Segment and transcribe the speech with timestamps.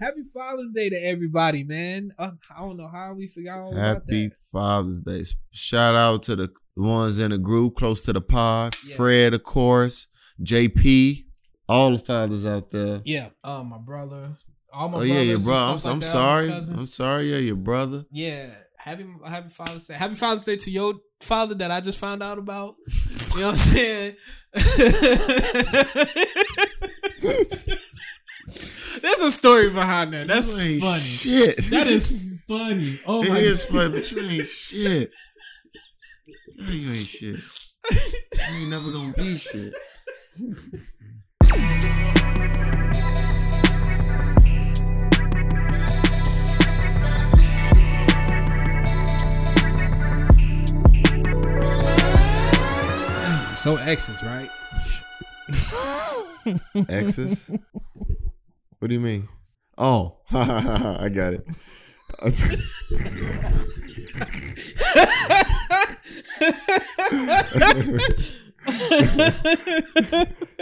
[0.00, 2.10] Happy Father's Day to everybody, man.
[2.18, 4.12] Uh, I don't know how we forgot all about that.
[4.12, 4.30] Happy.
[4.50, 5.22] Father's Day.
[5.52, 8.74] Shout out to the ones in the group close to the pod.
[8.84, 8.96] Yeah.
[8.96, 10.08] Fred, of course.
[10.42, 11.18] JP.
[11.68, 13.02] All the fathers out there.
[13.04, 14.32] Yeah, uh, my brother,
[14.76, 15.64] all my oh yeah, your brother.
[15.64, 16.50] I'm, like I'm sorry.
[16.50, 17.30] I'm sorry.
[17.30, 18.04] Yeah, your brother.
[18.10, 18.52] Yeah,
[18.84, 19.94] happy Happy Father's Day.
[19.94, 22.74] Happy Father's Day to your father that I just found out about.
[23.34, 24.16] You know what I'm saying?
[29.02, 30.26] There's a story behind that.
[30.26, 30.80] That's funny.
[30.80, 31.56] Shit.
[31.70, 32.94] That is funny.
[33.06, 33.74] Oh It my is god.
[33.76, 35.10] funny, but you ain't shit.
[36.58, 37.36] You ain't shit.
[38.50, 39.74] You ain't never gonna be shit.
[53.56, 54.50] So exes, right?
[56.90, 57.50] Exes?
[58.84, 59.28] What do you mean?
[59.78, 61.46] Oh, I got it.
[62.20, 62.28] I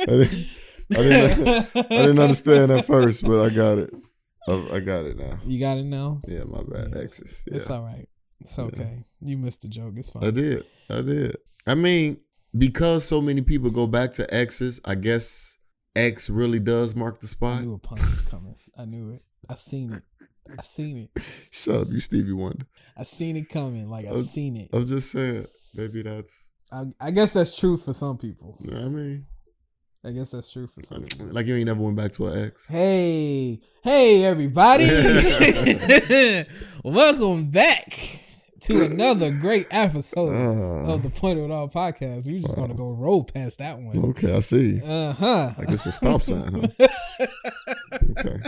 [0.07, 0.47] didn't,
[0.89, 3.93] I, didn't, I didn't understand at first, but I got it.
[4.47, 5.39] I, I got it now.
[5.45, 6.21] You got it now.
[6.29, 6.93] Yeah, my bad.
[6.95, 7.45] Yeah, Exes.
[7.49, 7.57] Yeah.
[7.57, 8.09] It's all right.
[8.41, 9.03] It's okay.
[9.21, 9.95] You missed the joke.
[9.97, 10.23] It's fine.
[10.23, 10.63] I did.
[10.89, 11.37] I did.
[11.67, 12.19] I mean,
[12.57, 15.59] because so many people go back to exes, I guess
[15.95, 17.61] X really does mark the spot.
[17.61, 18.55] I knew a pun was coming.
[18.79, 19.23] I knew it.
[19.49, 20.03] I seen it.
[20.59, 21.23] I seen it.
[21.51, 22.67] Shut up, you Stevie Wonder.
[22.97, 23.89] I seen it coming.
[23.89, 24.71] Like I Uh, seen it.
[24.73, 26.51] I was just saying, maybe that's.
[26.73, 28.57] I, I guess that's true for some people.
[28.61, 29.27] You know what I mean,
[30.05, 31.27] I guess that's true for some people.
[31.27, 32.67] like you ain't never went back to an ex.
[32.67, 34.85] Hey, hey, everybody!
[36.85, 37.99] Welcome back
[38.63, 42.27] to another great episode Ah, of the Point of It All podcast.
[42.31, 43.97] We're just gonna go roll past that one.
[44.11, 44.81] okay, I see.
[44.85, 45.51] Uh huh.
[45.59, 47.27] Like it's a stop sign, huh?
[48.19, 48.41] Okay,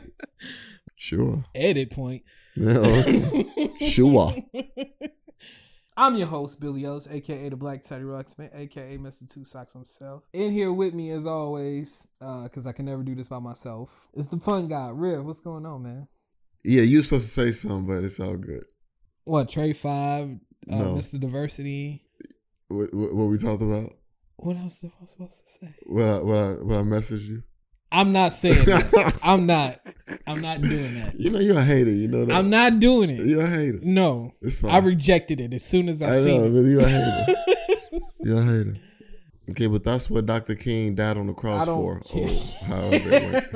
[0.96, 1.44] sure.
[1.54, 2.22] Edit point.
[2.56, 3.44] Yeah, okay.
[3.80, 4.32] Sure.
[5.96, 9.30] I'm your host, Billy Ellis, aka the Black Teddy Ruxpin, aka Mr.
[9.32, 10.22] Two Socks himself.
[10.32, 14.08] In here with me as always, uh, cause I can never do this by myself.
[14.14, 15.24] It's the fun guy, Riv.
[15.26, 16.08] What's going on, man?
[16.64, 18.64] Yeah, you supposed to say something, but it's all good.
[19.24, 20.28] What Trey Five,
[20.70, 20.94] uh, No.
[20.94, 21.18] Mr.
[21.18, 22.02] Diversity.
[22.68, 23.90] What, what, what we talked about?
[24.36, 25.74] What else was I supposed to say?
[25.86, 27.42] What I what I what I messaged you?
[27.92, 29.18] I'm not saying that.
[29.22, 29.78] I'm not.
[30.26, 31.14] I'm not doing that.
[31.16, 31.90] You know you're a hater.
[31.90, 32.34] You know that.
[32.34, 33.20] I'm not doing it.
[33.24, 33.78] You're a hater.
[33.82, 34.32] No.
[34.42, 34.72] It's fine.
[34.72, 36.50] I rejected it as soon as I, I seen know, it.
[36.50, 37.34] but you're a hater.
[38.20, 38.74] you're a hater.
[39.50, 40.56] Okay, but that's what Dr.
[40.56, 42.00] King died on the cross I don't for.
[42.00, 42.28] care.
[42.28, 43.52] Or however it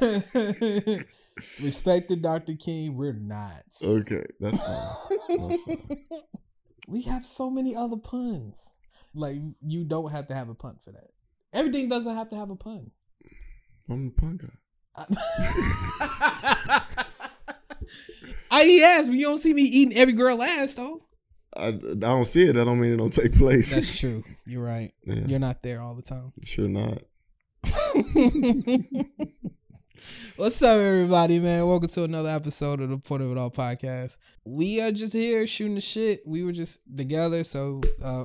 [0.00, 1.06] went.
[1.36, 2.54] Respected Dr.
[2.54, 3.64] King, we're not.
[3.82, 4.94] Okay, that's fine.
[5.28, 5.78] That's fine.
[6.86, 8.74] We have so many other puns.
[9.14, 9.36] Like
[9.66, 11.10] you don't have to have a pun for that.
[11.52, 12.90] Everything doesn't have to have a pun.
[13.88, 14.48] I'm the punk guy.
[18.50, 21.06] I eat ass, but you don't see me eating every girl ass though.
[21.56, 22.56] I, I don't see it.
[22.56, 23.72] I don't mean it don't take place.
[23.72, 24.24] That's true.
[24.46, 24.92] You're right.
[25.04, 25.24] Yeah.
[25.26, 26.32] You're not there all the time.
[26.42, 26.98] sure not.
[29.94, 31.68] What's up, everybody, man?
[31.68, 34.16] Welcome to another episode of the Point of It All podcast.
[34.44, 36.22] We are just here shooting the shit.
[36.26, 38.24] We were just together, so uh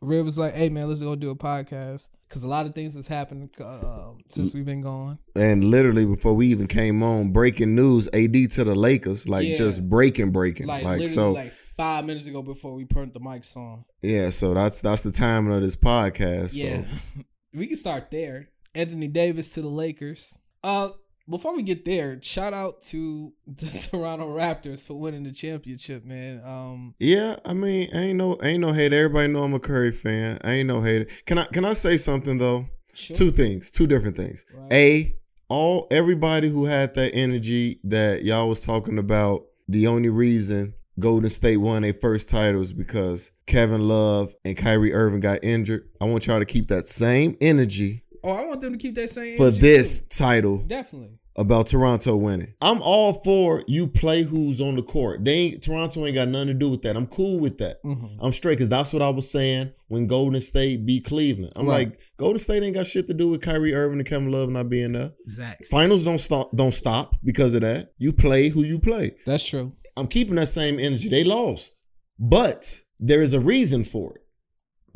[0.00, 2.94] Riv was like, "Hey, man, let's go do a podcast." Because a lot of things
[2.94, 5.18] has happened uh, since we've been gone.
[5.34, 9.56] And literally before we even came on, breaking news: AD to the Lakers, like Yeah.
[9.56, 11.32] just breaking, breaking, Like, like, so.
[11.32, 13.84] like five minutes ago before we turned the mics on.
[14.02, 16.50] yeah, so that's that's the timing of this podcast.
[16.50, 16.64] So.
[16.64, 16.84] Yeah,
[17.54, 18.50] we can start there.
[18.72, 20.38] Anthony Davis to the Lakers.
[20.66, 20.88] Uh,
[21.28, 26.42] before we get there, shout out to the Toronto Raptors for winning the championship, man.
[26.44, 28.92] Um, Yeah, I mean, I ain't no, ain't no hate.
[28.92, 30.38] Everybody know I'm a Curry fan.
[30.42, 31.06] I ain't no hater.
[31.24, 32.66] Can I, can I say something though?
[32.94, 33.14] sure.
[33.14, 34.44] Two things, two different things.
[34.56, 34.72] Right.
[34.72, 35.16] A,
[35.48, 39.44] all everybody who had that energy that y'all was talking about.
[39.68, 44.94] The only reason Golden State won their first title is because Kevin Love and Kyrie
[44.94, 45.88] Irving got injured.
[46.00, 49.08] I want y'all to keep that same energy Oh, I want them to keep that
[49.10, 50.06] same for this too.
[50.24, 51.18] title Definitely.
[51.36, 52.54] about Toronto winning.
[52.60, 55.24] I'm all for you play who's on the court.
[55.24, 56.96] They ain't Toronto ain't got nothing to do with that.
[56.96, 57.76] I'm cool with that.
[57.84, 58.16] Mhm.
[58.20, 61.52] I'm straight because that's what I was saying when Golden State beat Cleveland.
[61.54, 61.88] I'm Right.
[61.90, 64.68] like, Golden State ain't got shit to do with Kyrie Irving and Kevin Love not
[64.68, 65.12] being there.
[65.24, 65.66] Exactly.
[65.70, 67.92] Finals don't stop don't stop because of that.
[67.98, 69.12] You play who you play.
[69.24, 69.72] That's true.
[69.96, 71.08] I'm keeping that same energy.
[71.08, 71.74] They lost.
[72.18, 74.22] But there is a reason for it.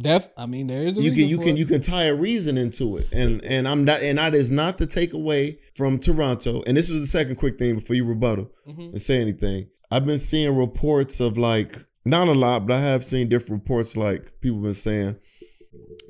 [0.02, 0.29] Def.
[0.37, 1.58] I mean, there is a you can you can it.
[1.58, 4.79] you can tie a reason into it and and i'm not and that is not
[4.79, 8.91] the takeaway from toronto and this is the second quick thing before you rebuttal Mhm.
[8.91, 13.05] and say anything i've been seeing reports of like not a lot but i have
[13.05, 15.17] seen different reports like people been saying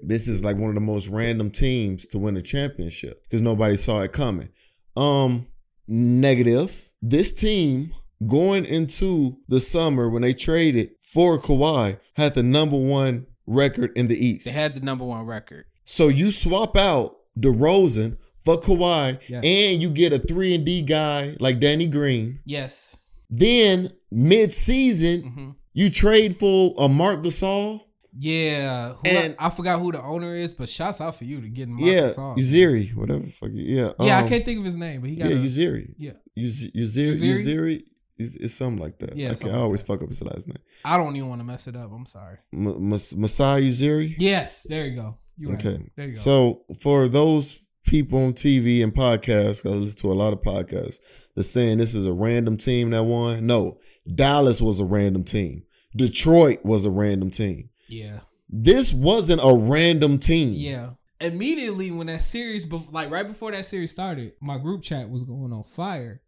[0.02, 3.76] this is like one of the most random teams to win a championship because nobody
[3.76, 4.48] saw it coming.
[4.96, 5.46] Um,
[5.86, 6.90] negative.
[7.02, 7.92] This team
[8.26, 14.06] going into the summer when they traded for Kawhi had the number one record in
[14.08, 14.46] the East.
[14.46, 15.64] They had the number one record.
[15.84, 19.44] So you swap out DeRozan for Kawhi, Yes.
[19.44, 22.40] and you get a three and D guy like Danny Green.
[22.44, 23.12] Yes.
[23.28, 27.80] Then mid season, hmm you trade for a Marc Gasol.
[28.18, 28.94] Yeah.
[29.04, 31.74] And- I, I forgot who the owner is, but shouts out for you to getting
[31.76, 32.36] Marc yeah, Gasol.
[32.36, 33.20] Uziri, whatever.
[33.20, 33.50] the Fuck.
[33.54, 35.94] Yeah, Yeah, um, I can't think of his name, but he got Yeah, a, Uziri.
[35.96, 36.10] yeah.
[36.36, 37.10] Uz- Uziri.
[37.12, 37.34] Uziri?
[37.46, 37.82] Uziri.
[38.20, 39.16] Is, is something like that.
[39.16, 39.86] Yeah, I, I always that.
[39.86, 40.58] fuck up his last name.
[40.84, 41.90] I don't even want to mess it up.
[41.92, 42.38] I'm sorry.
[42.52, 44.14] M- Mas- Masai Ujiri.
[44.18, 45.16] Yes, there you go.
[45.38, 45.66] You right.
[45.66, 45.82] Okay.
[45.96, 46.18] There you go.
[46.18, 50.98] So for those people on TV and podcasts, I listen to a lot of podcasts,
[51.34, 53.46] they're saying this is a random team that won.
[53.46, 53.78] No,
[54.14, 55.64] Dallas was a random team.
[55.96, 57.70] Detroit was a random team.
[57.88, 58.20] yeah.
[58.52, 60.50] This wasn't a random team.
[60.54, 60.90] Yeah.
[61.20, 65.52] Immediately when that series, like right before that series started, my group chat was going
[65.52, 66.20] on fire,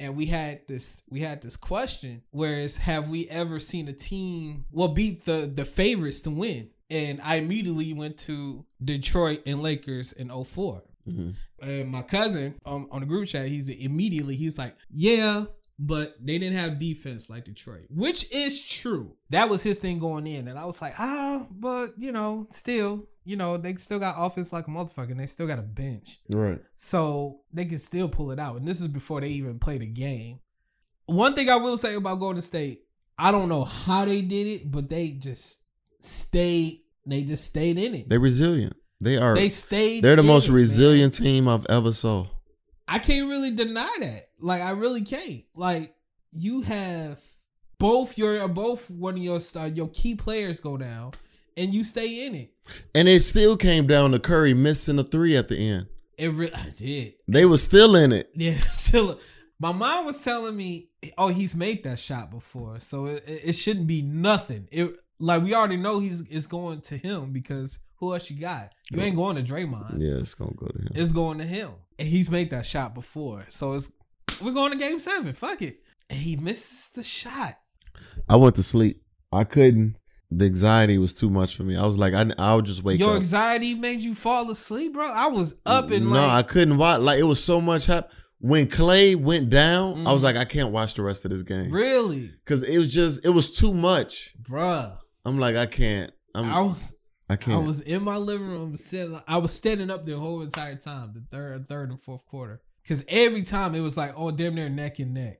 [0.00, 4.64] and we had this we had this question: Whereas, have we ever seen a team
[4.72, 6.70] well beat the the favorites to win?
[6.90, 10.82] And I immediately went to Detroit and Lakers in 04.
[11.06, 11.34] Mhm.
[11.60, 15.46] And my cousin um, on the group chat, he's immediately he's like, yeah,
[15.78, 19.16] but they didn't have defense like Detroit, which is true.
[19.30, 23.06] That was his thing going in, and I was like, ah, but you know, still,
[23.28, 26.18] you know, they still got offense like a motherfucker, and they still got a bench,
[26.32, 26.58] Right.
[26.74, 28.56] so they can still pull it out.
[28.56, 30.40] And this is before they even played a game.
[31.06, 32.80] One thing I will say about Golden State,
[33.18, 35.60] I don't know how they did it, but they just
[36.00, 36.82] stayed.
[37.06, 38.08] They just stayed in it.
[38.08, 38.76] They're resilient.
[39.00, 39.34] They are.
[39.34, 40.02] They stayed.
[40.04, 40.56] They're the most it, man.
[40.56, 42.26] resilient team I've ever saw.
[42.86, 44.22] I can't really deny that.
[44.40, 45.42] Like I really can't.
[45.54, 45.94] Like
[46.32, 47.20] you have
[47.78, 51.12] both your both one of your star your key players go down,
[51.58, 52.50] and you stay in it.
[52.94, 55.88] And it still came down to Curry missing a three at the end.
[56.16, 57.14] It re- I did.
[57.26, 58.30] They were still in it.
[58.34, 59.18] Yeah, still.
[59.60, 63.52] My mom was telling me, oh, he's made that shot before, so it, it it
[63.54, 64.68] shouldn't be nothing.
[64.70, 68.72] It like we already know he's it's going to him because who else you got?
[68.90, 70.00] You ain't going to Draymond.
[70.00, 70.88] Yeah, it's gonna go to him.
[70.94, 73.44] It's going to him, and he's made that shot before.
[73.48, 73.90] So it's
[74.40, 75.32] we're going to Game Seven.
[75.32, 75.78] Fuck it,
[76.08, 77.54] and he misses the shot.
[78.28, 79.02] I went to sleep.
[79.32, 79.96] I couldn't.
[80.30, 81.74] The anxiety was too much for me.
[81.76, 83.12] I was like, I, I'll just wake Your up.
[83.12, 85.06] Your anxiety made you fall asleep, bro.
[85.10, 87.00] I was up and no, like, I couldn't watch.
[87.00, 88.10] Like it was so much hap-
[88.40, 90.24] When Clay went down, I was Mhm.
[90.24, 93.30] like, I can't watch the rest of this game really, because it was just, it
[93.30, 94.34] was too much.
[94.42, 94.96] bruh.
[95.24, 96.12] I'm like, I can't.
[96.34, 96.94] I'm, I was
[97.30, 97.62] I can't.
[97.62, 99.18] I was in my living room sitting.
[99.26, 103.04] I was standing up the whole entire time, the third, third and fourth quarter, because
[103.08, 105.38] every time it was like, oh, damn near neck and neck.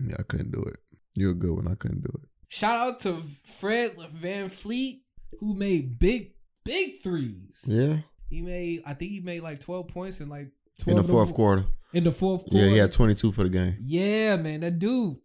[0.00, 0.76] yeah, I couldn't do it.
[1.14, 1.66] You're a good one.
[1.68, 2.27] I couldn't do it.
[2.48, 3.14] Shout out to
[3.44, 5.00] Fred VanVleet
[5.40, 6.32] who made big,
[6.64, 7.62] big threes.
[7.66, 7.98] Yeah,
[8.30, 10.50] He made, I think he made like twelve points in like
[10.86, 11.66] in the fourth quarter.
[11.92, 13.74] In the fourth quarter, Yeah, he had 22 for the game.
[13.80, 15.16] Yeah, man, that dude,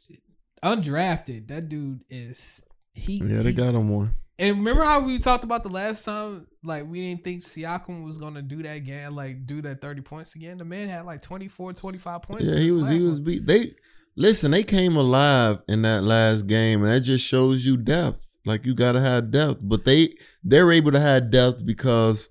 [0.64, 1.48] undrafted.
[1.50, 3.18] That dude is he.
[3.18, 4.10] Yeah, they he- got him one.
[4.40, 6.48] And remember how we talked about the last time?
[6.64, 10.36] Like we didn't think Siakam was gonna do that again, like do that thirty points
[10.36, 10.58] again.
[10.58, 12.50] The man had like 24, 25 points.
[12.50, 12.90] Yeah, he was.
[12.90, 13.24] He was one.
[13.24, 13.46] beat.
[13.46, 13.66] They
[14.16, 14.52] listen.
[14.52, 18.38] They came alive in that last game, and that just shows you depth.
[18.46, 22.28] Like you gotta have depth, but they they're able to have depth because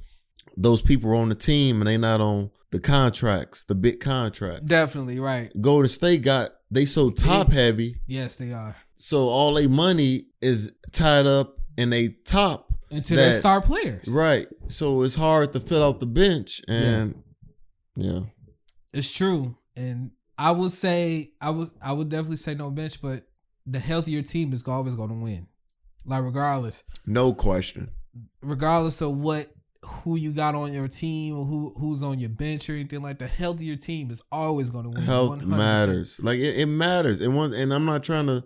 [0.56, 4.62] those people are on the team and they not on the contracts, the big contracts.
[4.68, 5.50] Definitely right.
[5.60, 8.76] Golden State got they so top heavy, Yes, they are.
[8.94, 12.72] so all their money is tied up in they top.
[12.90, 14.48] And to their star players, Right.
[14.68, 17.22] So it's hard to fill out the bench, and
[17.96, 18.20] yeah.
[18.92, 19.56] it's true.
[19.76, 20.10] And
[20.42, 23.22] I would say I would I would definitely say no bench, but
[23.64, 25.46] the healthier team is always going to win.
[26.04, 27.90] Like regardless, no question.
[28.42, 29.46] regardless of what
[29.84, 33.20] who you got on your team or who who's on your bench or anything like
[33.20, 35.02] the healthier team is always going to win.
[35.02, 35.46] Health 100%.
[35.46, 36.18] matters.
[36.20, 37.20] Like it, it matters.
[37.20, 38.42] And one and I'm not trying to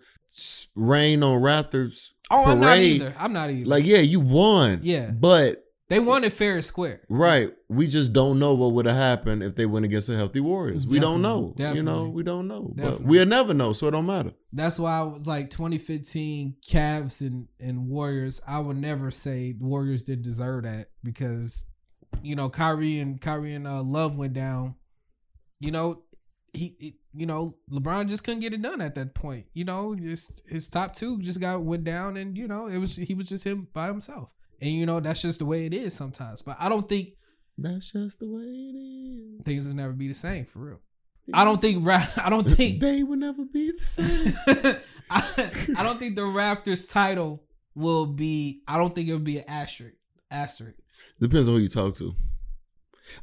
[0.75, 2.11] rain on Raptors.
[2.31, 3.01] Oh, I'm not parade.
[3.01, 3.15] either.
[3.19, 3.67] I'm not either.
[3.67, 4.81] Like yeah, you won.
[4.83, 5.13] Yeah.
[5.13, 7.03] But they wanted fair and square.
[7.09, 10.41] right, we just don't know what would have happened if they went against the healthy
[10.41, 10.87] Warriors.
[10.87, 11.55] we don't know.
[11.57, 12.73] Definitely, You know, we don't know.
[12.75, 14.33] But we'll never know, so it don't matter.
[14.53, 18.41] That's why I was like 2015 Cavs and, and Warriors.
[18.49, 21.65] I would never say the Warriors didn't deserve that because
[22.23, 24.75] you know Kyrie and Kyrie and uh, Love went down.
[25.61, 26.03] You know
[26.53, 29.47] he, he- you know LeBron just couldn't get it done at that point.
[29.53, 32.97] You know just his top two just got went down and you know it was
[32.97, 34.35] he was just him by himself.
[34.61, 36.43] And you know that's just the way it is sometimes.
[36.43, 37.11] But I don't think
[37.59, 39.43] That's just the way it is.
[39.45, 40.81] things will never be the same for real.
[41.35, 41.87] I don't think
[42.25, 44.75] I don't think they would never be the same.
[45.11, 45.23] I,
[45.79, 47.45] I don't think the Raptors title
[47.75, 48.63] will be.
[48.67, 49.97] I don't think it'll be an asterisk.
[50.31, 50.79] Asterisk.
[51.21, 52.13] Depends on who you talk to.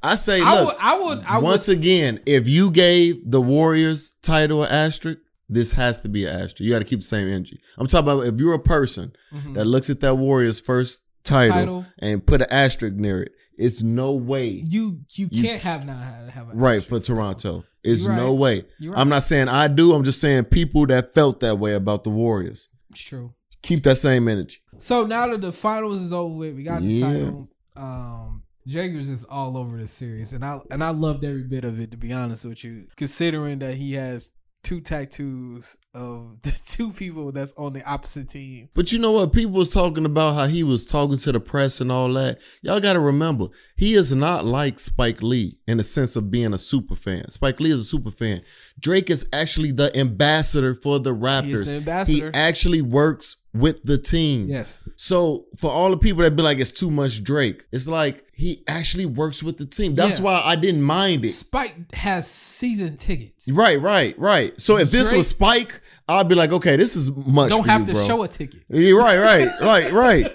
[0.02, 0.78] I say, I look, would.
[0.82, 1.20] I would.
[1.26, 1.44] I would.
[1.44, 6.32] once again, if you gave the Warriors title an asterisk, this has to be an
[6.34, 6.62] asterisk.
[6.62, 7.60] You got to keep the same energy.
[7.78, 9.56] I'm talking about if you're a person Mhm.
[9.56, 11.86] that looks at that Warriors first title, Title.
[12.00, 15.98] and put an asterisk near it, it's no way You you You- can't have not
[16.32, 16.90] have, right asterisk.
[16.90, 17.64] for Toronto.
[17.84, 18.64] It's You're no way.
[18.82, 18.98] Right.
[18.98, 19.94] I'm not saying I do.
[19.94, 22.70] I'm just saying people that felt that way about the Warriors.
[22.90, 23.34] It's true.
[23.62, 24.58] Keep that same energy.
[24.78, 27.08] So now that the finals is over with, we got the Yeah.
[27.14, 27.50] title.
[27.76, 31.80] Um, Jager's is all over the series, and I and I loved every bit of
[31.80, 31.92] it.
[31.92, 34.32] To be honest with you, considering that he has
[34.64, 38.70] two tattoos of the two people that's on the opposite team.
[38.74, 39.34] But you know what?
[39.34, 42.40] People was talking about how he was talking to the press and all that.
[42.62, 46.54] Y'all got to remember, he is not like Spike Lee in the sense of being
[46.54, 47.30] a super fan.
[47.30, 48.42] Spike Lee is a super fan.
[48.80, 51.66] Drake is actually the ambassador for the Raptors.
[51.66, 52.32] He the ambassador.
[52.34, 54.48] He actually works with the team.
[54.48, 58.26] Yes, So for all the people that be like it's too much Drake, it's like
[58.44, 59.96] he actually works with the team.
[59.96, 60.26] That's Yeah.
[60.26, 61.30] why I didn't mind it.
[61.30, 63.50] Spike has season tickets.
[63.52, 64.60] Right, right, right.
[64.60, 67.50] So if this Drake- was Spike, I'd be like, okay, this is much.
[67.50, 68.04] Don't have you, to bro.
[68.06, 68.60] show a ticket.
[68.70, 70.32] Yeah, right, right, right, right.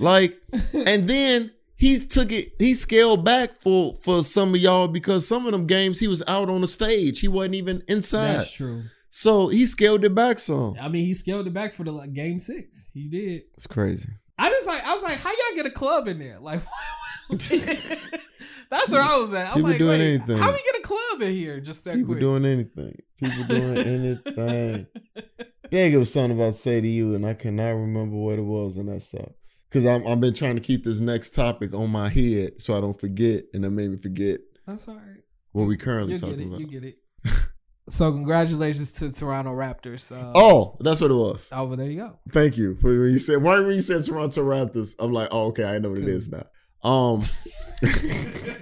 [0.00, 0.38] Like,
[0.86, 2.52] and then he took it.
[2.58, 6.22] He scaled back for for some of y'all because some of them games he was
[6.26, 7.20] out on the stage.
[7.20, 8.34] He wasn't even inside.
[8.36, 8.82] That's true.
[9.10, 10.74] So he scaled it back some.
[10.80, 12.90] I mean, he scaled it back for the like, game six.
[12.92, 13.42] He did.
[13.54, 14.08] It's crazy.
[14.38, 16.38] I just like I was like, how y'all get a club in there?
[16.40, 16.60] Like,
[17.30, 19.48] that's where I was at.
[19.48, 20.38] I'm People like, doing anything.
[20.38, 22.20] how we get a club in here just that People quick?
[22.20, 22.96] doing anything.
[23.22, 23.78] People doing
[24.26, 24.86] anything.
[25.70, 28.42] Dang, it was something about to say to you, and I cannot remember what it
[28.44, 29.64] was, and that sucks.
[29.70, 32.80] Cause I'm I've been trying to keep this next topic on my head so I
[32.80, 35.22] don't forget, and that made me forget that's all right.
[35.52, 36.46] what we currently You get talking it.
[36.46, 36.60] about.
[36.60, 36.96] You get it.
[37.88, 40.12] so congratulations to Toronto Raptors.
[40.12, 41.48] Uh, Oh, that's what it was.
[41.52, 42.18] oh, well, there you go.
[42.30, 44.94] Thank you for when you said right when you said Toronto Raptors.
[44.98, 46.44] I'm like, oh, okay, I know what it is now.
[46.82, 47.22] Um,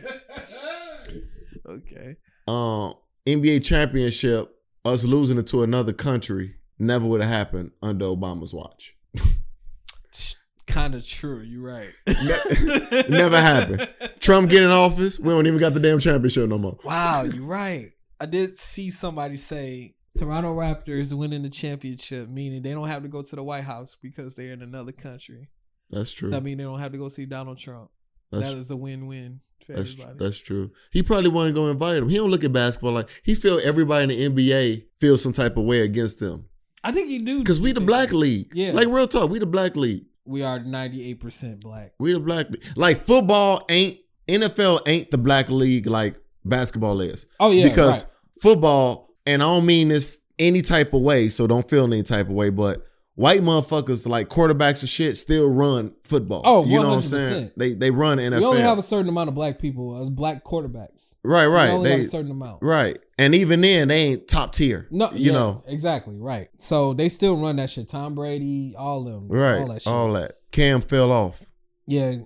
[1.68, 2.16] Okay.
[2.46, 2.94] um,
[3.26, 4.54] NBA championship,
[4.84, 8.94] us losing it to another country never would have happened under Obama's watch.
[10.68, 11.40] Kind of true.
[11.40, 11.90] You're right.
[13.08, 13.88] Never happened.
[14.20, 16.76] Trump get in office, we don't even got the damn championship no more.
[16.84, 17.92] Wow, you're right.
[18.20, 23.08] I did see somebody say Toronto Raptors winning the championship, meaning they don't have to
[23.08, 25.48] go to the White House because they're in another country.
[25.90, 26.30] That's true.
[26.30, 27.90] That means they don't have to go see Donald Trump.
[28.32, 30.18] That's that is a win-win for That's everybody.
[30.18, 30.72] that's true.
[30.90, 32.08] He probably going to invite him.
[32.08, 35.56] He don't look at basketball like he feel everybody in the NBA feels some type
[35.56, 36.46] of way against them
[36.86, 38.48] I think he do because we the black league.
[38.54, 38.70] Yeah.
[38.70, 40.04] like real talk, we the black league.
[40.24, 41.92] We are 98% black.
[41.98, 42.62] We the black league.
[42.76, 46.16] Like football ain't NFL ain't the black league like
[46.48, 48.12] basketball is Oh yeah, because right.
[48.42, 52.26] football and I don't mean this any type of way, so don't feel any type
[52.28, 52.82] of way, but.
[53.18, 56.42] White motherfuckers like quarterbacks and shit still run football.
[56.44, 57.50] Oh, you know what I'm saying?
[57.56, 58.38] They they run NFL.
[58.40, 61.14] we only have a certain amount of black people as black quarterbacks.
[61.24, 61.70] right, We right.
[61.70, 62.58] only They, have a certain amount.
[62.60, 62.98] Right.
[63.18, 64.86] And even then, they ain't top tier.
[64.90, 65.62] No, you yeah, know.
[65.66, 66.48] exactly right.
[66.58, 67.88] So they still run that shit.
[67.88, 69.60] Tom Brady, all of them, Right.
[69.62, 69.90] all that shit.
[69.94, 70.32] All that.
[70.52, 71.42] Cam fell off.
[71.86, 72.16] yeah,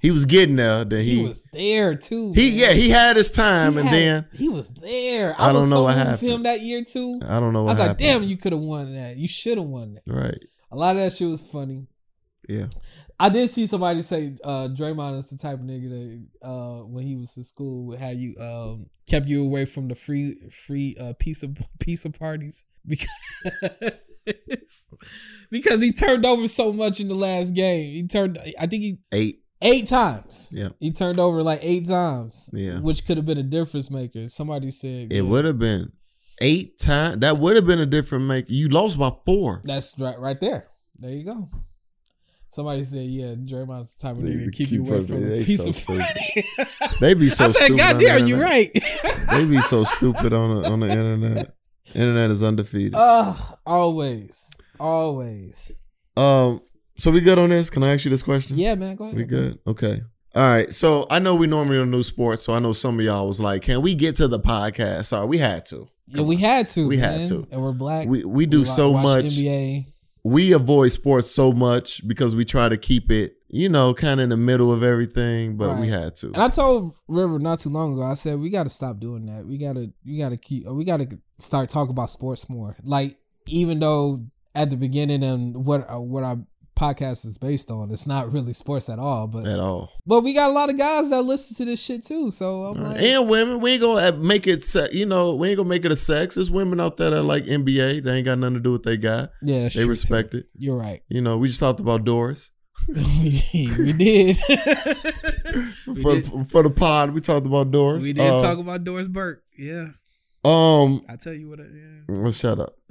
[0.00, 0.84] He was getting there.
[0.84, 2.32] Then he, he, he, was there too.
[2.34, 2.34] man.
[2.36, 5.34] yeah, he had his time, He and had- then he was there.
[5.38, 6.20] I I, don't know what happened.
[6.28, 7.20] him that year too.
[7.28, 9.16] I don't know I was like, damn, you could have won that.
[9.16, 10.02] You should have won that.
[10.06, 10.38] Right.
[10.72, 11.86] A lot of that shit was funny.
[12.48, 12.66] Yeah.
[13.18, 17.04] I did see somebody say uh Draymond is the type of nigga that uh when
[17.04, 21.12] he was in school have you um kept you away from the free free uh
[21.18, 23.06] pizza pizza parties because
[25.50, 27.92] because he turned over so much in the last game.
[27.92, 29.40] He turned I think he Eight.
[29.62, 30.48] Eight times.
[30.52, 30.70] Yeah.
[30.78, 32.50] He turned over like eight times.
[32.52, 32.80] Yeah.
[32.80, 34.28] Which could have been a difference maker.
[34.28, 35.92] Somebody said It yeah, would have been
[36.40, 37.20] eight times.
[37.20, 38.46] That would have been a different make.
[38.48, 39.62] You lost by four.
[39.64, 40.68] That's right right there.
[40.98, 41.48] There you go.
[42.52, 45.42] Somebody said, "Yeah, Draymond's the type of nigga to keep keep you away from they
[45.44, 46.00] the so stupid.
[46.00, 47.78] party." They be so I said, stupid.
[47.78, 48.70] "God damn, you right."
[49.30, 51.54] They be so stupid on the on the internet.
[51.94, 52.94] Internet is undefeated.
[52.96, 54.50] Ugh, always,
[54.80, 55.72] always.
[56.16, 56.60] Um.
[57.00, 57.70] So we good on this?
[57.70, 58.58] Can I ask you this question?
[58.58, 59.16] Yeah, man, go ahead.
[59.16, 59.58] We good?
[59.66, 60.02] Okay.
[60.34, 60.70] All right.
[60.70, 63.40] So I know we normally don't do sports, so I know some of y'all was
[63.40, 65.88] like, "Can we get to the podcast?" Sorry, we had to.
[66.08, 66.86] Yeah, we had to.
[66.86, 67.46] We had to.
[67.50, 68.06] and we're black.
[68.06, 69.24] We we do wa- so much.
[69.24, 69.86] NBA.
[70.24, 74.24] We avoid sports so much because we try to keep it, you know, kind of
[74.24, 75.56] in the middle of everything.
[75.56, 76.26] But we had to.
[76.26, 78.02] And I told River not too long ago.
[78.02, 79.46] I said we got to stop doing that.
[79.46, 80.66] We gotta, we gotta keep.
[80.66, 82.76] We gotta start talking about sports more.
[82.82, 83.16] Like
[83.46, 86.38] even though at the beginning and what uh, what our
[86.80, 89.26] podcast is based on, it's not really sports at all.
[89.26, 92.04] But At all, but we got a lot of guys that listen to this shit
[92.04, 92.30] too.
[92.30, 94.62] So I'm like, and women, we ain't gonna make it.
[94.62, 96.36] Se- you know, we ain't gonna make it a sex.
[96.36, 98.02] There's women out there that like NBA.
[98.04, 99.30] They ain't got nothing to do with they got.
[99.42, 100.46] yeah, They respect it.
[100.56, 101.02] You're right.
[101.08, 102.50] You know, we just talked about Doris.
[102.88, 102.94] we,
[103.52, 103.78] did.
[103.78, 104.32] we
[106.02, 106.24] for, did.
[106.50, 108.02] for the pod, we talked about Doris.
[108.02, 109.42] We did Uh, talk about Doris Burke.
[109.58, 109.88] Yeah,
[110.44, 111.60] Um, I tell you what.
[111.60, 112.04] it- Yeah.
[112.22, 112.74] well, shut up,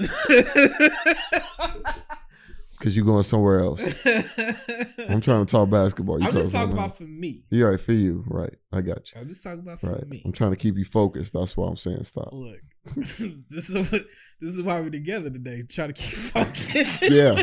[2.80, 4.06] cause you're going somewhere else.
[5.10, 6.20] I'm trying to talk basketball.
[6.20, 7.44] You I'm just talking about for me.
[7.50, 8.56] You right for you, right?
[8.72, 9.22] I got you.
[9.22, 10.08] I'm just talking about for Right.
[10.08, 10.22] me.
[10.26, 11.34] I'm trying to keep you focused.
[11.34, 12.30] That's why I'm saying stop.
[12.32, 12.60] Look,
[12.96, 14.02] this is what
[14.42, 15.64] this is why we're together today.
[15.70, 17.02] Try to keep focused.
[17.04, 17.42] Yeah,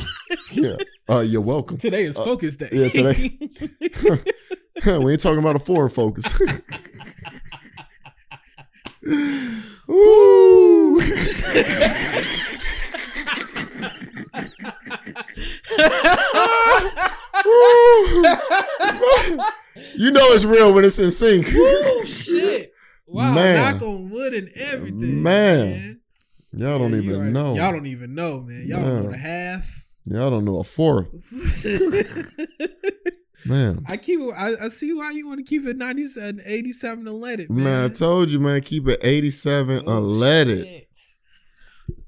[0.52, 0.76] yeah.
[1.08, 1.78] Uh, you're welcome.
[1.78, 2.68] Today is focus day.
[2.72, 3.30] yeah, today.
[5.04, 6.38] we ain't talking about a forward focus.
[9.86, 10.98] Woo!
[19.96, 21.46] You know it's real when it's in sync.
[21.54, 22.72] oh shit!
[23.06, 23.56] Wow, Man.
[23.74, 25.70] knock on wood and everything, Man.
[25.70, 26.00] man.
[26.58, 27.54] Y'all don't Yeah, even know.
[27.54, 28.64] Y'all don't even know, man.
[28.66, 29.10] Y'all don't know Man.
[29.10, 29.82] the half.
[30.06, 31.08] Y'all don't know a fourth.
[33.44, 33.84] Man.
[33.86, 34.18] I keep.
[34.18, 37.64] it- I, I see why you want to keep it 97, 87 unleaded, man.
[37.64, 40.64] Man, I told you, man, keep it 87 Oh, unleaded.
[40.64, 40.88] shit.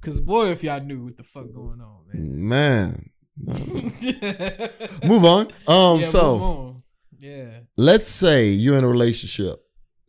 [0.00, 2.48] Cause boy, if y'all knew what the fuck going on, man.
[2.48, 3.10] Man.
[3.47, 4.66] Yeah,
[5.09, 5.47] Move on.
[5.66, 6.76] Um, move so on.
[7.18, 9.57] yeah, let's say you're in a relationship.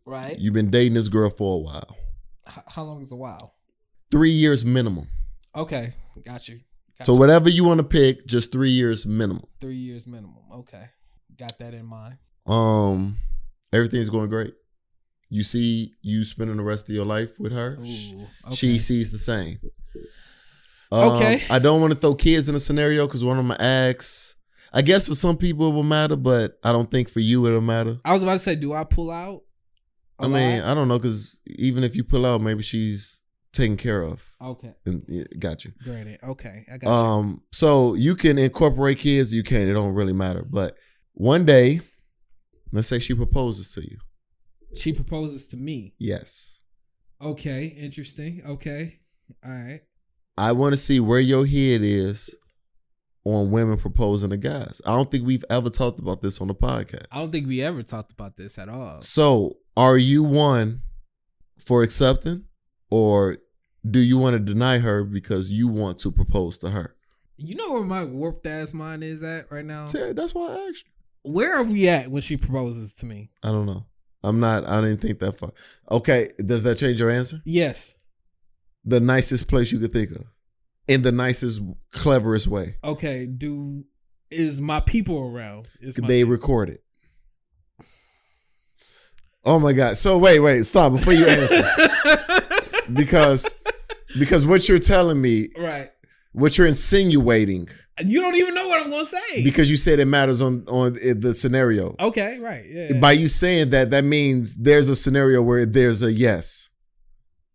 [0.07, 0.37] right.
[0.39, 1.97] You've been dating this girl for a while.
[2.47, 3.55] H- how long is a while?
[4.11, 5.07] Three years minimum.
[5.55, 5.93] Okay,
[6.25, 6.59] got you.
[6.97, 7.19] Got So you.
[7.19, 9.43] whatever you want to pick, just three years minimum.
[9.61, 10.37] three years minimum.
[10.53, 10.83] Okay,
[11.37, 12.17] got that in mind.
[12.47, 13.17] Um,
[13.71, 14.53] everything's going great.
[15.29, 17.77] You see you spending the rest of your life with her.
[17.79, 18.55] Ooh, okay.
[18.55, 19.59] She sees the same.
[20.91, 21.41] Um, Okay.
[21.49, 24.35] I don't want to throw kids in a scenario because one of my asks.
[24.71, 27.61] I guess for some people it will matter, but I don't think for you it'll
[27.61, 27.97] matter.
[28.05, 29.41] I was about to say, do I pull out?
[30.19, 30.61] I mean.
[30.61, 34.35] I don't know because even if you pull out, maybe she's taken care of.
[34.39, 35.71] okay, And yeah, got you.
[35.83, 36.19] granted.
[36.23, 36.93] Okay, I got you.
[36.93, 39.67] Um, so you can incorporate kids, you can.
[39.67, 40.45] It don't really matter.
[40.47, 40.75] But
[41.13, 41.81] one day,
[42.71, 43.97] let's say she proposes to you.
[44.75, 45.95] She proposes to me.
[45.97, 46.61] Yes.
[47.21, 48.41] Okay, interesting.
[48.45, 48.99] Okay,
[49.43, 49.81] all right.
[50.39, 52.33] I want to see where your head is
[53.25, 54.81] on women proposing to guys.
[54.85, 57.07] I don't think we've ever talked about this on the podcast.
[57.11, 59.01] I don't think we ever talked about this at all.
[59.01, 60.79] So, are you one
[61.59, 62.45] for accepting,
[62.89, 63.39] or
[63.89, 66.95] do you want to deny her because you want to propose to her?
[67.35, 69.87] You know where my warped ass mind is at right now?
[69.87, 71.33] Terry, that's why I asked you.
[71.33, 73.29] Where are we at when she proposes to me?
[73.43, 73.87] I don't know.
[74.23, 74.65] I'm not.
[74.65, 75.51] I didn't think that far.
[75.91, 77.41] Okay, does that change your answer?
[77.43, 77.97] Yes.
[78.85, 80.25] The nicest place you could think of,
[80.87, 81.61] in the nicest,
[81.91, 82.77] cleverest way.
[82.83, 83.25] Okay.
[83.27, 83.83] Do
[84.31, 85.67] is my people around?
[85.81, 86.81] Is they people- record it.
[89.45, 89.95] Oh my god!
[89.97, 91.63] So wait, wait, stop before you answer,
[92.93, 93.55] because
[94.19, 95.89] because what you're telling me, right?
[96.33, 97.67] what you're insinuating,
[98.05, 99.43] You don't even know what I'm gonna say.
[99.43, 101.95] because you said it matters on on the scenario.
[101.99, 102.37] okay.
[102.39, 102.65] Right.
[102.67, 102.99] Yeah.
[102.99, 106.68] By you saying that, that means there's a scenario where there's a yes.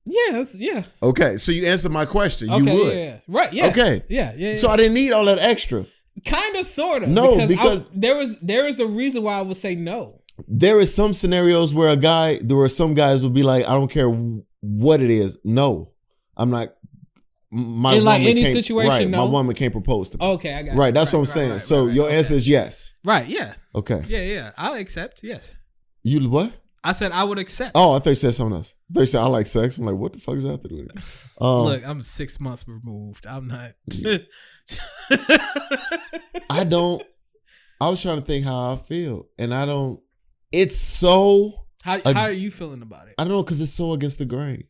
[0.04, 0.32] Yeah.
[0.32, 0.82] That's, yeah.
[1.02, 2.50] Okay, so you answered my question.
[2.50, 2.58] Okay.
[2.64, 2.94] you would.
[2.94, 3.16] Yeah, yeah.
[3.28, 3.52] Right.
[3.52, 3.66] Yeah.
[3.68, 4.02] Okay.
[4.08, 4.32] Yeah.
[4.36, 4.54] Yeah.
[4.54, 5.86] So I didn't need all that extra.
[6.26, 7.08] kind of, sort of.
[7.08, 10.20] No, I- because- there was there is a reason why I would say no.
[10.48, 13.72] There is some scenarios where a guy, there were some guys would be like, I
[13.74, 14.08] don't care
[14.60, 15.38] what it is.
[15.44, 15.92] No,
[16.36, 16.74] I'm not.
[17.52, 19.26] My In, like, woman any situation, right, no?
[19.26, 20.26] my woman can't propose to me.
[20.26, 20.74] Okay, I got.
[20.76, 20.92] right, you.
[20.92, 21.50] that's what I'm right, saying.
[21.52, 22.94] right, so right, right, your answer is yes.
[23.04, 23.28] Right.
[23.28, 23.54] Yeah.
[23.76, 24.02] Okay.
[24.08, 24.22] Yeah.
[24.22, 24.50] Yeah.
[24.58, 25.20] I'll accept.
[25.22, 25.56] Yes.
[26.02, 26.50] You what?
[26.86, 27.72] I said I would accept.
[27.74, 28.76] Oh, I thought you said something else.
[28.90, 29.78] I thought you said I like sex.
[29.78, 31.30] I'm like, what the fuck is that to do with it?
[31.40, 33.26] Um, Look, I'm six months removed.
[33.26, 33.72] I'm not.
[36.50, 37.02] I don't.
[37.80, 40.00] I was trying to think how I feel, and I don't.
[40.52, 41.66] It's so.
[41.82, 43.14] How ag- how are you feeling about it?
[43.18, 44.62] I don't know because it's so against the grain.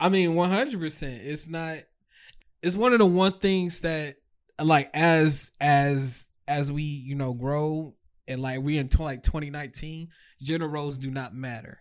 [0.00, 0.80] I mean, 100.
[0.80, 1.76] percent It's not.
[2.62, 4.14] It's one of the one things that
[4.62, 7.94] like as as as we you know grow
[8.28, 10.08] and like we in like 2019
[10.42, 11.78] Generals do not matter.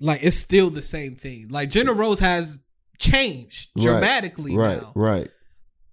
[0.00, 1.48] Like it's still the same thing.
[1.50, 2.60] Like generals has
[2.98, 4.56] changed dramatically.
[4.56, 4.80] Right.
[4.80, 4.92] Now.
[4.94, 5.28] Right.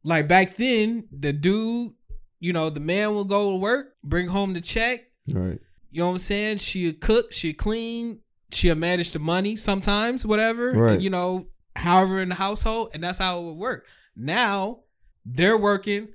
[0.04, 1.92] Like back then, the dude,
[2.40, 5.02] you know, the man will go to work, bring home the check.
[5.32, 5.60] Right.
[5.90, 6.58] You know what I'm saying?
[6.58, 10.72] She cook, she clean, she manage the money sometimes, whatever.
[10.72, 10.94] Right.
[10.94, 13.86] And, you know, however in the household, and that's how it would work.
[14.16, 14.82] Now
[15.26, 16.10] they're working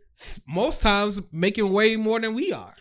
[0.48, 2.72] most times making way more than we are.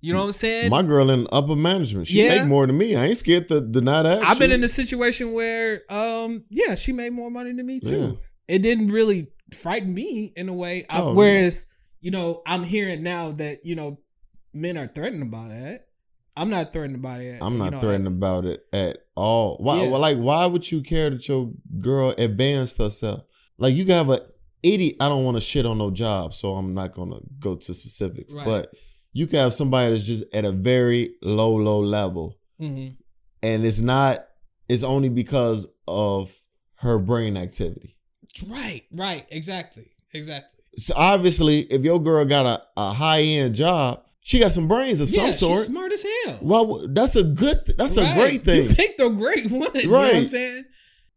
[0.00, 0.70] You know what I'm saying?
[0.70, 2.38] My girl in upper management, she Yeah.
[2.40, 2.94] make more than me.
[2.94, 4.22] I ain't scared to deny that.
[4.22, 8.18] I've been in a situation where, um, yeah, she made more money than me too.
[8.48, 8.54] Yeah.
[8.56, 10.84] It didn't really frighten me in a way.
[10.90, 11.66] I- Oh, whereas,
[12.00, 13.98] you know, I'm hearing now that you know
[14.52, 15.86] men are threatened about that.
[16.36, 17.38] I'm not threatened about it.
[17.40, 19.56] I'm you not know, threatened about it at all.
[19.58, 19.84] Why?
[19.84, 19.96] Yeah.
[19.96, 23.22] Like, why would you care that your girl advanced herself?
[23.58, 24.20] Like, you can have a
[24.62, 24.96] idiot.
[25.00, 28.34] I don't want to shit on no job, so I'm not gonna go to specifics.
[28.34, 28.44] Right.
[28.44, 28.70] But
[29.16, 32.94] you can have somebody that's just at a very low, low level, Mm-hmm.
[33.42, 34.26] and it's not.
[34.68, 36.30] It's only because of
[36.76, 37.94] her brain activity.
[38.46, 40.58] Right, right, exactly, exactly.
[40.74, 45.00] So obviously, if your girl got a, a high end job, she got some brains
[45.00, 45.58] of yeah, some sort.
[45.58, 46.38] she's smart as hell.
[46.42, 47.56] Well, that's a good.
[47.64, 48.10] Th- that's Right.
[48.10, 48.68] a great thing.
[48.68, 49.68] You picked a great one.
[49.74, 50.26] You know what I'm Right.
[50.26, 50.64] saying?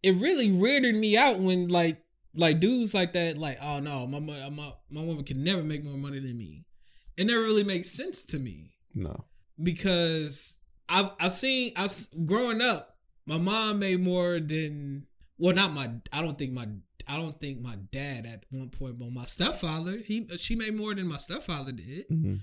[0.03, 1.97] It really weirded me out when like
[2.35, 5.97] like dudes like that, like, oh no, my my my woman can never make more
[5.97, 6.63] money than me.
[7.19, 9.25] It never really makes sense to me No.
[9.61, 11.91] because I've I've seen I've
[12.25, 15.05] growing up, my mom made more than
[15.37, 15.89] well, not my.
[16.11, 16.67] I don't think my.
[17.07, 20.93] I don't think my dad at one point, but my stepfather, he she made more
[20.95, 22.35] than my stepfather did hmm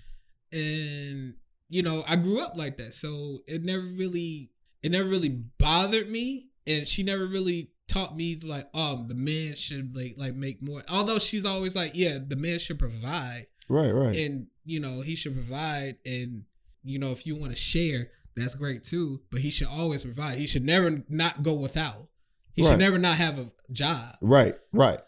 [0.52, 1.34] and
[1.68, 4.50] you know i grew up like that so it never really
[4.82, 9.56] it never really bothered me and she never really taught me like oh the man
[9.56, 13.90] should like like make more although she's always like yeah the man should provide Right.
[13.90, 14.14] Right.
[14.16, 16.42] and you know he should provide and
[16.84, 20.36] you know if you want to share that's great too but he should always provide
[20.36, 22.08] he should never not go without
[22.54, 22.70] he Right.
[22.70, 24.54] should never not have a job right.
[24.72, 25.00] Right.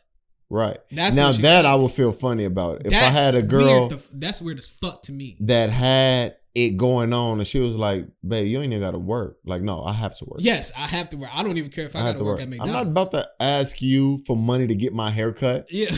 [0.51, 0.79] Right.
[0.91, 2.77] That's now that I would feel funny about.
[2.77, 2.87] It.
[2.87, 6.37] If I had a girl weird the- that's weird as fuck to me that had
[6.55, 9.61] it going on and she was like, "Babe, you ain't even got to work." Like,
[9.61, 10.41] no, I have to work.
[10.43, 12.25] yes i have to work i don't even care if i, I have gotta to
[12.25, 12.49] work, work.
[12.49, 15.67] at I'm not about to ask you for money to get my hair cut.
[15.71, 15.91] Yeah.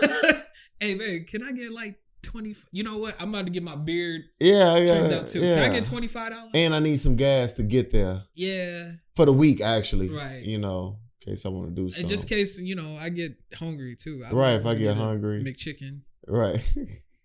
[0.80, 2.54] hey man, can I get like twenty?
[2.72, 3.14] You know what?
[3.20, 5.40] I'm about to get my beard Yeah, I got up too.
[5.40, 5.62] Yeah.
[5.62, 6.50] Can I get twenty five dollars?
[6.54, 8.92] and I need some gas to get there Yeah.
[9.14, 10.08] for the week, actually.
[10.10, 10.42] Right.
[10.42, 12.08] You know, in case I want to do And something.
[12.10, 14.22] just in case you know I get hungry too.
[14.28, 15.42] I'm Right, if I get a hungry.
[15.44, 16.00] McChicken.
[16.26, 16.60] right.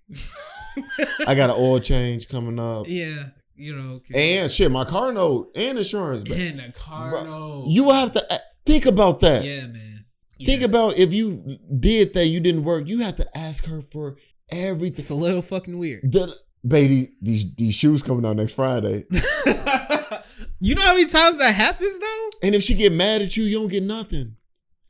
[1.27, 2.85] I got an oil change coming up.
[2.87, 6.21] Yeah, you know, And shit, my car note and insurance.
[6.29, 7.67] And the car note.
[7.69, 8.25] you have to
[8.65, 9.43] think about that.
[9.43, 10.05] Yeah, man.
[10.37, 12.87] Think about if you did that, you didn't work.
[12.89, 14.17] You have to ask her for
[14.51, 14.99] everything.
[14.99, 16.11] It's a little fucking weird.
[16.11, 16.33] The,
[16.67, 19.05] baby, these these shoes coming out next Friday.
[20.59, 22.29] you know how many times that happens though?
[22.43, 24.35] And if she get mad at you, you don't get nothing.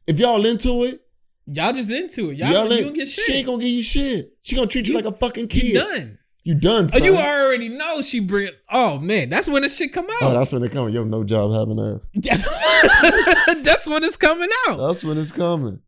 [0.08, 1.02] If y'all into it,
[1.48, 2.38] Y'all just into it.
[2.38, 3.36] Y'all, y'all you ain't, don't get she shit.
[3.36, 4.34] ain't gonna give you shit.
[4.42, 5.64] She gonna treat you, You- like a fucking kid.
[5.64, 6.18] You done.
[6.44, 8.50] You done, Oh, you already know she bring.
[8.70, 10.22] Oh man, that's when the shit come out.
[10.22, 10.94] Oh, that's when it coming.
[10.94, 12.08] Yo, no job having ass.
[13.64, 14.78] That's when it's coming out.
[14.78, 15.80] That's when it's coming.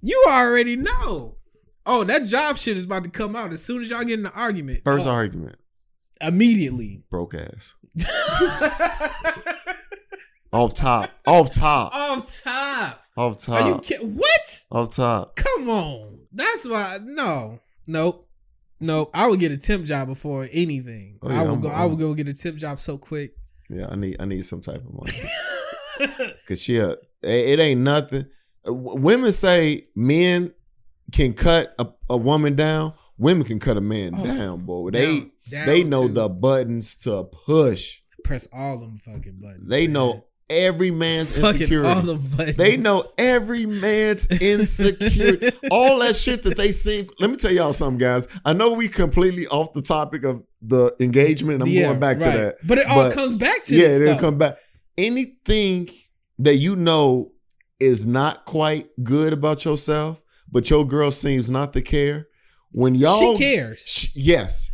[0.00, 1.35] You already know.
[1.86, 4.24] Oh, that job shit is about to come out as soon as y'all get in
[4.24, 4.80] the argument.
[4.84, 5.56] First Oh, argument,
[6.20, 7.04] immediately.
[7.10, 7.74] broke ass.
[10.52, 11.10] Off top.
[11.26, 11.92] Off top.
[11.94, 13.02] Off top.
[13.16, 13.84] Off Are you top.
[13.84, 14.14] kidding?
[14.16, 14.62] What?
[14.70, 15.36] Off top.
[15.36, 16.20] Come on.
[16.32, 16.98] That's why.
[17.02, 17.60] No.
[17.86, 18.28] Nope.
[18.80, 19.10] Nope.
[19.14, 21.18] I would get a temp job before anything.
[21.22, 21.68] Oh, yeah, I would I'm- go.
[21.68, 23.32] I I'm- would go get a temp job so quick.
[23.68, 26.32] Yeah, I need I need some type of money.
[26.48, 28.26] Cause she, a, it ain't nothing.
[28.64, 30.52] Uh, w- Women say men
[31.12, 32.94] can cut a, a woman down.
[33.18, 34.90] Women can cut a man Oh, down, boy.
[34.90, 38.00] They Down- down they know the buttons to push.
[38.24, 39.68] press all them fucking buttons.
[39.70, 39.92] They man.
[39.94, 41.88] know every man's insecurity.
[41.88, 42.56] all them buttons.
[42.56, 45.50] They know every man's insecurity.
[45.70, 47.06] All that shit that they seen.
[47.20, 48.28] Let me tell y'all something, guys.
[48.44, 51.62] I know we completely off the topic of the engagement.
[51.62, 52.56] I'm Yeah, going back to that.
[52.66, 54.56] But it all But- comes back to yeah, it'll come back.
[54.98, 55.88] Anything
[56.40, 57.32] that you know
[57.80, 62.28] is not quite good about yourself, but your girl seems not to care.
[62.72, 63.80] When y'all she cares.
[63.80, 64.70] Sh- yes.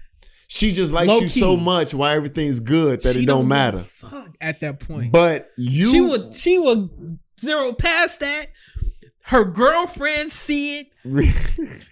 [0.48, 3.48] She just likes Low you so much why everything's good that She it don't, a
[3.48, 3.78] matter.
[3.78, 5.12] Fuck at that point.
[5.12, 8.46] But you she would she would zero past that.
[9.24, 10.86] Her girlfriend see it.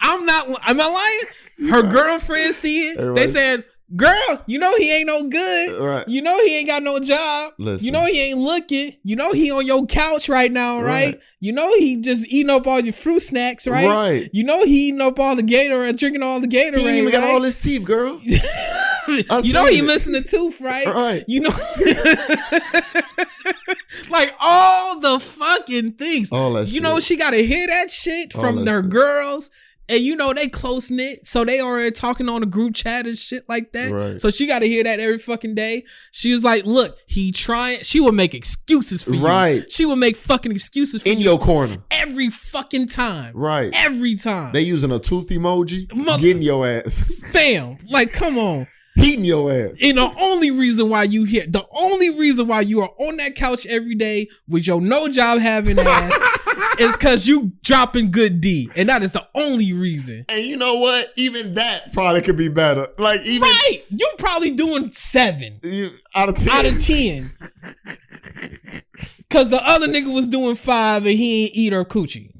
[0.00, 0.48] I'm not.
[0.66, 1.20] Am I
[1.58, 1.70] lying?
[1.70, 3.14] Her girlfriend see it.
[3.14, 3.64] They said,
[3.96, 5.80] "Girl, you know he ain't no good.
[5.80, 6.08] Uh, right.
[6.08, 7.52] You know he ain't got no job.
[7.58, 7.86] Listen.
[7.86, 8.94] You know he ain't looking.
[9.02, 11.14] You know he on your couch right now, right?
[11.14, 11.20] Right.
[11.40, 13.86] You know he just eating up all your fruit snacks, right?
[13.86, 14.30] Right.
[14.32, 16.78] You know he eating up all the Gatorade, drinking all the Gatorade.
[16.80, 18.18] he ain't even got all his teeth, girl.
[18.24, 19.86] you know he it.
[19.86, 20.86] missing a tooth, right?
[20.86, 21.24] Right.
[21.28, 21.50] You know,
[24.10, 26.32] like all the fucking things.
[26.32, 28.90] All that You know, she got to hear that shit All from their shit.
[28.90, 29.50] girls.
[29.88, 33.18] And you know they close knit, so they already talking on the group chat and
[33.18, 33.92] shit like that.
[33.92, 34.20] Right.
[34.20, 35.84] So she got to hear that every fucking day.
[36.10, 39.24] She was like, "Look, he trying." She would make excuses for you.
[39.26, 39.70] Right.
[39.70, 41.14] She would make fucking excuses for you.
[41.14, 41.76] In you your corner.
[41.90, 43.32] every fucking time.
[43.36, 43.70] Right.
[43.74, 44.52] Every time.
[44.54, 48.66] They using a tooth emoji, Mother- getting your ass, Fam, like, come on.
[48.96, 49.80] Heating your ass.
[49.82, 53.34] And the only reason why you here, the only reason why you are on that
[53.34, 58.70] couch every day with your no job having ass is because you dropping good D.
[58.76, 60.24] And that is the only reason.
[60.28, 61.08] And you know what?
[61.16, 62.86] Even that probably could be better.
[62.98, 63.78] Like even Right.
[63.90, 66.48] You probably doing seven you, out of ten.
[66.50, 67.28] out of ten.
[69.30, 72.30] Cause the other nigga was doing five and he ain't eat her coochie.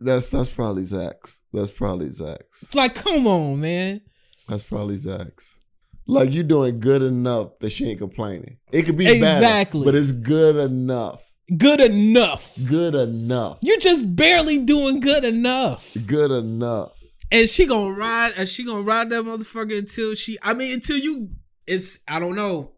[0.00, 1.42] That's that's probably Zach's.
[1.52, 2.64] That's probably Zach's.
[2.64, 4.02] It's like, come on, man.
[4.48, 5.62] That's probably Zach's.
[6.06, 8.58] Like you doing good enough that she ain't complaining.
[8.72, 9.84] It could be bad, Exactly.
[9.84, 11.22] but it's good enough.
[11.56, 12.56] Good enough.
[12.68, 13.58] Good enough.
[13.62, 15.96] You're just barely doing good enough.
[16.06, 16.98] Good enough.
[17.30, 20.96] And she gonna ride and she gonna ride that motherfucker until she I mean until
[20.96, 21.30] you
[21.66, 22.72] it's I don't know.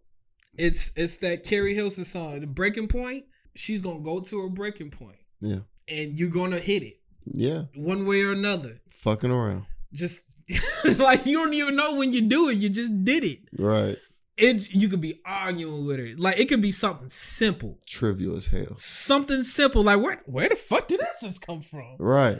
[0.56, 3.24] It's it's that Keri Hilson song, the breaking point.
[3.54, 5.18] She's gonna go to her breaking point.
[5.40, 5.60] Yeah.
[5.88, 6.94] And you're gonna hit it.
[7.26, 7.62] Yeah.
[7.74, 8.80] One way or another.
[8.88, 9.66] Fucking around.
[9.92, 10.24] Just
[10.98, 13.40] like you don't even know when you do it, you just did it.
[13.58, 13.96] Right.
[14.36, 16.14] It you could be arguing with her.
[16.16, 17.78] Like it could be something simple.
[17.86, 18.76] Trivial as hell.
[18.76, 19.82] Something simple.
[19.82, 21.96] Like where where the fuck did this just come from?
[21.98, 22.38] Right.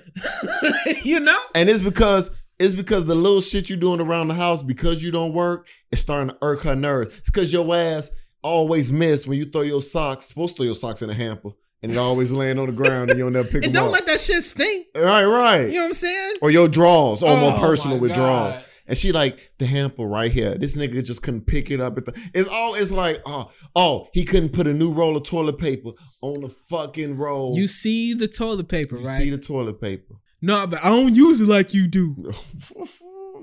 [1.05, 1.39] you know?
[1.55, 5.11] And it's because it's because the little shit you're doing around the house because you
[5.11, 7.19] don't work, it's starting to irk her nerves.
[7.19, 8.11] It's because your ass
[8.43, 10.27] always miss when you throw your socks.
[10.27, 11.51] Supposed to throw your socks in a hamper,
[11.83, 13.65] and it always laying on the ground, and you don't never pick up.
[13.67, 14.01] And them don't up.
[14.01, 14.87] let that shit stink.
[14.97, 15.67] right, right.
[15.69, 16.35] You know what I'm saying?
[16.43, 18.61] or your drawers, or more Oh, personal my with God.
[18.87, 20.55] And she like the hamper right here.
[20.57, 21.99] This nigga just couldn't pick it up.
[21.99, 22.75] At the, it's all.
[22.75, 25.91] It's like oh oh he couldn't put a new roll of toilet paper
[26.23, 27.55] on the fucking roll.
[27.55, 29.15] You see the toilet paper, You right?
[29.15, 30.15] see the toilet paper.
[30.41, 32.17] no, but I don't use it like you do.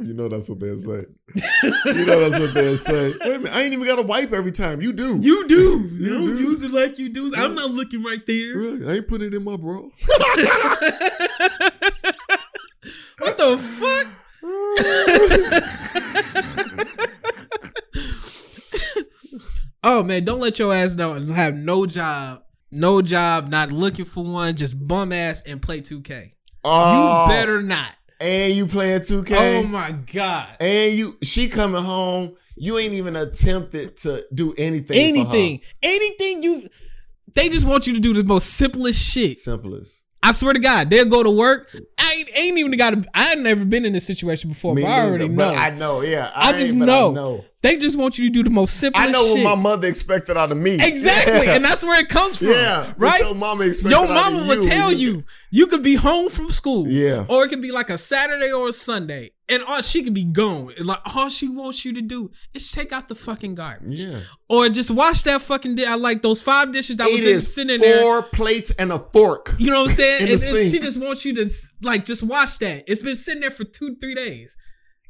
[0.02, 1.04] you know that's what they say.
[1.86, 3.14] you know that's what they say.
[3.22, 4.82] Wait a minute, I ain't even got to wipe every time.
[4.82, 5.20] You do.
[5.20, 5.56] You do.
[5.96, 6.40] You, You don't do.
[6.40, 7.32] use it like you do.
[7.38, 8.58] I'm not looking right there.
[8.58, 8.88] Really?
[8.88, 9.90] I ain't putting it in my bro.
[13.18, 14.08] What the fuck?
[19.84, 24.06] oh man, don't let your ass know and have no job, no job, not looking
[24.06, 26.32] for one, just bum ass and play 2K.
[26.64, 27.96] Oh, You better not.
[28.20, 29.64] And you playing 2K.
[29.64, 30.56] Oh my god.
[30.60, 32.36] and you, she coming home.
[32.56, 34.98] You ain't even attempted to do anything.
[34.98, 36.70] Anything, anything you,
[37.34, 39.36] they just want you to do the most simplest shit.
[39.38, 40.08] Simplest.
[40.28, 41.70] I swear to God, they'll go to work.
[42.00, 43.06] I ain't, ain't even got to.
[43.14, 45.50] I ain't never been in this situation before, Me but I already neither, know.
[45.56, 46.32] But I know, yeah.
[46.36, 47.12] I, just know.
[47.12, 47.46] I know.
[47.62, 49.00] They just want you to do the most simple.
[49.02, 49.44] I know shit.
[49.44, 50.80] what my mother expected out of me.
[50.82, 51.56] Exactly, Yeah.
[51.56, 52.48] and that's where it comes from.
[52.48, 53.20] Yeah, right.
[53.20, 54.70] your mama expected Your mama would you.
[54.70, 57.26] tell you you could be home from school, Yeah.
[57.30, 60.24] or it could be like a Saturday or a Sunday, and all she could be
[60.26, 60.72] gone.
[60.84, 64.22] Like all she wants you to do is take out the fucking garbage, Yeah.
[64.50, 65.88] or just wash that fucking dish.
[65.88, 68.02] I like those five dishes that It was in, sitting there.
[68.02, 69.54] four plates and a fork.
[69.60, 70.24] You know what I'm saying?
[70.28, 70.40] in and
[70.72, 71.50] she just wants you to
[71.84, 72.84] like just wash that.
[72.88, 74.58] It's been sitting there for two, three days.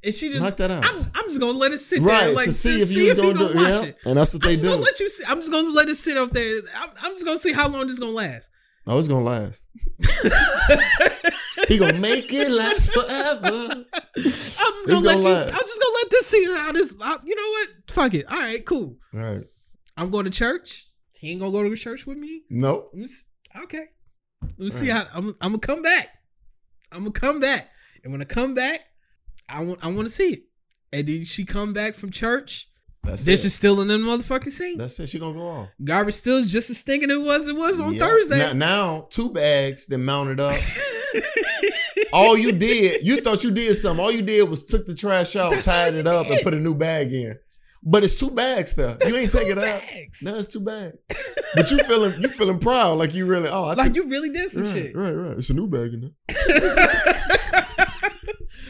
[0.03, 0.83] And she just Knock that out.
[0.85, 3.33] I'm, I'm just gonna let it sit Right, there, like to see if you gonna
[3.33, 3.97] gonna do- wash yeah, it.
[4.05, 4.69] and that's what they I'm do.
[4.69, 5.23] Gonna let you see.
[5.27, 6.59] I'm just gonna let it sit up there.
[6.77, 8.51] I'm, I'm just gonna see how long this is gonna last.
[8.85, 9.67] Oh, it's gonna last.
[11.67, 13.85] he gonna make it last forever.
[14.17, 15.35] I'm just gonna, let gonna you.
[15.35, 16.95] I'm just gonna let this see how this.
[17.01, 17.69] I, you know what?
[17.89, 18.25] Fuck it.
[18.29, 18.97] All right, cool.
[19.13, 19.43] All right.
[19.97, 20.85] I'm going to church.
[21.19, 22.43] He ain't gonna go to church with me.
[22.49, 22.89] Nope.
[22.93, 23.25] Let me see.
[23.63, 23.85] Okay.
[24.41, 25.29] Let me see how I'm.
[25.41, 26.09] I'm gonna come back.
[26.91, 27.71] I'm gonna come back,
[28.03, 28.81] and when I come back,
[29.49, 29.83] I want.
[29.83, 30.43] I want to see it.
[30.93, 32.69] And then she come back from church.
[33.05, 33.47] That's This it.
[33.47, 34.79] is still in the motherfucking sink.
[34.79, 35.07] That's it.
[35.09, 35.69] She gonna go off.
[35.83, 37.47] Garbage still is just as stinking it was.
[37.47, 37.99] It was on Yeah.
[38.07, 38.39] Thursday.
[38.39, 40.55] Now, now, two bags, then mounted up.
[42.13, 44.03] All you did, you thought you did something.
[44.03, 46.59] All you did was took the trash out, That's tied it up, and put a
[46.59, 47.35] new bag in.
[47.87, 48.97] But it's two bags there.
[49.07, 49.81] you ain't take it out.
[50.23, 50.97] No, it's two bags.
[51.55, 53.47] But you feeling you feeling proud, like you really.
[53.49, 54.93] Oh, I like took, you really did some right, shit.
[54.95, 55.37] right, right.
[55.37, 56.75] It's a new bag in there.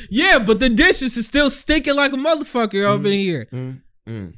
[0.07, 3.47] Yeah, but the dishes is still stinking like a motherfucker up in here.
[3.51, 4.33] Mm, mm.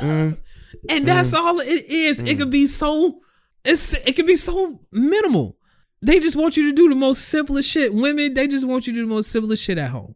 [0.00, 0.38] Mm.
[0.88, 2.20] And that's all it is.
[2.20, 3.20] It could be so
[3.64, 5.58] it's it could be so minimal.
[6.00, 7.92] They just want you to do the most simplest shit.
[7.92, 10.14] Women, they just want you to do the most simplest shit at home.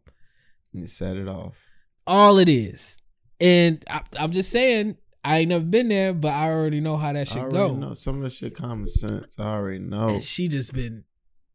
[0.73, 1.69] And you set it off.
[2.07, 2.97] All it is.
[3.39, 7.13] And I, I'm just saying, I ain't never been there, but I already know how
[7.13, 7.75] that I should already go.
[7.75, 9.37] know some of that shit common sense.
[9.39, 10.09] I already know.
[10.09, 11.03] And she just been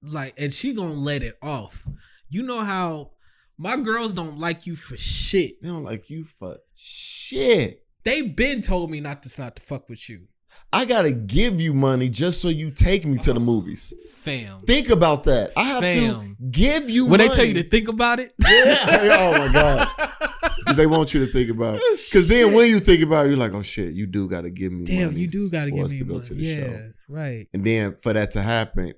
[0.02, 1.86] like, and she gonna let it off.
[2.28, 3.12] You know how
[3.58, 5.60] my girls don't like you for shit.
[5.60, 7.84] They don't like you for shit.
[8.04, 10.26] They've been told me not to not to fuck with you,
[10.72, 13.92] I gotta give you money just so you take me to the movies.
[14.14, 14.62] fam.
[14.62, 15.50] Think about that.
[15.56, 16.20] I have Fam.
[16.20, 17.28] to give you When money.
[17.28, 18.76] they tell you to think about it, yeah.
[18.86, 20.76] Oh my god.
[20.76, 21.82] they want you to think about it.
[22.10, 24.72] Because then when you think about it, you're like, oh shit, you do gotta give
[24.72, 26.26] me damn, money you do gotta give us me to go money.
[26.26, 26.90] to the yeah, show.
[27.08, 27.48] right.
[27.52, 28.92] And then for that to happen,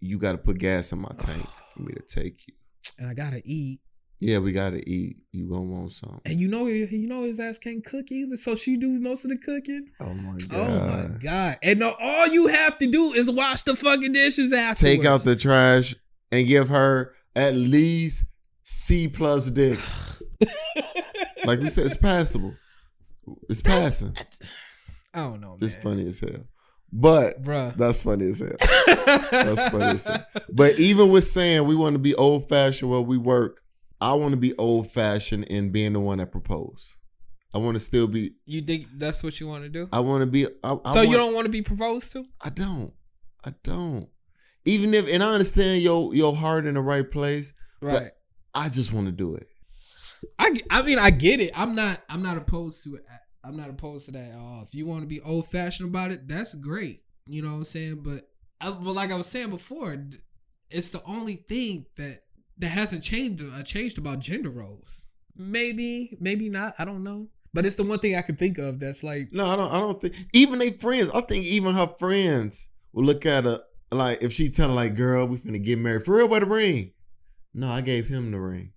[0.00, 2.54] you gotta put gas in my tank for me to take you.
[2.98, 3.80] And I gotta eat.
[4.18, 5.18] Yeah, we gotta eat.
[5.32, 6.20] You gonna want something.
[6.24, 9.30] And you know, you know his ass can't cook either, so she do most of
[9.30, 9.88] the cooking.
[10.00, 10.70] Oh my god.
[10.70, 11.56] Oh my god!
[11.62, 14.86] And no, all you have to do is wash the fucking dishes after.
[14.86, 15.94] Take out the trash
[16.32, 18.24] and give her at least
[18.62, 19.78] C plus dick.
[21.44, 22.54] like we said, it's passable.
[23.50, 24.16] It's passing.
[25.12, 25.58] I don't know, man.
[25.60, 26.44] It's funny as hell.
[26.92, 27.74] But bruh.
[27.74, 28.56] that's funny as hell.
[29.30, 30.24] That's funny as hell.
[30.52, 33.60] But even with saying we want to be old fashioned where we work,
[34.06, 36.98] I want to be old fashioned in being the one that proposed.
[37.52, 38.34] I want to still be.
[38.44, 39.88] You think that's what you want to do?
[39.92, 40.46] I want to be.
[40.62, 42.24] I, I so you don't want to be proposed to?
[42.40, 42.92] I don't.
[43.44, 44.08] I don't.
[44.64, 47.52] Even if, and I understand your your heart in the right place.
[47.80, 48.12] Right.
[48.54, 49.48] I just want to do it.
[50.38, 51.50] I, I mean I get it.
[51.56, 53.02] I'm not I'm not opposed to it.
[53.42, 54.30] I'm not opposed to that.
[54.34, 57.00] Oh, if you want to be old fashioned about it, that's great.
[57.26, 58.02] You know what I'm saying?
[58.04, 58.28] But
[58.60, 59.96] I, but like I was saying before,
[60.70, 62.20] it's the only thing that
[62.58, 65.06] that hasn't changed uh, changed about gender roles.
[65.36, 66.74] Maybe maybe not.
[66.78, 67.28] I don't know.
[67.52, 69.72] But it's the one thing I can think of that's like No, I don't.
[69.72, 71.10] I don't think even they friends.
[71.14, 74.94] I think even her friends will look at her like if she tell her like,
[74.94, 76.92] "Girl, we finna get married for real." Where the ring?
[77.54, 78.72] No, I gave him the ring.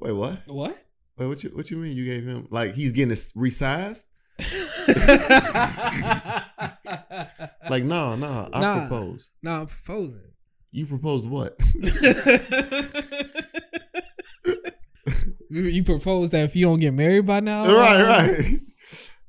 [0.00, 0.42] Wait, what?
[0.46, 0.76] what?
[1.18, 1.96] Wait, what you what you mean?
[1.96, 4.04] You gave him like he's getting resized?
[7.68, 8.80] Like, no, no, I Nah.
[8.88, 9.32] proposed.
[9.42, 10.29] no, I'm proposing.
[10.72, 11.58] You proposed what?
[15.50, 18.38] you proposed that if you don't get married by now, right, right.
[18.38, 18.66] Um,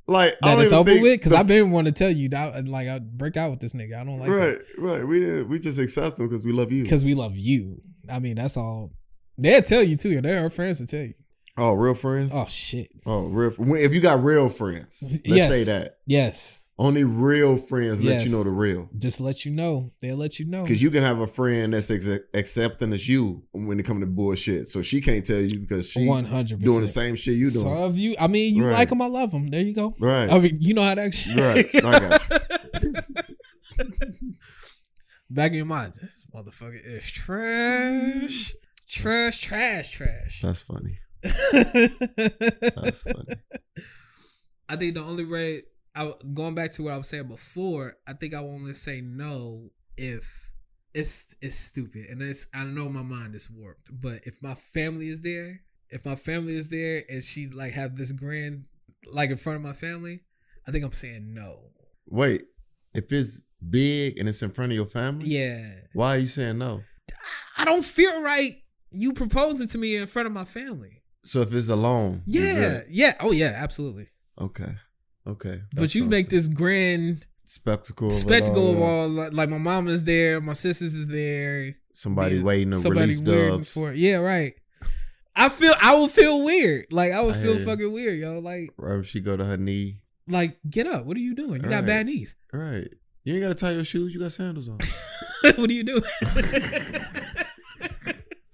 [0.08, 2.68] like I that it's over think with because I've been wanting to tell you that
[2.68, 4.00] like I break out with this nigga.
[4.00, 5.06] I don't like right, right.
[5.08, 5.50] We didn't.
[5.50, 6.84] We just accept them because we love you.
[6.84, 7.82] because we love you.
[8.12, 8.92] I mean that's all.
[9.38, 10.20] They'll tell you too.
[10.22, 11.14] They're our friends to tell you.
[11.58, 12.32] Oh, real friends.
[12.36, 12.88] Oh shit.
[13.06, 13.54] Oh, real.
[13.76, 15.48] If you got real friends, let's Yes.
[15.48, 15.98] say that.
[16.06, 16.66] Yes.
[16.82, 18.90] Only real friends let you know the real.
[18.98, 19.92] Just let you know.
[20.02, 20.64] They'll let you know.
[20.64, 24.08] Because you can have a friend that's ex- accepting as you when it comes to
[24.10, 24.68] bullshit.
[24.68, 27.66] So she can't tell you because she doing the same shit you doing.
[27.68, 28.74] So if you, I mean, you Right.
[28.74, 29.46] like them, I love them.
[29.50, 29.94] There you go.
[30.00, 30.28] Right.
[30.28, 31.38] I mean, you know how that shit.
[31.38, 31.70] Right.
[31.76, 32.30] I got
[35.30, 38.54] Back in your mind, this motherfucker is trash,
[38.90, 40.42] trash, trash, trash.
[40.42, 40.98] That's funny.
[41.22, 43.36] That's funny.
[44.68, 45.62] I think the only way
[45.96, 49.02] I going back to what I was saying before, I think I will only say
[49.02, 50.52] no if
[50.94, 55.10] it's it's stupid and it's I know my mind is warped, but if my family
[55.10, 58.66] is there, if my family is there and she like have this grand
[59.14, 60.22] like in front of my family,
[60.68, 61.72] I think I'm saying no.
[62.08, 62.44] Wait,
[62.94, 65.74] if it's big and it's in front of your family, Yeah.
[65.94, 66.84] why are you saying no?
[67.58, 68.56] I don't feel right
[68.92, 71.02] you proposing to me in front of my family.
[71.24, 72.82] So if it's alone, Yeah.
[72.90, 73.14] Yeah.
[73.20, 74.08] Oh yeah, absolutely.
[74.40, 74.76] Okay.
[75.28, 75.62] Okay.
[75.76, 79.88] But you make this grand spectacle of spectacle all, of all like, like my mom
[79.88, 83.66] is there, my sisters is there, somebody Yeah, waiting to somebody release weird dubs.
[83.74, 83.94] before.
[83.94, 84.54] Yeah, right.
[85.36, 86.86] I feel I would feel weird.
[86.92, 88.40] Like I would feel fucking weird, yo.
[88.40, 90.00] Like Right she go to her knee.
[90.28, 91.06] like get up.
[91.06, 91.62] What are you doing?
[91.64, 91.86] You got Right.
[91.86, 92.36] bad knees.
[92.52, 92.88] Right.
[93.24, 94.14] You ain't gotta tie your shoes.
[94.14, 94.80] You got sandals on.
[95.58, 96.02] what are you doing?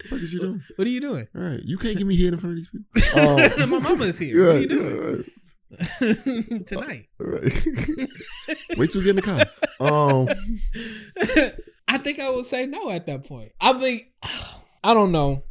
[0.10, 0.64] what is you doing?
[0.76, 1.28] what are you doing?
[1.36, 1.62] All right.
[1.64, 2.86] You can't get me here in front of these people.
[3.16, 3.66] Oh.
[3.66, 4.46] my mama is here.
[4.46, 5.26] What are you doing Right,
[6.66, 7.08] tonight?
[7.20, 8.08] right, right.
[8.78, 9.42] Wait till we get in the car.
[9.80, 10.28] Um.
[11.88, 13.52] I think I would say no at that point.
[13.62, 14.08] I think
[14.84, 15.44] I don't know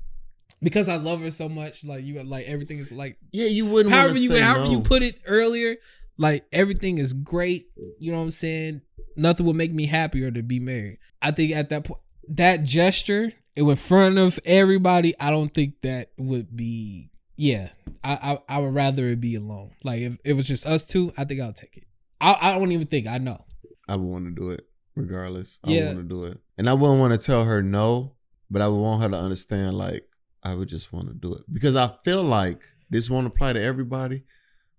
[0.63, 1.85] because I love her so much.
[1.85, 3.95] Like you, like everything is like Yeah, you wouldn't.
[3.95, 4.71] however you say however no.
[4.73, 5.77] you put it earlier.
[6.19, 7.69] Like everything is great.
[7.99, 8.83] You know what I'm saying?
[9.17, 10.99] Nothing would make me happier to be married.
[11.23, 15.15] I think at that point, that gesture, it in front of everybody.
[15.19, 17.11] I don't think that would be.
[17.37, 17.69] Yeah,
[18.03, 19.73] I I, I would rather it be alone.
[19.85, 21.85] Like if it was just us two, I think I'll take it.
[22.21, 23.45] I I don't even think I know.
[23.89, 25.59] I would want to do it regardless.
[25.65, 25.87] I Yeah.
[25.87, 28.17] want to do it, and I wouldn't want to tell her no,
[28.51, 29.77] but I would want her to understand.
[29.77, 30.05] Like
[30.43, 33.63] I would just want to do it because I feel like this won't apply to
[33.63, 34.25] everybody,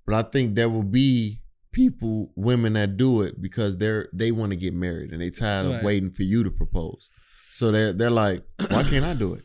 [0.06, 1.42] but I think there will be
[1.72, 5.68] people, women that do it because they're they want to get married and they tired
[5.68, 5.76] Right.
[5.78, 7.12] of waiting for you to propose.
[7.52, 9.44] So they're they're like, why can't I do it?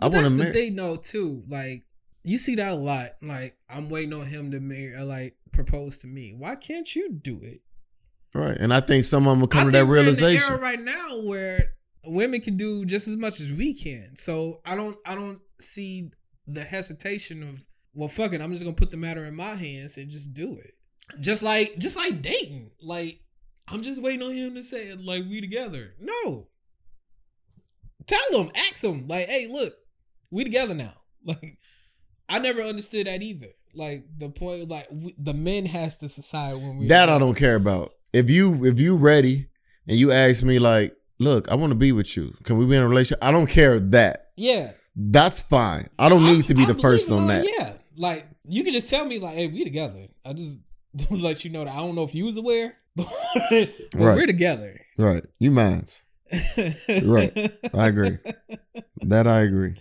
[0.00, 0.52] I want that's to marry.
[0.52, 1.42] thing though too.
[1.48, 1.84] Like
[2.24, 3.10] you see that a lot.
[3.22, 6.34] Like I'm waiting on him to marry or like propose to me.
[6.36, 7.60] Why can't you do it?
[8.34, 10.12] Right, and I think some of them will come to that think we're in the
[10.12, 10.60] realization.
[10.60, 14.16] right now where women can do just as much as we can.
[14.16, 16.10] So I don't I don't see
[16.46, 19.96] the hesitation of well fuck it, I'm just gonna put the matter in my hands
[19.96, 20.74] and just do it.
[21.20, 22.70] Just like just like dating.
[22.82, 23.20] Like
[23.70, 25.94] I'm just waiting on him to say it like we together.
[26.00, 26.46] No.
[28.06, 29.74] Tell him, ask him, like, hey, look,
[30.30, 30.92] we together now.
[31.24, 31.58] Like,
[32.28, 33.48] I never understood that either.
[33.74, 37.34] Like the point, like we, the men has to decide when we That I don't
[37.34, 37.92] care about.
[38.12, 39.48] If you if you ready
[39.86, 42.34] and you ask me like, look, I want to be with you.
[42.44, 43.18] Can we be in a relationship?
[43.22, 44.28] I don't care that.
[44.36, 45.88] Yeah, That's fine.
[45.98, 47.44] I don't need to be I- I the first on that.
[47.58, 50.06] Yeah, like you can just tell me like, hey, we together.
[50.24, 50.58] I just
[51.10, 53.06] let you know that I don't know if you was aware, but,
[53.50, 54.16] but Right.
[54.16, 54.80] we're together.
[54.96, 55.24] Right.
[55.40, 56.00] You minds.
[56.88, 57.32] Right.
[57.74, 58.18] I agree.
[59.02, 59.74] That I agree.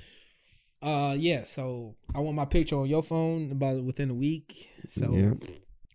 [0.81, 1.43] Uh, yeah.
[1.43, 4.69] So I want my picture on your phone about within a week.
[4.87, 5.33] So Yeah.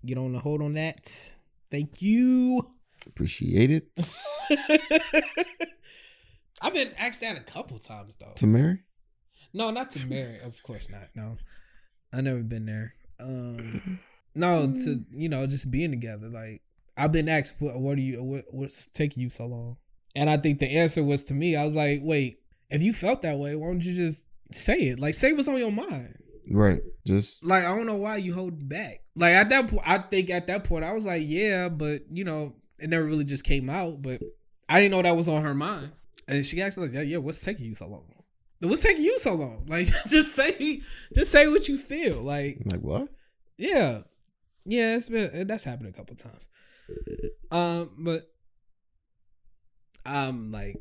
[0.05, 1.33] get on the hold on that.
[1.71, 2.69] Thank you.
[3.07, 3.89] Appreciate it.
[6.61, 8.33] I've been asked that a couple times though.
[8.37, 8.81] To marry?
[9.53, 10.37] No, not to marry.
[10.45, 11.09] Of course not.
[11.15, 11.37] No,
[12.13, 12.95] I never been there.
[13.21, 13.99] Um,
[14.35, 16.29] no, to you know, just being together.
[16.29, 16.63] Like
[16.97, 18.23] I've been asked, what, what are you?
[18.23, 19.77] What, what's taking you so long?
[20.15, 21.57] And I think the answer was to me.
[21.57, 22.39] I was like, wait,
[22.71, 24.25] if you felt that way, why don't you just
[24.55, 25.01] say it?
[25.01, 26.19] Like, say what's on your mind.
[26.51, 26.81] Right.
[27.07, 28.99] Just Like, I don't know why you hold back.
[29.17, 32.25] Like at that point, I think at that point, I was like, yeah, but you
[32.25, 34.03] know, it never really just came out.
[34.03, 34.23] But
[34.69, 35.93] I didn't know that was on her mind.
[36.29, 38.05] And she actually like, yeah, yeah, what's taking you so long?
[38.61, 39.67] What's taking you so long?
[39.69, 40.81] Like, just say,
[41.15, 42.23] just say what you feel.
[42.23, 43.09] Like, like what?
[43.59, 44.03] yeah,
[44.65, 46.49] yeah, it's been that's happened a couple times.
[47.51, 48.23] Um, but
[50.05, 50.77] I'm like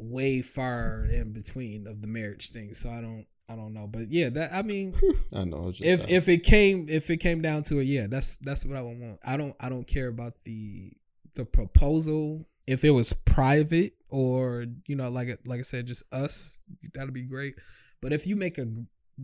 [0.00, 3.86] way far in between of the marriage thing, so I don't, I don't know.
[3.86, 4.94] But yeah, that I mean,
[5.34, 5.70] I know.
[5.72, 6.16] Just if asking.
[6.16, 8.98] if it came if it came down to it, yeah, that's that's what I would
[8.98, 9.18] want.
[9.26, 10.92] I don't I don't care about the
[11.34, 12.46] the proposal.
[12.66, 16.58] If it was private or you know like it- like I said, just us,
[16.94, 17.54] that'd be great.
[18.00, 18.66] But if you make a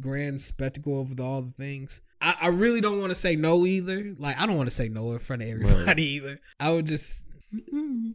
[0.00, 3.64] grand spectacle of the, all the things, I, I really don't want to say no
[3.64, 4.14] either.
[4.18, 6.40] Like I don't want to say no in front of everybody either.
[6.58, 7.24] I would just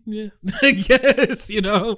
[0.05, 0.27] yeah,
[0.61, 1.97] I guess you know.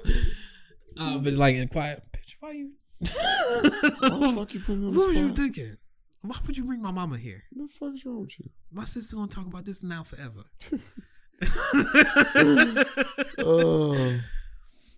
[0.98, 2.72] Uh, but like in quiet, bitch, why you?
[3.00, 5.36] Why the fuck you put me on the What was you spot?
[5.36, 5.76] thinking?
[6.22, 7.42] Why would you bring my mama here?
[7.52, 8.48] What the fuck is wrong with you?
[8.72, 10.42] My sister gonna talk about this now forever.
[13.38, 14.18] Uh,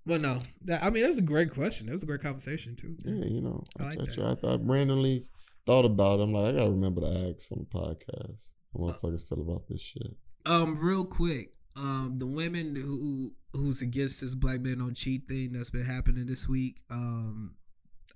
[0.04, 1.86] but no, that, I mean that's a great question.
[1.86, 2.94] That was a great conversation too.
[3.04, 4.38] yeah, you know, I I, like I, that.
[4.44, 5.24] I, I randomly
[5.64, 6.24] thought about it.
[6.24, 8.52] I'm like, I gotta remember to ask on the podcast.
[8.72, 10.14] How motherfuckers feel about this shit.
[10.44, 15.52] Um, real quick, um, the women who who's against this black men don't cheat thing
[15.52, 16.82] that's been happening this week.
[16.90, 17.56] Um,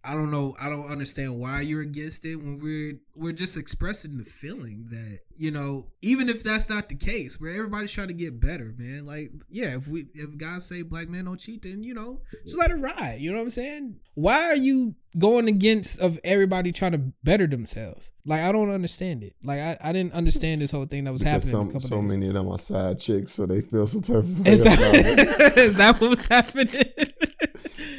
[0.03, 0.55] I don't know.
[0.59, 5.19] I don't understand why you're against it when we're we're just expressing the feeling that
[5.37, 9.05] you know, even if that's not the case, where everybody's trying to get better, man.
[9.07, 12.59] Like, yeah, if we if guys say black men don't cheat, then you know, just
[12.59, 13.19] let it ride.
[13.21, 13.97] You know what I'm saying?
[14.15, 18.11] Why are you going against of everybody trying to better themselves?
[18.27, 19.35] Like, I don't understand it.
[19.43, 21.73] Like, I, I didn't understand this whole thing that was Because happening.
[21.73, 24.65] some so many of them are side chicks, so they feel some type of Is
[24.65, 24.79] that,
[25.57, 26.85] is that what was happening?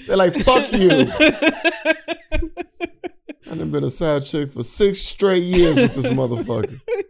[0.08, 0.90] They're like, fuck you.
[3.52, 6.80] I done been a side chick for six straight years with this motherfucker.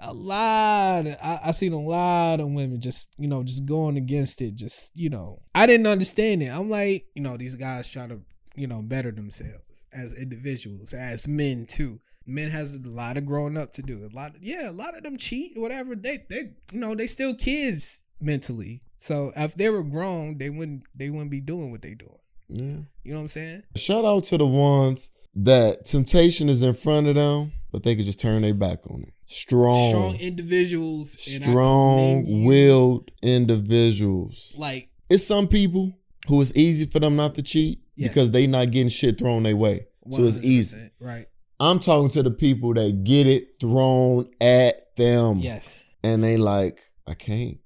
[0.00, 1.06] a lot.
[1.06, 4.54] Of, I, I seen a lot of women just, you know, just going against it.
[4.54, 6.48] Just, you know, I didn't understand it.
[6.48, 8.20] I'm like, you know, these guys try to,
[8.54, 11.98] you know, better themselves as individuals, as men too.
[12.26, 14.04] Men has a lot of growing up to do.
[14.04, 15.94] A lot, of, yeah, a lot of them cheat, whatever.
[15.94, 18.82] They, they, you know, they still kids mentally.
[18.98, 22.18] So if they were grown, they wouldn't, they wouldn't be doing what they doing.
[22.48, 22.78] Yeah.
[23.02, 23.62] You know what I'm saying?
[23.76, 28.04] Shout out to the ones that temptation is in front of them, but they could
[28.06, 29.12] just turn their back on it.
[29.26, 34.54] Strong, Strong individuals, and I commend strong willed individuals.
[34.56, 35.92] Like It's some people
[36.26, 39.56] who it's easy for them not to cheat because they not getting shit thrown their
[39.56, 39.86] way.
[40.10, 40.90] So it's easy.
[41.00, 41.26] right?
[41.60, 45.38] I'm talking to the people that get it thrown at them.
[45.40, 45.84] Yes.
[46.02, 47.58] And they like, I can't.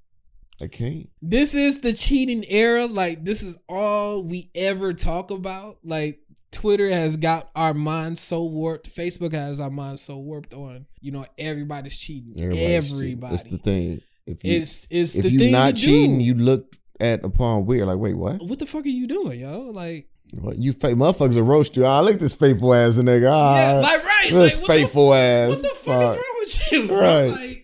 [0.63, 1.09] I can't.
[1.21, 2.87] This is the cheating era.
[2.87, 5.79] Like this is all we ever talk about.
[5.83, 6.21] Like
[6.53, 8.89] Twitter has got our minds so warped.
[8.89, 10.87] Facebook has our minds so warped on.
[11.01, 12.35] You know, everybody's cheating.
[12.41, 12.61] Everybody's
[12.91, 12.99] cheating.
[13.01, 13.35] Everybody.
[13.35, 14.01] It's the thing.
[14.27, 16.25] If you It's it's if the you thing not to cheating, do.
[16.25, 17.89] you look at upon weird.
[17.89, 18.41] Like, wait, what?
[18.43, 19.71] what the fuck are you doing, yo?
[19.71, 20.07] Like,
[20.41, 20.57] What?
[20.59, 21.85] You fake motherfuckers will roast you.
[21.85, 23.29] Ah, look at this faithful ass nigga.
[23.33, 24.29] Ah, yeah, like right.
[24.31, 25.49] this like, what the- faithful ass.
[25.51, 26.87] What the fuck, is wrong with you?
[26.87, 26.97] bro?
[27.01, 27.31] Right.
[27.33, 27.62] Like,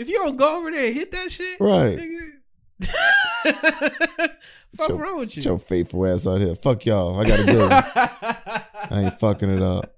[0.00, 1.98] if you don't go over there and hit that shit, Right.
[1.98, 2.20] nigga,
[4.76, 5.42] fuck Your- wrong with you?
[5.42, 6.54] Your faithful ass out here.
[6.54, 7.18] Fuck y'all.
[7.20, 7.70] I got a good one.
[8.90, 9.94] I ain't fucking it up.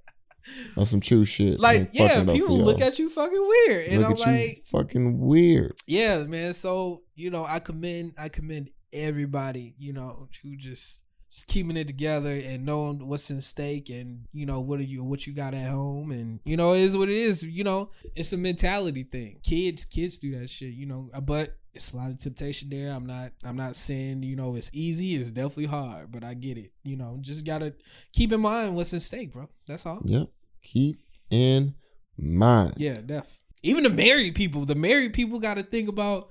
[0.76, 1.60] On some true shit.
[1.60, 4.18] Like, yeah, fucking it up people look at you fucking weird, and Look I'm at
[4.26, 5.72] you like, fucking weird.
[5.86, 6.52] yeah, man.
[6.52, 11.02] So you know, I commend, I commend everybody, you know, who just
[11.32, 15.02] just keeping it together and knowing what's in stake and you know what are you
[15.02, 17.88] what you got at home and you know it is what it is you know
[18.14, 21.96] it's a mentality thing kids kids do that shit you know uh, but it's a
[21.96, 25.64] lot of temptation there i'm not i'm not saying you know it's easy it's definitely
[25.64, 27.74] hard but i get it you know just gotta
[28.12, 30.28] keep in mind what's in stake bro that's all Yep.
[30.62, 31.74] Keep in
[32.16, 32.74] mind.
[32.76, 33.40] yeah, def.
[33.62, 36.30] Even the married people, the married people got to think about,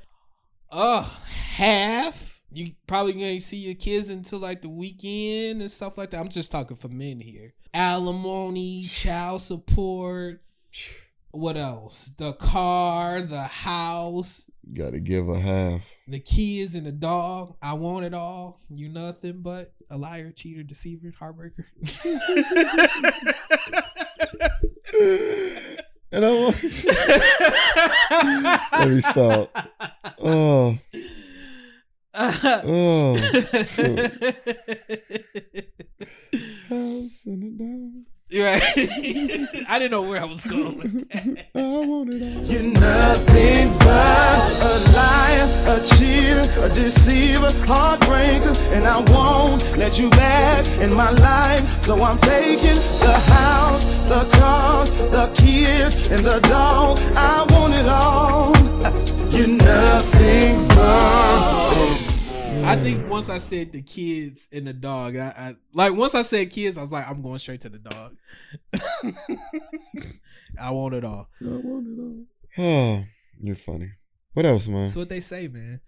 [0.71, 1.03] uh,
[1.55, 2.30] half.
[2.53, 6.19] You probably gonna see your kids until like the weekend and stuff like that.
[6.19, 7.53] I'm just talking for men here.
[7.73, 10.41] Alimony, child support.
[11.31, 12.09] What else?
[12.17, 15.81] The car, the house, You gotta give a half.
[16.09, 17.55] the kids, and the dog.
[17.61, 18.59] I want it all.
[18.69, 21.63] You nothing but a liar, cheater, deceiver, heartbreaker.
[26.13, 26.61] And I want
[28.73, 29.49] Let me stop.
[30.23, 30.77] Oh,
[32.13, 33.17] oh.
[38.33, 38.61] Right.
[39.67, 41.47] I didn't know where I was going with that.
[41.53, 42.45] I want it all.
[42.45, 50.09] You're nothing but a liar, a cheater, a deceiver, heartbreaker, and I won't let you
[50.11, 51.83] back in my life.
[51.83, 56.99] So I'm taking the house, the cars, the kids, and the dog.
[57.15, 58.55] I want it all.
[59.29, 61.90] You're nothing but.
[62.63, 66.21] I think once I said the kids and the dog, I, I like once I
[66.21, 68.15] said kids, I was like, I'm going straight to the dog.
[70.61, 71.29] I want it all.
[71.41, 72.23] I want it all.
[72.65, 73.03] Oh,
[73.39, 73.91] you're funny.
[74.33, 74.83] What else, man?
[74.83, 75.81] That's what they say, man.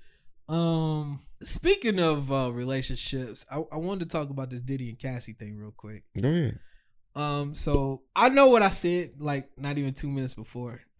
[0.50, 5.34] Um, speaking of uh, relationships, I, I wanted to talk about this Diddy and Cassie
[5.34, 6.04] thing real quick.
[6.20, 6.60] Go ahead.
[7.16, 10.82] Um, so I know what I said like not even two minutes before.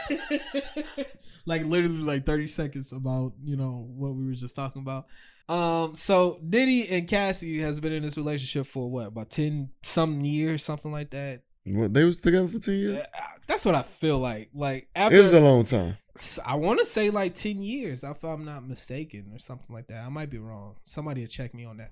[1.46, 5.06] like literally like 30 seconds about, you know, what we were just talking about.
[5.48, 10.24] Um, so Diddy and Cassie has been in this relationship for what, about 10 some
[10.24, 11.42] years, something like that.
[11.64, 12.98] What, they was together for ten years.
[12.98, 14.50] Uh, That's what I feel like.
[14.52, 15.96] Like after It was a long time.
[16.44, 20.04] I want to say like 10 years, if I'm not mistaken, or something like that.
[20.04, 20.76] I might be wrong.
[20.84, 21.90] Somebody will check me on that.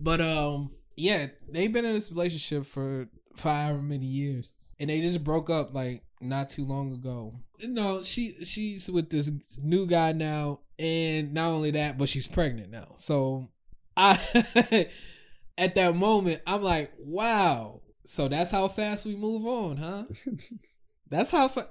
[0.00, 5.00] But um, yeah, they've been in this relationship for for however many years, and they
[5.00, 7.34] just broke up like not too long ago.
[7.64, 12.72] No, she she's with this new guy now, and not only that, but she's pregnant
[12.72, 12.94] now.
[12.96, 13.48] So
[13.96, 14.18] I
[15.56, 17.80] at that moment, I'm like, wow.
[18.04, 20.04] So that's how fast we move on, huh?
[21.08, 21.68] That's how fa-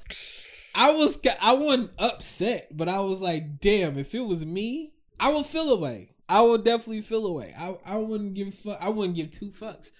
[0.75, 1.19] I was.
[1.41, 3.97] I wasn't upset, but I was like, damn.
[3.97, 6.11] If it was me, I would feel away.
[6.29, 7.51] I would definitely feel away.
[7.59, 9.91] I I wouldn't give fu- I wouldn't give two fucks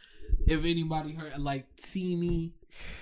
[0.48, 2.54] if anybody heard like see me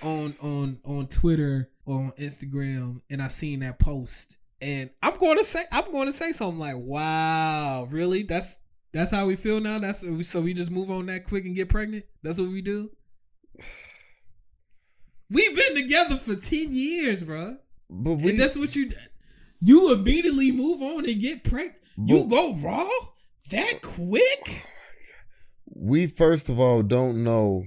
[0.02, 5.38] on on on Twitter or on Instagram and I seen that post and I'm going
[5.38, 8.22] to say I'm going to say something like, wow, really?
[8.22, 8.58] That's
[8.92, 9.78] that's how we feel now.
[9.78, 12.04] That's so we just move on that quick and get pregnant.
[12.22, 12.90] That's what we do.
[15.30, 17.56] We've been together for ten years, bro.
[17.88, 18.90] But we, And that's what you
[19.60, 21.76] you immediately move on and get pregnant.
[21.96, 22.88] You go raw
[23.50, 24.66] that quick?
[25.72, 27.64] we first of all don't know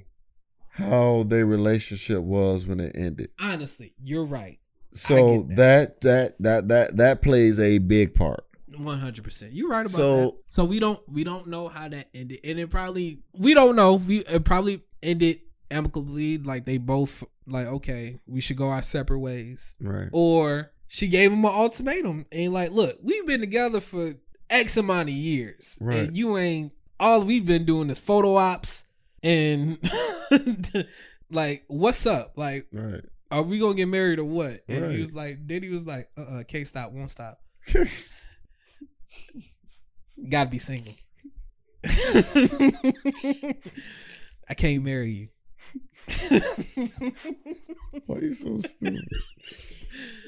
[0.73, 3.29] how their relationship was when it ended.
[3.39, 4.59] Honestly, you're right.
[4.93, 6.01] So get that.
[6.01, 8.43] that that that that plays a big part.
[8.77, 9.53] One hundred percent.
[9.53, 10.33] You're right about So- that.
[10.47, 13.95] So we don't we don't know how that ended, and it probably we don't know.
[13.95, 15.37] We it probably ended
[15.71, 20.09] amicably, like they both like okay, we should go our separate ways, Right.
[20.11, 24.13] or she gave him an ultimatum and like, look, we've been together for
[24.49, 25.99] X amount of years, Right.
[25.99, 28.82] and you ain't all we've been doing is photo ops
[29.23, 29.79] and
[31.31, 32.67] like, what's up, like.
[32.71, 33.01] Right.
[33.31, 34.59] Are we gonna get married or what?
[34.69, 34.91] And Right.
[34.91, 37.39] he was like, then he was like, uh, uh can't stop, won't stop.
[40.29, 40.93] Gotta be single.
[44.49, 45.27] I can't marry you.
[48.05, 49.01] Why you so stupid?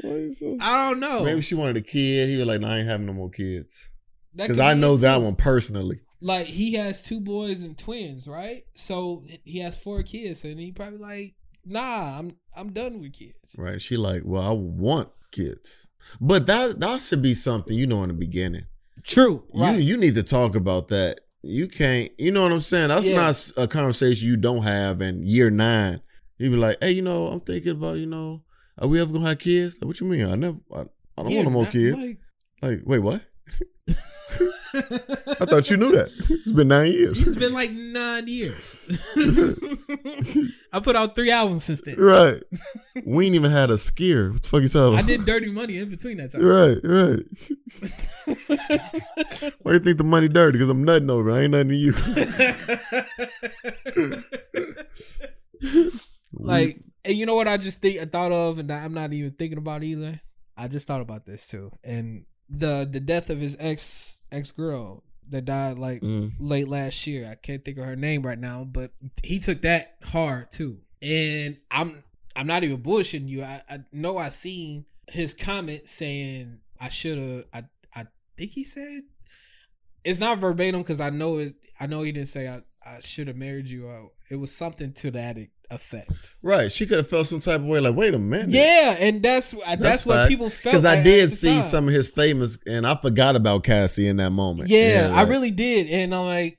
[0.02, 0.62] Why you so stupid?
[0.64, 1.24] I don't know.
[1.24, 2.30] Maybe she wanted a kid.
[2.30, 3.92] He was like, "No, I ain't having no more kids."
[4.36, 6.00] Because I know that one personally.
[6.26, 8.64] Like he has two boys and twins, right?
[8.74, 13.56] So he has four kids, and he probably like, nah, I'm I'm done with kids.
[13.58, 13.80] Right.
[13.80, 15.86] She like, well, I want kids.
[16.20, 18.66] But that that should be something you know in the beginning.
[19.04, 19.76] True, right?
[19.76, 21.20] You you need to talk about that.
[21.44, 22.12] You can't.
[22.18, 22.88] You know what I'm saying?
[22.88, 23.18] That's Yeah.
[23.18, 26.02] not a conversation you don't have in year nine.
[26.40, 28.42] You be like, hey, you know, I'm thinking about, you know,
[28.80, 29.78] are we ever gonna have kids?
[29.80, 30.26] Like, what you mean?
[30.26, 30.58] I never.
[30.74, 31.98] I, I don't Yeah, want no more kids.
[31.98, 32.20] like-
[32.64, 33.22] Like, wait, what?
[33.88, 36.08] I thought you knew that.
[36.08, 37.26] It's been nine years.
[37.26, 38.76] It's been like nine years.
[40.74, 41.96] I put out three albums since then.
[41.98, 42.42] right.
[43.06, 44.34] We ain't even had a skier.
[44.34, 46.44] What the fuck you talking I did Dirty Money in between that time.
[46.44, 47.24] Right, right.
[49.62, 50.58] Why you think the money dirty?
[50.58, 51.32] Because I'm nothing over.
[51.32, 51.94] I ain't nothing to you.
[56.34, 59.32] like, and you know what I just think I thought of, and I'm not even
[59.32, 60.22] thinking about either.
[60.58, 65.04] I just thought about this too, and the the death of his ex ex girl
[65.30, 66.32] that died like Mm.
[66.40, 67.28] late last year.
[67.30, 68.92] I can't think of her name right now, but
[69.24, 70.80] he took that hard too.
[71.02, 72.04] And I'm
[72.36, 73.44] I'm not even bullshitting you.
[73.44, 77.46] I, I know I seen his comment saying I should have.
[77.54, 78.06] I I
[78.38, 79.04] think he said
[80.04, 81.56] it's not verbatim because I know it.
[81.80, 83.88] I know he didn't say I I should have married you.
[83.88, 85.38] Or it was something to that
[85.72, 86.36] effect.
[86.42, 86.72] Right.
[86.72, 87.80] She could have felt some type of way.
[87.80, 88.50] Like, wait a minute.
[88.50, 90.74] Yeah, and that's that's, what people felt.
[90.74, 91.64] Because I at- at did the see time.
[91.64, 94.70] some of his statements, and I forgot about Cassie in that moment.
[94.70, 96.58] Yeah, I like- really did, and I'm like,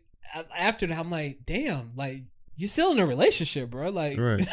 [0.58, 2.22] after that, I'm like, damn, like
[2.56, 3.90] you're still in a relationship, bro.
[3.90, 4.46] Like, Right.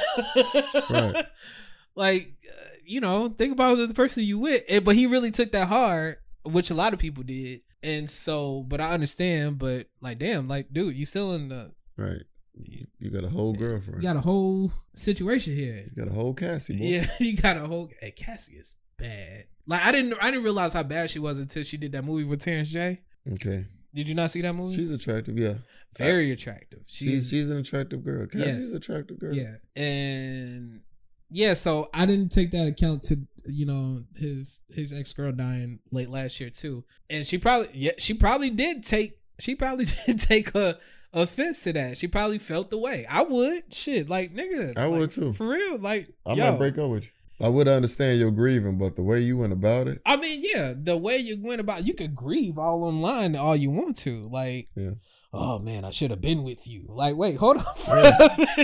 [0.89, 1.25] Right.
[1.95, 4.63] like uh, you know, think about the person you with.
[4.69, 8.63] And, but he really took that hard, which a lot of people did, and so,
[8.67, 9.57] but I understand.
[9.59, 12.23] But like, damn, like, dude, you still in the Right.
[12.55, 14.03] You, you got a whole girlfriend.
[14.03, 15.89] You got a whole situation here.
[15.95, 16.77] You got a whole Cassie.
[16.77, 16.83] Boy.
[16.85, 17.89] Yeah, you got a whole.
[17.99, 19.45] Hey, Cassie is bad.
[19.65, 22.25] Like I didn't, I didn't realize how bad she was until she did that movie
[22.25, 23.01] with Terrence J.
[23.33, 23.65] Okay.
[23.95, 24.75] Did you not see that movie?
[24.75, 25.37] She's attractive.
[25.37, 25.55] Yeah.
[25.97, 26.79] very attractive.
[26.87, 28.27] She's She's she's an attractive girl.
[28.27, 28.71] Cassie's Yes.
[28.71, 29.33] an attractive girl.
[29.33, 30.81] yeah, and
[31.29, 31.53] yeah.
[31.53, 36.09] So I didn't take that account to you know his his ex girl dying late
[36.09, 40.53] last year too, and she probably yeah she probably did take she probably did take
[40.55, 40.77] a
[41.14, 41.97] offense to that.
[41.97, 43.05] She probably felt the way.
[43.09, 44.78] I would shit like nigga.
[44.78, 45.32] I would too.
[45.34, 45.78] for real.
[45.80, 47.09] Like I yo, might break up with you.
[47.45, 50.74] I would understand your grieving, but the way you went about it, I mean, yeah,
[50.78, 54.30] the way you went about, you could grieve all online all you want to.
[54.30, 54.91] Like, Yeah.
[55.34, 56.86] oh man, I should have been with you.
[56.88, 57.64] Like, wait, hold on.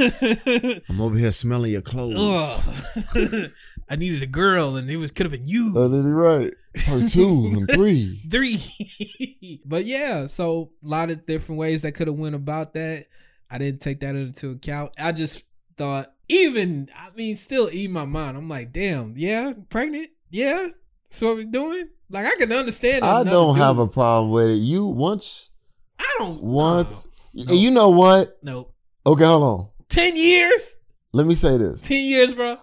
[0.88, 3.08] I'm over here smelling your clothes.
[3.90, 5.74] I needed a girl, and it was could have been you.
[5.74, 6.54] Did he right?
[6.86, 8.22] Part two and three.
[8.30, 13.06] Three, but yeah, so a lot of different ways that could have went about that.
[13.50, 14.92] I didn't take that into account.
[14.96, 15.44] I just
[15.76, 20.68] thought, even I mean, still in my mind, I'm like, damn, yeah, pregnant, yeah.
[21.10, 21.88] So what we're doing.
[22.08, 23.04] Like I can understand.
[23.04, 24.54] I don't have a problem with it.
[24.54, 25.50] You once,
[25.98, 26.40] I don't.
[26.40, 28.38] once, and you know what?
[28.44, 28.68] no.
[29.04, 29.68] Okay, hold on.
[29.88, 30.76] Ten years.
[31.12, 31.88] Let me say this.
[31.88, 32.58] Ten years, bro.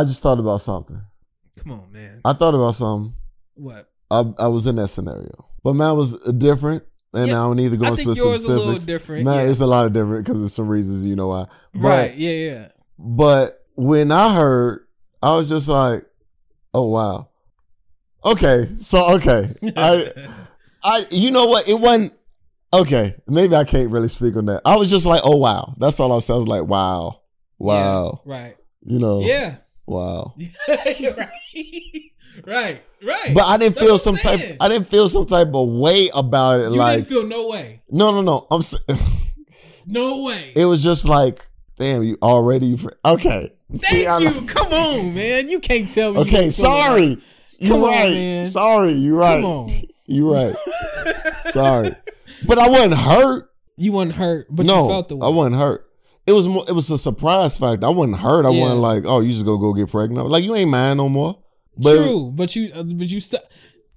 [0.00, 1.00] I just thought about something.
[1.62, 2.20] Come on, man.
[2.24, 3.14] I thought about something.
[3.54, 3.88] What?
[4.10, 7.70] I, I was in that scenario, but man was different, and Yeah, I don't need
[7.72, 8.84] to go I into think yours a little specifics.
[8.86, 9.24] different.
[9.24, 9.50] Man, yeah.
[9.50, 11.46] it's a lot of different because there's some reasons you know why.
[11.72, 12.14] But, right.
[12.14, 12.30] Yeah.
[12.30, 12.68] Yeah.
[12.98, 14.86] But when I heard,
[15.22, 16.04] I was just like,
[16.74, 17.28] "Oh wow,
[18.24, 20.04] okay." So okay, I,
[20.84, 21.68] I, you know what?
[21.68, 22.12] It wasn't
[22.72, 23.14] okay.
[23.26, 24.62] Maybe I can't really speak on that.
[24.64, 26.28] I was just like, "Oh wow," that's all I was.
[26.30, 27.20] I was like, "Wow,
[27.58, 28.54] wow," Yeah, right.
[28.82, 29.56] you know, Yeah.
[29.86, 30.34] Wow.
[30.68, 31.16] right.
[32.46, 32.82] right.
[33.02, 33.30] Right.
[33.34, 34.56] But I didn't That's feel some I'm type.
[34.60, 36.72] I didn't feel some type of way about it.
[36.72, 37.82] you like, didn't feel no way.
[37.90, 38.46] no, no, no.
[38.50, 38.62] I'm.
[39.86, 40.52] No way.
[40.56, 41.46] It was just like,
[41.78, 42.68] damn, you already.
[42.68, 43.52] You okay.
[43.70, 44.46] Thank I- you.
[44.48, 45.48] Come on, man.
[45.48, 46.20] You can't tell me.
[46.20, 47.18] Okay, feel sorry.
[47.60, 48.10] You're on, right.
[48.12, 48.46] man.
[48.46, 49.42] Sorry, you're right.
[49.42, 49.70] Come on.
[50.06, 50.54] You're right.
[51.46, 51.94] sorry,
[52.46, 53.50] but I wasn't hurt.
[53.76, 55.26] You weren't hurt, but no, you felt the way.
[55.26, 55.86] I wasn't hurt.
[56.26, 56.64] It was more.
[56.68, 57.86] It was a surprise factor.
[57.86, 58.46] I wasn't hurt.
[58.46, 58.60] I Yeah.
[58.62, 60.28] wasn't like, oh, you just go go get pregnant.
[60.28, 61.38] Like you ain't mine no more.
[61.76, 63.42] But True, but you, uh, but you, st-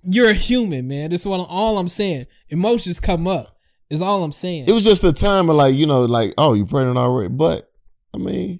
[0.03, 1.11] you're a human, man.
[1.11, 2.25] That's what all I'm saying.
[2.49, 3.55] Emotions come up.
[3.89, 4.65] Is all I'm saying.
[4.67, 7.29] it was just a time of like, you know, like, oh, you pregnant already.
[7.29, 7.71] But
[8.13, 8.59] I mean,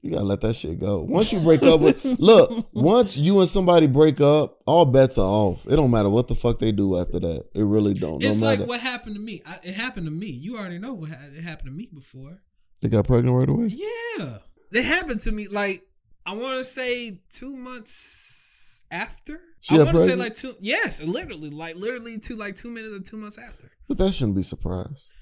[0.00, 1.02] you gotta let that shit go.
[1.02, 5.26] Once you break up with, look, once you and somebody break up, all bets are
[5.26, 5.66] off.
[5.66, 7.44] It don't matter what the fuck they do after that.
[7.54, 8.22] It really don't.
[8.22, 8.60] No it's matter.
[8.60, 9.42] like what happened to me.
[9.44, 10.30] I, it happened to me.
[10.30, 12.38] You already know what ha- it happened to me before.
[12.82, 13.68] They got pregnant right away.
[13.68, 14.38] Yeah,
[14.72, 15.48] it happened to me.
[15.48, 15.82] Like
[16.26, 19.40] I want to say two months after.
[19.60, 20.54] She I want to say like two.
[20.60, 23.70] Yes, literally, like literally two, like two minutes or two months after.
[23.88, 25.12] But that shouldn't be surprised.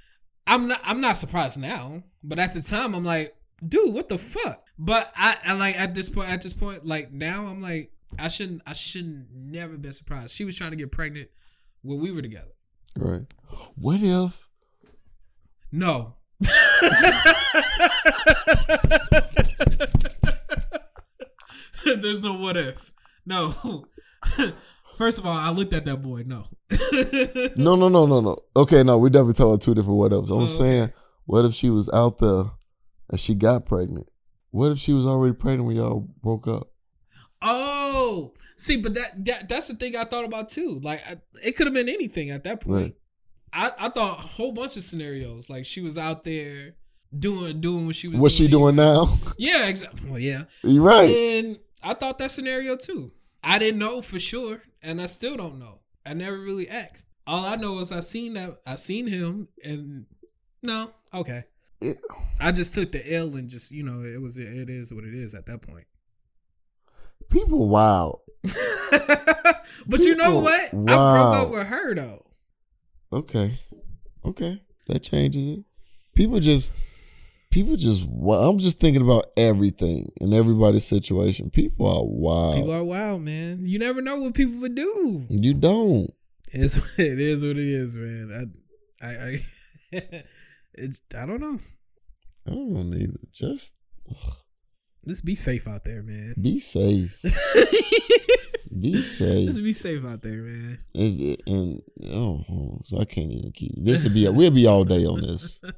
[0.46, 0.80] I'm not.
[0.82, 3.36] I'm not surprised now, but at the time, I'm like,
[3.66, 4.64] dude, what the fuck?
[4.78, 6.30] But I, I like at this point.
[6.30, 8.62] At this point, like now, I'm like, I shouldn't.
[8.66, 10.34] I shouldn't never been surprised.
[10.34, 11.28] She was trying to get pregnant
[11.82, 12.52] when we were together.
[12.96, 13.26] Right.
[13.74, 14.48] What if
[15.70, 16.16] No.
[22.00, 22.92] There's no what if.
[23.26, 23.50] No.
[24.96, 26.24] First of all, I looked at that boy.
[26.26, 26.44] No.
[27.56, 28.36] No, no, no, no, no.
[28.56, 30.30] Okay, no, we definitely talking about two different what ifs.
[30.30, 30.50] I'm Oh, okay.
[30.50, 30.92] saying,
[31.24, 32.44] what if she was out there
[33.10, 34.08] and she got pregnant?
[34.50, 36.68] What if she was already pregnant when y'all broke up?
[37.42, 40.78] oh, see, but that, that that's the thing I thought about too.
[40.82, 42.82] Like, I, it could have been anything at that point.
[42.82, 42.94] Right.
[43.52, 45.50] I, I thought a whole bunch of scenarios.
[45.50, 46.74] Like she was out there
[47.16, 48.18] doing doing what she was.
[48.20, 49.06] What's she doing now?
[49.38, 50.08] Yeah, exactly.
[50.10, 50.44] Well, yeah.
[50.62, 51.08] you're right.
[51.10, 53.12] And I thought that scenario too.
[53.42, 55.80] I didn't know for sure, and I still don't know.
[56.04, 57.06] I never really asked.
[57.26, 60.04] All I know is I seen that I seen him, and
[60.62, 61.44] no, okay.
[61.80, 62.00] It-
[62.38, 65.14] I just took the L and just you know it was it is what it
[65.14, 65.86] is at that point.
[67.30, 68.20] People wow.
[68.42, 70.74] but you know People- what?
[70.74, 72.26] I broke up with her though.
[73.12, 73.58] Okay.
[74.24, 74.62] Okay.
[74.86, 75.64] That changes it.
[76.14, 76.72] People just
[77.50, 81.50] people just I'm just thinking about everything and everybody's situation.
[81.50, 82.56] People are wild.
[82.56, 83.66] People are wild, man.
[83.66, 85.26] You never know what people would do.
[85.28, 86.10] you don't.
[86.52, 88.52] It's it is what it is, man.
[89.02, 89.38] I I, I
[90.74, 91.58] it's I don't know.
[92.46, 93.18] I don't know either.
[93.32, 93.74] Just
[95.06, 96.34] Just be safe out there, man.
[96.42, 97.20] be safe.
[98.78, 99.48] be safe.
[99.48, 100.78] Just be safe out there, man.
[100.94, 104.04] And, and oh, so I can't even keep this.
[104.04, 105.60] Will be we'll be all day on this.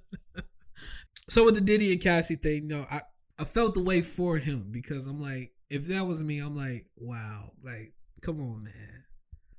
[1.28, 3.00] So with the Diddy and Cassie thing, no, I
[3.38, 6.84] I felt the way for him because I'm like, if that was me, I'm like,
[6.96, 9.04] wow, like, come on, man,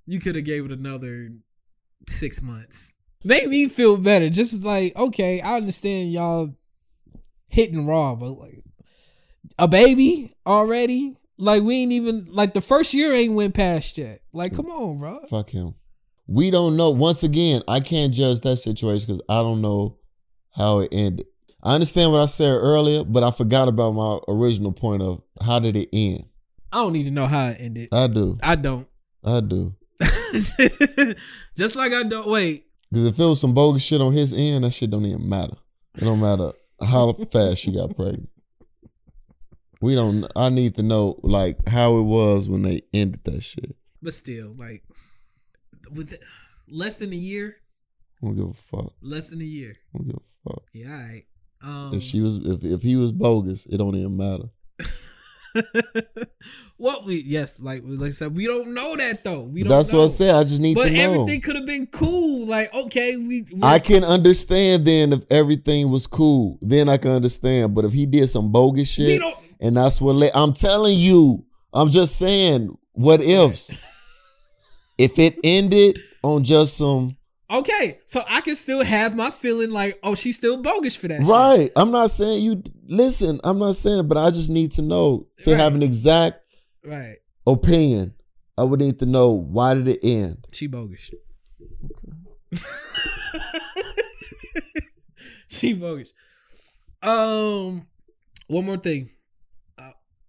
[0.06, 1.30] you could have gave it another
[2.08, 2.94] six months.
[3.24, 4.30] Made me feel better.
[4.30, 6.56] Just like, okay, I understand y'all
[7.48, 8.64] hitting raw, but like
[9.58, 11.18] a baby already?
[11.44, 14.22] Like we ain't even like the first year ain't went past yet.
[14.32, 15.20] Like, come on, bro.
[15.30, 15.76] Fuck him.
[16.26, 16.92] We don't know.
[16.92, 19.98] Once again, I can't judge that situation because I don't know
[20.56, 21.28] how it ended.
[21.62, 25.60] I understand what I said earlier, but I forgot about my original point of how
[25.60, 26.24] did it end.
[26.72, 27.90] I don't need to know how it ended.
[27.92, 28.38] I do.
[28.42, 28.88] I don't.
[29.26, 29.76] I do.
[31.58, 32.68] Just like I don't wait.
[32.90, 35.58] Because if it was some bogus shit on his end, that shit don't even matter.
[35.96, 38.30] It don't matter how fast she got pregnant.
[39.84, 40.26] We don't.
[40.34, 43.76] I need to know like how it was when they ended that shit.
[44.02, 44.82] But still, like
[45.92, 46.18] with
[46.70, 47.58] less than a year,
[48.22, 48.94] I don't give a fuck.
[49.02, 49.76] less than a year.
[49.94, 50.64] I don't give a fuck.
[50.72, 51.24] Yeah, right.
[51.62, 54.46] Um, If she was, if if he was bogus, it don't even matter.
[56.78, 59.42] what we yes, like like I said, we don't know that though.
[59.42, 59.70] We don't.
[59.70, 60.00] That's know.
[60.00, 60.36] what I said.
[60.36, 60.96] I just need But to know.
[60.96, 62.48] But everything could have been cool.
[62.48, 63.46] Like okay, we.
[63.52, 67.76] we I can understand then if everything was cool, then I can understand.
[67.76, 69.43] But if he did some bogus we shit, don't.
[69.64, 73.84] And that's what I'm telling you, I'm just saying, what ifs?
[75.00, 77.18] if it ended on just some
[77.52, 81.20] Okay, so I can still have my feeling like, oh, she's still bogus for that.
[81.20, 81.28] shit.
[81.28, 83.40] right, I'm not saying you listen.
[83.44, 85.60] I'm not saying, but I just need to know to Right.
[85.60, 86.44] have an exact
[86.84, 87.18] Right.
[87.46, 88.16] opinion.
[88.58, 90.46] I would need to know why did it end.
[90.52, 91.12] She bogus.
[95.48, 96.12] she bogus.
[97.02, 97.86] Um,
[98.48, 99.10] one more thing.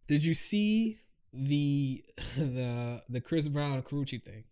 [0.07, 0.99] Did you see
[1.33, 2.05] the
[2.37, 4.45] the the Chris Brown Karrueche thing?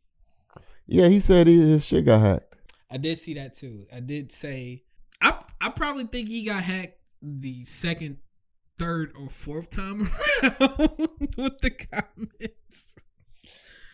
[0.86, 2.54] Yeah, he said he, his shit got hacked.
[2.90, 3.86] I did see that too.
[3.94, 4.84] I did say
[5.20, 8.18] I I probably think he got hacked the second,
[8.78, 10.00] third, or fourth time
[10.42, 10.90] around
[11.38, 12.96] with the comments.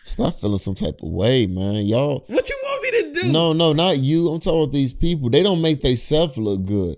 [0.04, 1.84] Stop feeling some type of way, man.
[1.86, 3.32] Y'all What you want me to do?
[3.32, 4.28] No, no, not you.
[4.28, 5.28] I'm talking about these people.
[5.28, 6.96] They don't make themselves look good.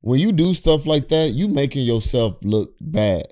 [0.00, 3.24] When you do stuff like that, you making yourself look bad.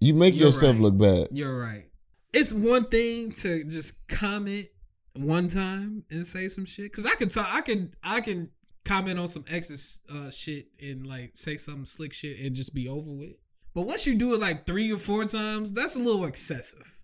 [0.00, 0.82] You make You're yourself right.
[0.82, 1.28] look bad.
[1.32, 1.84] You're right.
[2.32, 4.66] It's one thing to just comment
[5.14, 6.92] one time and say some shit.
[6.92, 7.46] Cause I can talk.
[7.50, 7.92] I can.
[8.02, 8.50] I can
[8.84, 12.88] comment on some ex's uh, shit and like say some slick shit and just be
[12.88, 13.36] over with.
[13.74, 17.02] But once you do it like three or four times, that's a little excessive.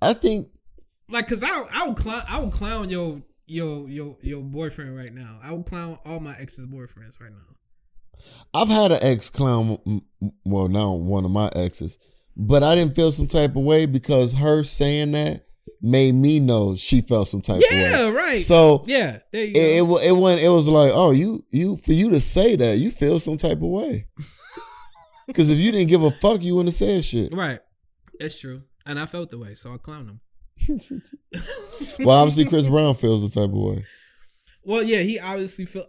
[0.00, 0.48] I think
[1.08, 5.12] Like, cause I I would clown I would clown your your your your boyfriend right
[5.12, 5.38] now.
[5.42, 7.56] I would clown all my ex's boyfriends right now.
[8.54, 9.78] I've had an ex clown.
[10.44, 11.98] Well, now one of my exes,
[12.38, 15.44] but I didn't feel some type of way because her saying that
[15.82, 18.10] made me know she felt some type of Yeah, way.
[18.12, 18.38] right.
[18.38, 19.84] So yeah, there you it, it go.
[19.84, 20.40] wa- it went.
[20.40, 23.58] It was like, oh, you you for you to say that you feel some type
[23.58, 24.06] of way.
[25.26, 27.34] Because if you didn't give a fuck, you wouldn't have said shit.
[27.34, 27.60] right.
[28.18, 30.20] It's true, and I felt the way, so I clowned him.
[32.00, 33.84] Well, obviously Chris Brown feels the type of way.
[34.64, 35.84] Well, yeah, he obviously feel.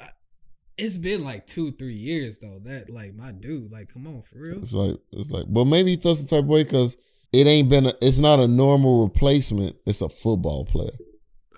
[0.82, 2.59] It's been like two, three years though.
[2.63, 4.59] That like my dude, like, come on, for real.
[4.59, 6.95] It's like it's like, well, maybe he feels some type of way because
[7.34, 7.88] it ain't been.
[7.88, 9.75] A, it's not a normal replacement.
[9.86, 10.97] It's a football player.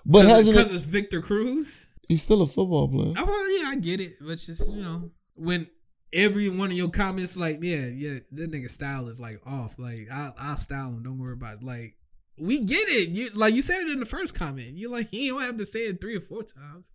[0.04, 1.86] But hasn't because it, it's Victor Cruz.
[2.08, 3.14] he's still a football player?
[3.16, 5.68] Oh, well, yeah, I get it, but just you know, when
[6.12, 9.78] every one of your comments like, yeah, yeah, that nigga style is like off.
[9.78, 11.04] Like I, I'll style him.
[11.04, 11.62] Don't worry about it.
[11.62, 11.94] like.
[12.40, 13.10] We get it.
[13.10, 14.72] You like you said it in the first comment.
[14.74, 16.90] You're like you don't have to say it three or four times.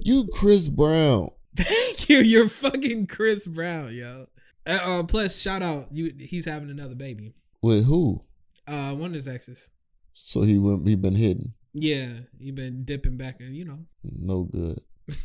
[0.00, 1.30] You Chris Brown.
[1.56, 2.18] Thank you.
[2.18, 4.26] You're fucking Chris Brown, yo.
[4.66, 5.86] Uh, uh, plus, shout out.
[5.90, 7.34] You, he's having another baby.
[7.62, 8.22] With who?
[8.66, 9.70] Uh, one of his exes.
[10.12, 10.86] So he went.
[10.86, 11.54] He been hidden.
[11.72, 14.78] Yeah, he been dipping back, and you know, No good.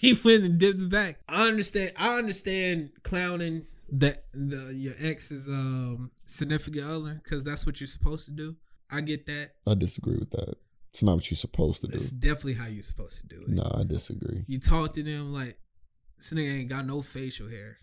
[0.00, 1.20] he went and dipped back.
[1.28, 1.92] I understand.
[1.98, 8.26] I understand clowning that the your ex's um significant other because that's what you're supposed
[8.26, 8.56] to do.
[8.90, 9.50] I get that.
[9.66, 10.54] I disagree with that.
[10.90, 11.94] It's not what you're supposed to do.
[11.94, 13.48] It's definitely how you're supposed to do it.
[13.48, 14.44] No, I disagree.
[14.46, 15.58] You talk to them like
[16.16, 17.78] this nigga ain't got no facial hair.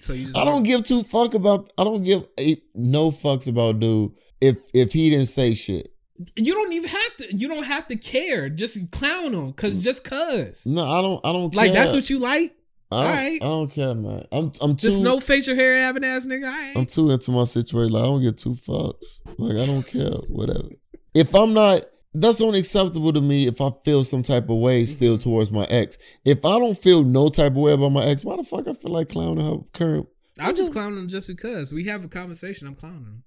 [0.00, 1.70] So you just I don't give two fuck about.
[1.78, 5.88] I don't give a, no fucks about dude if if he didn't say shit.
[6.36, 7.36] You don't even have to.
[7.36, 8.48] You don't have to care.
[8.48, 9.82] Just clown him, cause mm.
[9.82, 10.64] just cause.
[10.66, 11.24] No, I don't.
[11.24, 11.74] I don't Like care.
[11.74, 12.52] that's what you like.
[12.90, 13.42] I don't, alright.
[13.42, 14.26] I don't care, man.
[14.30, 16.46] I'm I'm too Just no facial hair having ass nigga.
[16.46, 17.92] I I'm too into my situation.
[17.92, 19.20] Like I don't get two fucks.
[19.38, 20.20] Like I don't care.
[20.28, 20.68] Whatever.
[21.16, 25.16] If I'm not, that's unacceptable to me if I feel some type of way still
[25.16, 25.96] towards my ex.
[26.24, 28.74] If I don't feel no type of way about my ex, why the fuck I
[28.74, 30.06] feel like clowning her current?
[30.38, 32.66] I'm just clowning them just because we have a conversation.
[32.68, 33.22] I'm clowning them.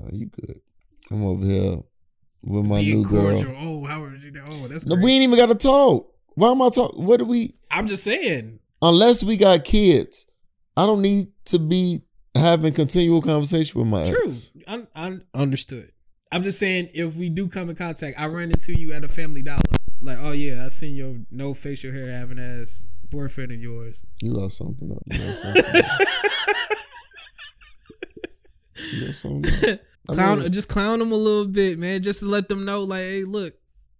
[0.00, 0.60] Uh, you good?
[1.10, 1.76] I'm over here
[2.42, 3.42] with my Being new girl.
[3.58, 4.32] Oh, how are you?
[4.44, 5.04] Oh, that's No, great.
[5.04, 6.12] we ain't even got to talk.
[6.34, 7.04] Why am I talking?
[7.04, 7.54] What do we?
[7.70, 8.58] I'm just saying.
[8.82, 10.26] Unless we got kids,
[10.76, 12.00] I don't need to be
[12.34, 14.26] having continual conversation with my True.
[14.26, 14.50] ex.
[14.50, 14.62] True.
[14.66, 15.92] Un- un- understood.
[16.32, 19.08] I'm just saying if we do come in contact, I ran into you at a
[19.08, 19.62] Family Dollar.
[20.00, 24.06] Like, oh yeah, I seen your no facial hair having ass boyfriend of yours.
[24.22, 25.02] You got something up.
[25.06, 26.00] You something up.
[28.92, 29.80] you something up.
[30.08, 32.82] I Clown, mean, just clown them a little bit, man, just to let them know,
[32.84, 33.54] like, hey, look,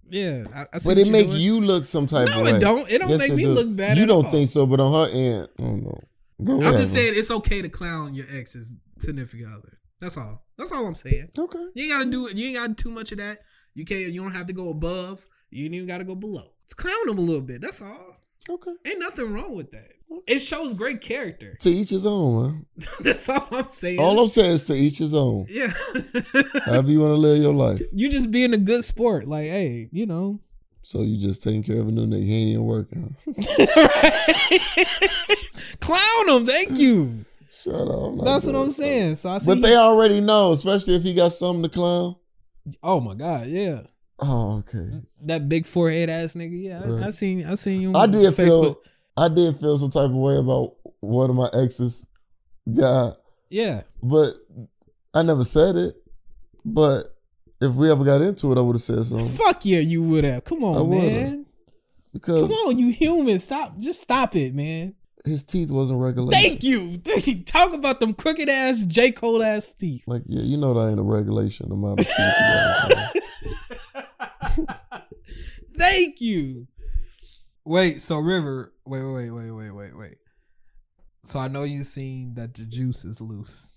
[0.08, 1.40] yeah, I, I see but it make doing.
[1.40, 2.90] you look some type No, of No, it don't.
[2.90, 3.52] It don't make me do.
[3.52, 4.30] look bad You don't all.
[4.32, 6.66] think so, but on her end, I don't know.
[6.66, 9.78] I'm just saying it's okay to clown your ex's significant other.
[10.00, 10.42] That's all.
[10.56, 11.28] That's all I'm saying.
[11.38, 11.64] Okay.
[11.74, 12.36] You ain't gotta do it.
[12.36, 13.38] You ain't gotta do too much of that.
[13.74, 14.12] You can't.
[14.12, 15.26] You don't have to go above.
[15.50, 16.44] You ain't even gotta go below.
[16.66, 17.60] Just clown them a little bit.
[17.62, 18.14] That's all.
[18.48, 18.72] Okay.
[18.86, 19.88] Ain't nothing wrong with that.
[20.26, 21.56] It shows great character.
[21.60, 22.66] To each his own, man.
[23.00, 24.00] That's all I'm saying.
[24.00, 25.46] All I'm saying is to each his own.
[25.48, 25.68] yeah.
[26.66, 27.80] However you want to live your life.
[27.92, 29.26] you just being a good sport.
[29.26, 30.40] Like, hey, you know.
[30.82, 32.24] So you just taking care of a new nigga.
[32.24, 33.14] He ain't even working.
[35.80, 36.46] Clown them.
[36.46, 37.24] Thank you.
[37.50, 38.12] Shut up.
[38.24, 39.16] That's what I'm saying.
[39.16, 39.46] So I see.
[39.54, 42.16] But they already know, especially if he got something to clown.
[42.82, 43.82] oh my god, yeah.
[44.20, 45.00] Oh, okay.
[45.22, 46.62] That big forehead ass nigga.
[46.62, 47.44] Yeah, I, I seen.
[47.44, 47.92] I seen you.
[47.94, 48.36] I did Facebook.
[48.36, 48.80] feel
[49.16, 52.06] I did feel some type of way about one of my exes
[52.72, 53.16] got
[53.48, 53.82] Yeah.
[54.02, 54.34] but
[55.12, 55.94] I never said it.
[56.64, 57.16] But
[57.60, 59.26] if we ever got into it, I would have said something.
[59.28, 60.44] Fuck yeah, you would have.
[60.44, 61.46] Come on, man.
[62.12, 63.38] Because Come on, you human.
[63.38, 63.78] Stop.
[63.78, 64.94] Just stop it, man.
[65.24, 66.40] His teeth wasn't regulation.
[66.40, 66.98] Thank you.
[67.44, 70.04] Talk about them crooked ass J Cole ass teeth.
[70.06, 72.16] Like, yeah, you know that ain't a regulation amount of teeth.
[74.56, 74.66] you.
[75.78, 76.66] Thank you.
[77.64, 80.16] Wait, so River, wait, wait, wait, wait, wait, wait.
[81.22, 83.74] So I know you seen that the juice is loose.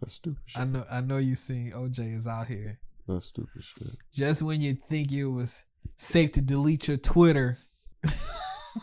[0.00, 0.60] That's stupid shit.
[0.62, 2.78] I know I know you seen OJ is out here.
[3.06, 3.96] That's stupid shit.
[4.12, 5.66] Just when you think it was
[5.96, 7.56] safe to delete your Twitter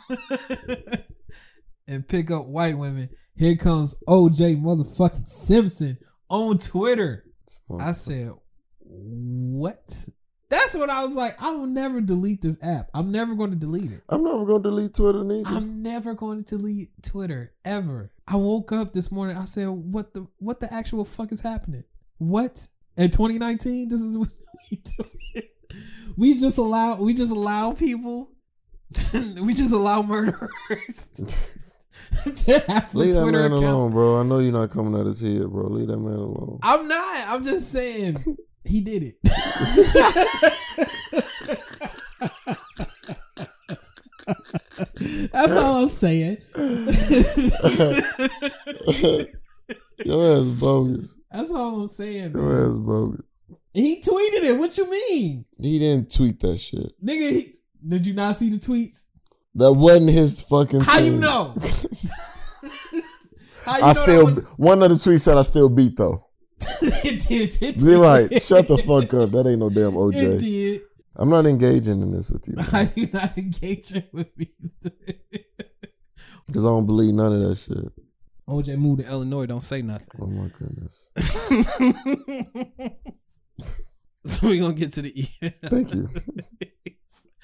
[1.88, 5.98] and pick up white women, here comes OJ motherfucking Simpson
[6.30, 7.26] on Twitter.
[7.48, 7.82] Smart.
[7.82, 8.32] I said,
[8.80, 10.08] what?
[10.50, 11.42] That's what I was like.
[11.42, 12.90] I will never delete this app.
[12.94, 14.02] I'm never going to delete it.
[14.08, 15.50] I'm never gonna delete Twitter neither.
[15.50, 18.12] I'm never going to delete Twitter ever.
[18.28, 19.38] I woke up this morning.
[19.38, 21.84] I said, "What the what the actual fuck is happening?
[22.18, 23.90] What in 2019?
[23.90, 24.30] This is what
[24.72, 25.42] we do.
[26.16, 28.32] We just allow we just allow people.
[29.42, 31.10] we just allow murderers
[32.26, 33.64] to have a Leave that Twitter man account.
[33.66, 34.20] alone, bro.
[34.20, 35.68] I know you're not coming at his head, bro.
[35.68, 36.60] Leave that man alone.
[36.64, 37.28] I'm not.
[37.28, 38.24] I'm just saying
[38.64, 39.18] he did it.
[45.32, 46.38] That's all I'm saying.
[50.04, 51.20] Your ass bogus.
[51.32, 52.34] That's all I'm saying.
[52.34, 52.42] man.
[52.42, 53.22] Your ass bogus.
[53.74, 54.58] He tweeted it.
[54.58, 56.94] What you mean, He didn't tweet that shit.
[57.04, 57.32] nigga?
[57.32, 57.54] He,
[57.88, 59.06] did you not see the tweets?
[59.56, 60.82] That wasn't his fucking.
[60.82, 61.56] How you know?
[63.66, 66.28] How you I know still one of the tweets said I still beat though.
[66.82, 67.58] it did.
[67.62, 68.32] It You're right.
[68.42, 69.32] Shut the fuck up.
[69.32, 70.40] That ain't no damn It OJ.
[70.40, 70.82] did.
[71.16, 74.50] I'm not engaging in this with you How you not engaging with me?
[76.48, 77.92] because I don't believe none of that shit.
[78.48, 79.46] OJ moved to Illinois.
[79.46, 80.20] Don't say nothing.
[80.22, 81.10] Oh my goodness.
[84.26, 85.70] so we gonna get to the emails.
[85.70, 86.10] Thank you.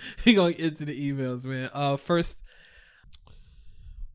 [0.26, 1.70] we gonna get to the emails, man.
[1.74, 2.46] Uh, first,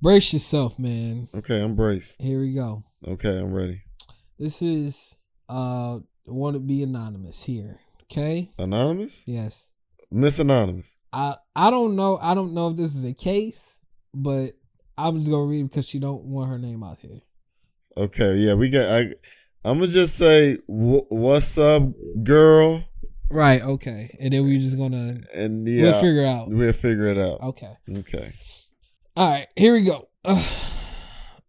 [0.01, 1.27] brace yourself, man.
[1.35, 2.21] Okay, I'm braced.
[2.21, 2.85] Here we go.
[3.07, 3.83] Okay, I'm ready.
[4.39, 5.17] This is
[5.49, 7.81] uh, want to be anonymous here.
[8.05, 8.51] Okay.
[8.59, 9.25] Anonymous?
[9.27, 9.73] Yes.
[10.11, 10.97] Miss Anonymous.
[11.13, 12.19] I I don't know.
[12.19, 13.81] I don't know if this is a case,
[14.15, 14.53] but
[14.97, 17.21] I'm just gonna read because she don't want her name out here.
[17.97, 18.89] Okay, yeah, we got.
[18.89, 19.01] I,
[19.65, 21.83] I'm gonna just say, wh- "What's up,
[22.23, 22.85] girl?"
[23.31, 23.61] Right.
[23.63, 24.17] Okay.
[24.21, 26.49] And then we're just gonna And yeah, we'll figure out.
[26.49, 27.41] we'll figure it out.
[27.43, 27.73] Okay.
[27.99, 28.33] Okay.
[29.17, 30.09] All right, here we go.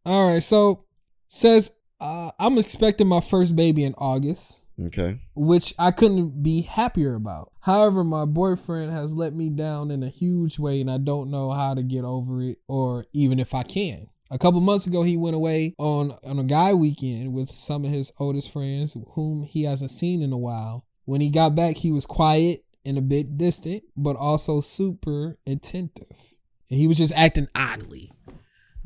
[0.06, 0.86] all right, so
[1.28, 5.16] says uh, I'm expecting my first baby in August, Okay.
[5.36, 7.52] which I couldn't be happier about.
[7.62, 11.52] However, my boyfriend has let me down in a huge way, and I don't know
[11.52, 14.08] how to get over it, or even if I can.
[14.32, 17.92] A couple months ago, he went away on on a guy weekend with some of
[17.92, 20.86] his oldest friends, whom he hasn't seen in a while.
[21.08, 26.36] When he got back, he was quiet and a bit distant, but also super attentive.
[26.70, 28.12] And he was just acting oddly.
[28.28, 28.34] All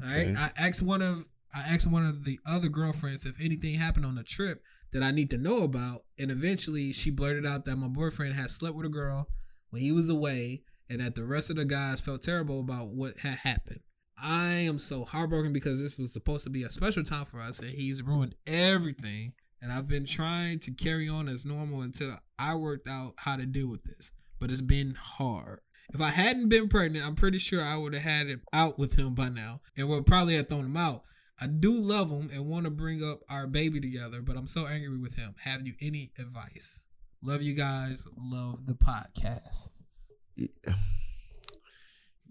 [0.07, 0.28] right.
[0.28, 0.36] Okay.
[0.38, 4.13] I asked one of I asked one of the other girlfriends if anything happened on
[4.13, 4.61] the trip
[4.93, 8.51] that I need to know about, and eventually she blurted out that my boyfriend had
[8.51, 9.28] slept with a girl
[9.72, 10.61] when he was away,
[10.91, 13.80] and that the rest of the guys felt terrible about what had happened.
[14.22, 17.59] I am so heartbroken because this was supposed to be a special time for us,
[17.59, 19.34] and he's ruined everything.
[19.62, 23.45] And I've been trying to carry on as normal until I worked out how to
[23.45, 25.59] deal with this, but it's been hard.
[25.93, 28.95] If I hadn't been pregnant, I'm pretty sure I would have had it out with
[28.95, 31.03] him by now and would probably have thrown him out.
[31.39, 34.68] I do love him and want to bring up our baby together, but I'm so
[34.68, 35.36] angry with him.
[35.41, 36.86] Have you any advice?
[37.22, 38.07] Love you guys.
[38.18, 39.70] Love the podcast.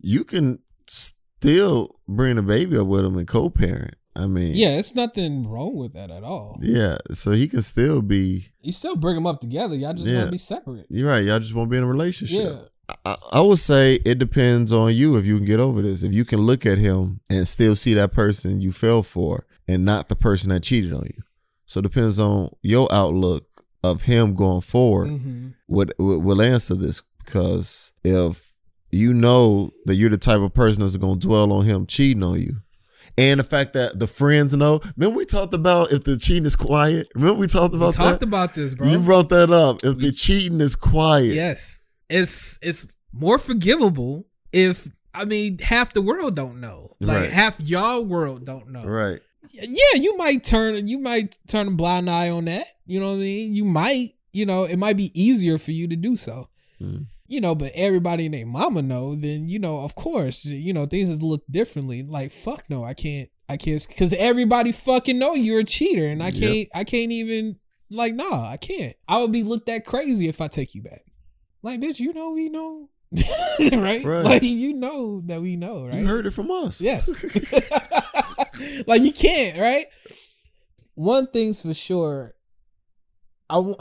[0.00, 3.94] You can still bring a baby up with him and co-parent.
[4.16, 6.58] I mean, Yeah, it's nothing wrong with that at all.
[6.62, 6.98] yeah.
[7.12, 8.46] So he can still be.
[8.60, 9.76] You still bring them up together.
[9.76, 10.16] Y'all just Yeah.
[10.16, 10.86] want to be separate.
[10.90, 11.24] You're right.
[11.24, 12.36] Y'all just won't be in a relationship.
[12.52, 12.58] Yeah.
[13.06, 16.02] I, I would say it depends on you if you can get over this.
[16.02, 19.84] If you can look at him and still see that person you fell for and
[19.84, 21.22] not the person that cheated on you.
[21.66, 23.44] So it depends on your outlook
[23.84, 25.08] of him going forward.
[25.08, 28.56] hmm Would would will answer this because if
[28.90, 32.24] you know that you're the type of person that's going to dwell on him cheating
[32.24, 32.56] on you.
[33.18, 34.80] And the fact that the friends know.
[34.96, 37.08] Remember we talked about if the cheating is quiet.
[37.14, 38.26] Remember we talked We about talked that.
[38.26, 38.88] about this, bro.
[38.88, 39.84] you brought that up.
[39.84, 41.82] If the cheating is quiet, Yes.
[42.08, 46.90] It's it's more forgivable if I mean half the world don't know.
[47.00, 47.30] Like Right.
[47.30, 48.84] half y'all world don't know.
[48.84, 49.20] right?
[49.52, 52.66] Yeah, you might turn you might turn a blind eye on that.
[52.86, 53.54] You know what I mean?
[53.54, 56.48] You might, you know, it might be easier for you to do so.
[56.80, 57.06] Mm.
[57.30, 60.84] You know, but everybody and their mama know, then you know, of course, you know,
[60.84, 62.02] things look differently.
[62.02, 66.22] Like fuck no, I can't I can't cause everybody fucking know you're a cheater and
[66.22, 67.56] I can't I can't even
[67.88, 68.96] like nah, I can't.
[69.08, 71.04] I would be looked at crazy if I take you back.
[71.62, 72.88] Like, bitch, you know we know.
[73.72, 74.04] right?
[74.04, 74.24] Right.
[74.24, 75.96] Like you know that we know, right?
[75.96, 76.80] You heard it from us.
[76.80, 77.24] Yes.
[78.86, 79.86] like you can't, right?
[80.94, 82.34] One thing's for sure.
[83.48, 83.76] I, w-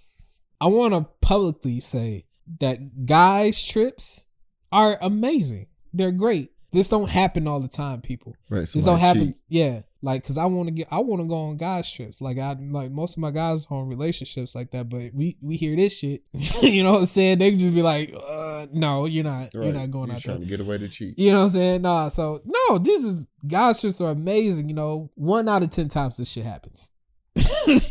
[0.60, 2.26] I want to publicly say
[2.58, 4.26] that guys' trips
[4.72, 5.66] are amazing.
[5.92, 6.52] They're great.
[6.72, 8.36] This don't happen all the time, people.
[8.48, 8.60] Right.
[8.60, 9.32] This don't happen.
[9.32, 9.42] cheat.
[9.48, 12.20] Yeah, like because I want to get, I want to go on guys trips.
[12.20, 15.56] Like I like most of my guys are on relationships like that, but we we
[15.56, 16.22] hear this shit.
[16.62, 17.38] you know what I'm saying?
[17.38, 19.52] They can just be like, uh, "No, you're not.
[19.52, 21.18] You're not going You're out there." trying to get away to cheat.
[21.18, 21.82] You know what I'm saying?
[21.82, 25.10] Nah, so no, this is guys trips are amazing, you know.
[25.16, 26.92] One out of ten times this shit happens.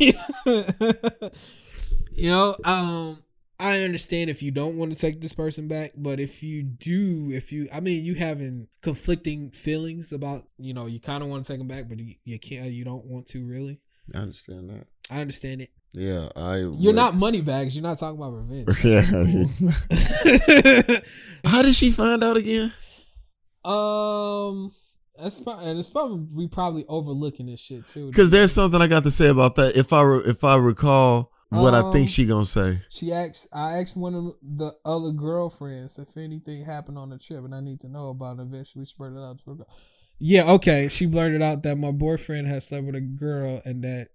[2.10, 3.22] you know, um
[3.60, 7.30] I understand if you don't want to take this person back, but if you do,
[7.32, 11.44] if you I mean you having conflicting feelings about, you know, you kind of want
[11.44, 13.80] to take them back, but you, you can't you don't want to really.
[14.14, 14.86] I understand that.
[15.10, 15.70] I understand it.
[15.92, 16.56] Yeah, I.
[16.56, 18.84] You're would- not money bags, you're not talking about revenge.
[18.90, 19.02] Yeah.
[21.44, 22.72] How did she find out again?
[23.62, 24.70] um
[25.20, 28.06] that's probably, and it's probably we probably overlooking this shit too.
[28.06, 29.76] Because there's something I got to say about that.
[29.76, 32.82] If I re- if I recall what I Um, think she gonna say.
[32.88, 37.44] She asked, I asked one of the other girlfriends if anything happened on the trip,
[37.44, 38.42] and I need to know about it.
[38.42, 39.68] Eventually, she blurted out to her girl.
[40.18, 40.88] Yeah, okay.
[40.88, 44.08] She blurted out that my boyfriend had slept with a girl, and that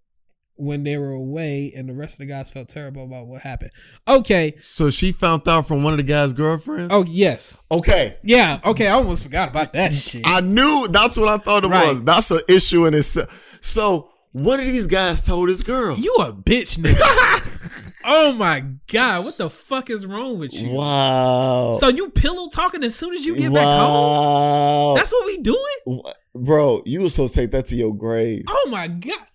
[0.57, 3.71] when they were away, and the rest of the guys felt terrible about what happened.
[4.07, 4.53] Okay.
[4.61, 6.93] So she found out from one of the guy's girlfriends.
[6.93, 7.65] Oh yes.
[7.69, 8.15] okay.
[8.23, 8.61] Yeah.
[8.63, 8.87] Okay.
[8.87, 10.21] I almost forgot about that shit.
[10.25, 11.89] I knew that's what I thought it Right.
[11.89, 12.01] was.
[12.03, 13.57] That's an issue in itself.
[13.61, 15.97] So one of these guys told his girl.
[15.97, 17.93] you a bitch, nigga.
[18.05, 20.71] oh my god, what the fuck is wrong with you?
[20.71, 21.77] Wow.
[21.79, 24.91] So you pillow talking as soon as you get back home?
[24.91, 24.93] wow.
[24.97, 26.01] That's what we doing?
[26.35, 28.43] Bro, you was supposed to take that to your grave.
[28.49, 29.25] Oh my god.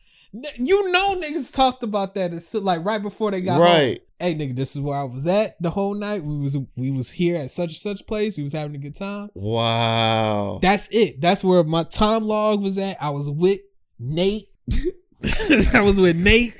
[0.58, 3.62] You know niggas talked about that so- like right before they got home.
[3.62, 3.98] Right.
[4.18, 6.22] Hey nigga, this is where I was at the whole night.
[6.22, 8.36] We was we was here at such and such place.
[8.36, 9.30] We was having a good time.
[9.32, 10.58] Wow.
[10.60, 11.22] That's it.
[11.22, 12.98] That's where my time log was at.
[13.02, 13.60] I was with
[13.98, 14.49] Nate.
[15.74, 16.54] I was with Nate.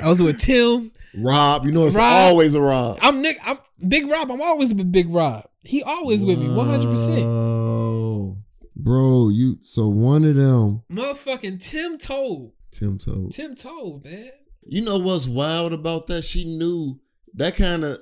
[0.00, 0.90] I was with Tim.
[1.14, 2.30] Rob, you know it's Rob.
[2.30, 2.98] always a Rob.
[3.02, 3.36] I'm Nick.
[3.44, 4.30] I'm Big Rob.
[4.30, 5.44] I'm always with Big Rob.
[5.62, 6.86] He always with me, 100.
[6.88, 8.36] percent Oh,
[8.74, 12.52] bro, you so one of them, Motherfucking Tim told.
[12.70, 13.32] Tim told.
[13.32, 14.30] Tim told, man.
[14.64, 16.22] You know what's wild about that?
[16.24, 16.98] She knew
[17.34, 17.98] that kind of.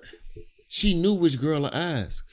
[0.68, 2.24] She knew which girl to ask.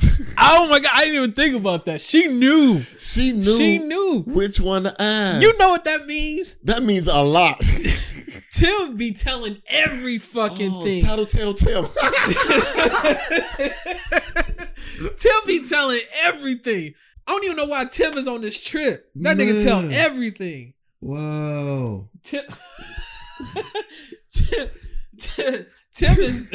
[0.42, 2.00] Oh my god, I didn't even think about that.
[2.00, 2.80] She knew.
[2.98, 3.56] She knew.
[3.56, 4.22] She knew.
[4.26, 5.42] which one to ask.
[5.42, 6.56] You know what that means?
[6.64, 7.58] that means a lot.
[8.52, 11.00] Tim be telling every fucking oh, thing.
[11.02, 11.84] Tattletale Tim.
[15.18, 16.94] Tim be telling everything.
[17.26, 19.10] I don't even know why Tim is on this trip.
[19.16, 20.72] That nigga tell everything.
[21.00, 22.08] wow.
[22.22, 22.44] Tim,
[24.30, 24.68] Tim,
[25.18, 26.50] Tim, Tim is.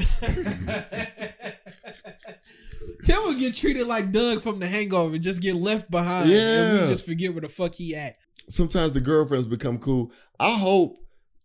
[3.04, 6.74] Tim would get treated like Doug from The Hangover, just get left behind, and Yeah.
[6.84, 8.16] we just forget where the fuck he at.
[8.50, 10.12] Sometimes the girlfriends become cool.
[10.40, 10.98] I hope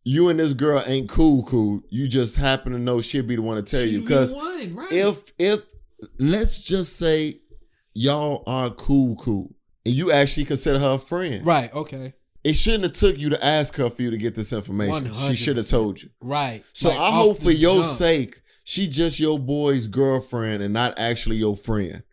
[0.04, 1.42] you and this girl ain't cool.
[1.44, 1.80] Cool.
[1.90, 4.88] You just happen to know she'd be the one to tell She you because right?
[4.92, 5.60] if if
[6.18, 7.34] let's just say
[7.94, 9.54] y'all are cool, cool,
[9.84, 12.14] and you actually consider her a friend, right, okay,
[12.44, 15.12] it shouldn't have took you to ask her for you to get this information.
[15.26, 16.08] She should have told you.
[16.22, 16.62] right.
[16.72, 17.84] So Like, I hope for your jump.
[17.86, 18.40] sake,
[18.70, 22.04] she just your boy's girlfriend and not actually your friend.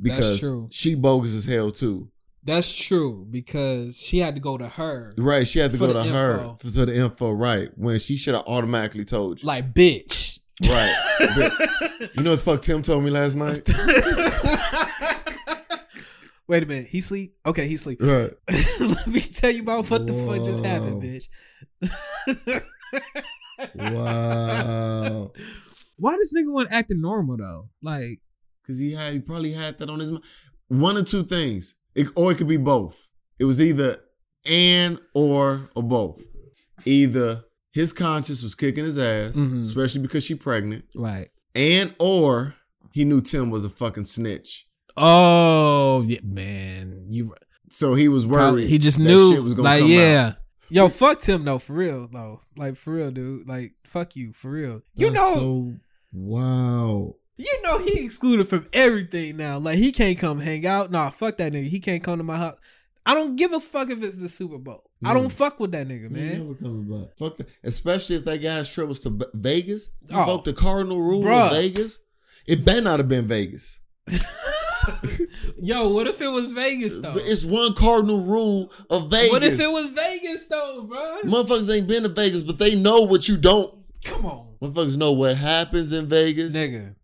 [0.00, 2.08] Because she bogus as hell too.
[2.42, 5.12] That's true because she had to go to her.
[5.18, 5.46] Right.
[5.46, 6.56] She had to go to the her info.
[6.56, 7.68] for the info, right.
[7.76, 9.46] When she should have automatically told you.
[9.46, 10.94] Like, bitch, Right.
[12.14, 13.68] You know what the fuck Tim told me last night?
[16.48, 17.34] Wait a minute, he sleep?
[17.44, 18.00] Okay, he sleep.
[18.00, 18.30] Right.
[18.80, 21.28] Let me tell you about what the fuck just happened, bitch.
[23.74, 25.32] Wow.
[25.98, 27.68] Why this nigga want acting normal though?
[27.82, 28.20] Like,
[28.66, 30.24] Cause he had he probably had that on his mind.
[30.68, 31.74] One or two things.
[31.94, 33.08] It, or it could be both.
[33.38, 33.96] It was either
[34.48, 36.22] and or or both.
[36.84, 39.60] Either his conscience was kicking his ass, Mhm.
[39.60, 41.28] especially because she pregnant, right?
[41.54, 42.54] and or
[42.92, 44.66] he knew Tim was a fucking snitch.
[44.96, 47.34] Oh yeah, man, you
[47.70, 48.68] So he was probably worried.
[48.70, 49.32] he just that knew.
[49.32, 50.26] shit was gonna like, come yeah.
[50.28, 50.34] out.
[50.70, 52.40] Yo, fuck Tim though, for real though.
[52.56, 53.48] Like for real, dude.
[53.48, 54.82] Like fuck you, for real.
[54.94, 55.72] You That's know, so
[56.12, 57.14] wow.
[57.36, 59.58] you know he excluded from everything now.
[59.58, 60.90] Like he can't come hang out.
[60.90, 61.68] Nah, fuck that nigga.
[61.68, 62.56] He can't come to my house.
[63.06, 64.82] I don't give a fuck if it's the Super Bowl.
[65.04, 66.38] I don't fuck with that nigga, Man, man.
[66.40, 67.16] never coming back.
[67.18, 67.50] Fuck that.
[67.64, 69.90] Especially if that guy's trip was to Ve- Vegas.
[70.08, 70.20] You Oh.
[70.22, 71.46] invoked the cardinal rule Bruh.
[71.46, 72.00] of Vegas.
[72.46, 73.80] It better not have been Vegas.
[75.62, 77.14] Yo, what if it was Vegas though?
[77.16, 79.30] It's one cardinal rule of Vegas.
[79.32, 81.18] What if it was Vegas though, bro?
[81.24, 83.74] Motherfuckers ain't been to Vegas, but they know what you don't.
[84.04, 86.56] Come on, Motherfuckers know what happens in Vegas.
[86.56, 86.94] nigga.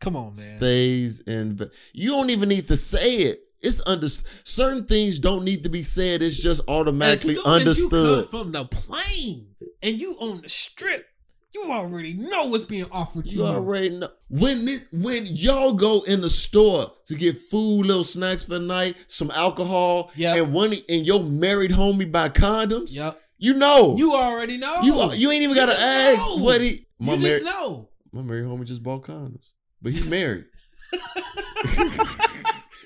[0.00, 0.32] Come on, man.
[0.34, 1.56] Stays in.
[1.56, 3.40] Ve- You don't even need to say it.
[3.60, 6.20] It's under certain things don't need to be said.
[6.22, 8.26] It's just automatically as soon As understood.
[8.26, 9.46] from the plane
[9.82, 11.06] and you on the strip,
[11.54, 13.46] you already know what's being offered to You you.
[13.46, 18.46] already know when it, when y'all go in the store to get food, little snacks
[18.46, 20.38] for the night, some alcohol, Yep.
[20.38, 22.96] and one and your married homie buy condoms.
[22.96, 23.16] Yep.
[23.38, 24.76] You know, You already know.
[24.82, 26.42] you you ain't even gotta ask know.
[26.44, 26.86] what he.
[27.04, 27.88] My You just married know.
[28.12, 30.44] my married homie just bought condoms, but he's married,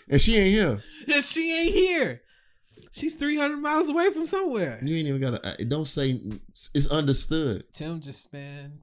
[0.08, 0.82] and she ain't here.
[1.12, 2.22] And she ain't here.
[2.92, 4.78] She's 300 miles away from somewhere.
[4.82, 5.46] You ain't even gotta.
[5.46, 6.18] Uh, don't say
[6.74, 8.80] it's understood, Tim just, man,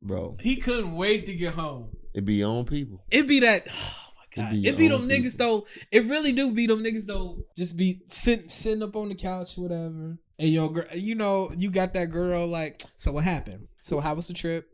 [0.00, 0.36] bro.
[0.40, 1.90] he couldn't wait to get home.
[2.14, 3.04] It be your own people.
[3.10, 3.66] It be that.
[4.34, 4.54] Oh my god!
[4.54, 5.66] It be It be them own niggas though.
[5.90, 7.38] It really do be them niggas though.
[7.56, 10.16] Just be sitting sitting up on the couch, whatever.
[10.38, 12.46] And your girl, you know, you got that girl.
[12.46, 13.68] Like, so what happened?
[13.82, 14.68] So how was the trip?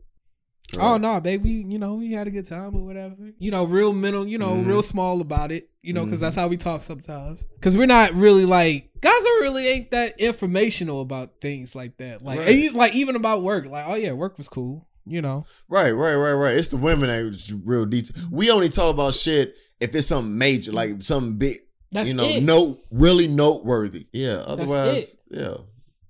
[0.77, 1.01] Oh Right.
[1.01, 1.49] no, baby.
[1.67, 3.15] You know, we had a good time or whatever.
[3.39, 4.27] You know, real mental.
[4.27, 4.67] You know, Mhm.
[4.67, 5.67] real small about it.
[5.81, 6.21] You know, because Mhm.
[6.21, 7.43] that's how we talk sometimes.
[7.55, 12.21] Because we're not really like guys are really ain't that informational about things like that.
[12.23, 12.55] Like, Right.
[12.55, 13.65] you, like even about work.
[13.65, 14.87] Like, oh yeah, work was cool.
[15.07, 16.55] You know, Right, right, right, right.
[16.55, 18.27] It's the women that real detail.
[18.29, 21.57] We only talk about shit if it's something major, like something big.
[21.91, 22.43] that's you know, it.
[22.43, 24.05] note really noteworthy.
[24.13, 24.43] Yeah.
[24.45, 25.55] Otherwise, yeah,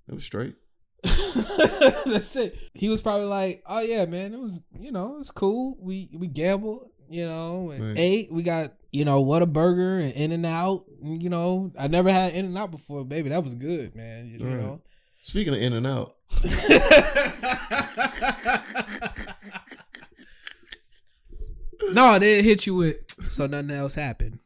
[0.10, 0.56] it was straight.
[2.06, 2.58] That's it.
[2.74, 5.78] He was probably like, "Oh yeah, man, it was you know it's cool.
[5.80, 7.96] We we gambled, you know, and Right.
[7.98, 8.32] ate.
[8.32, 10.86] We got you know what a burger and In and Out.
[11.02, 13.30] You know, I never had In and Out before, baby.
[13.30, 14.28] That was good, man.
[14.28, 14.60] You, Right.
[14.60, 14.82] know."
[15.22, 16.16] Speaking of In and Out,
[21.92, 24.40] no, they hit you with so nothing else happened.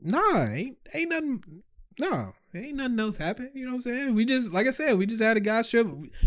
[0.00, 1.62] Nah, ain't ain't nothing.
[1.98, 3.50] No, ain't nothing else happened.
[3.54, 4.14] You know what I'm saying?
[4.14, 5.86] We just like I said, we just had a guy trip.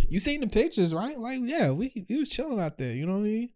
[0.10, 1.18] You seen the pictures, right?
[1.18, 2.94] Like, yeah, we we was chilling out there.
[2.94, 3.50] You know what I mean?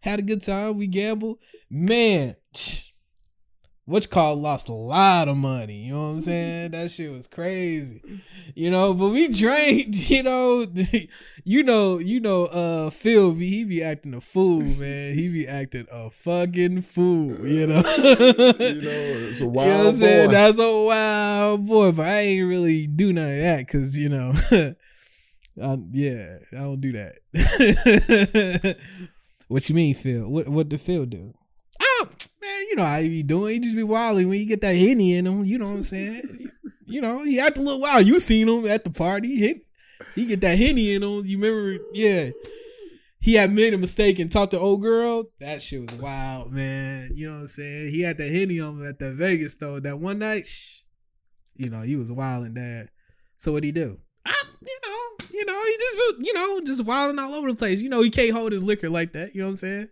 [0.00, 0.76] Had a good time.
[0.76, 1.38] We gambled.
[1.68, 2.36] Man,
[3.86, 5.84] which call lost a lot of money.
[5.84, 6.72] You know what I'm saying?
[6.72, 8.02] That shit was crazy.
[8.56, 9.94] You know, but we drank.
[10.06, 10.66] You know,
[11.44, 12.46] you know, you know.
[12.46, 15.14] Uh, Phil, be he be acting a fool, man.
[15.14, 17.46] He be acting a fucking fool.
[17.46, 17.76] You know.
[17.76, 20.30] you know, it's a You wild know what I'm saying?
[20.30, 24.32] That's a wild boy, but I ain't really do none of that because you know,
[25.62, 28.76] I, yeah, I don't do that.
[29.48, 30.28] what you mean, Phil?
[30.28, 31.34] What what did Phil do?
[32.68, 33.54] You know how he be doing.
[33.54, 35.44] He just be wilding when you get that henny in him.
[35.44, 36.50] You know what I'm saying?
[36.86, 38.06] you know, he act a little wild.
[38.06, 39.36] You seen him at the party.
[39.36, 39.62] He,
[40.14, 41.22] he get that henny in him.
[41.24, 41.84] You remember?
[41.92, 42.30] Yeah.
[43.20, 45.24] He had made a mistake and talked to old girl.
[45.40, 47.10] That shit was wild, man.
[47.14, 47.90] You know what I'm saying?
[47.90, 49.80] He had that henny on him at the Vegas though.
[49.80, 50.82] That one night, shh,
[51.56, 52.92] you know, he was wilding there.
[53.36, 53.98] So what'd he do?
[54.24, 57.82] I, you know, you know, he just, you know, just wilding all over the place.
[57.82, 59.34] You know, he can't hold his liquor like that.
[59.34, 59.88] You know what I'm saying?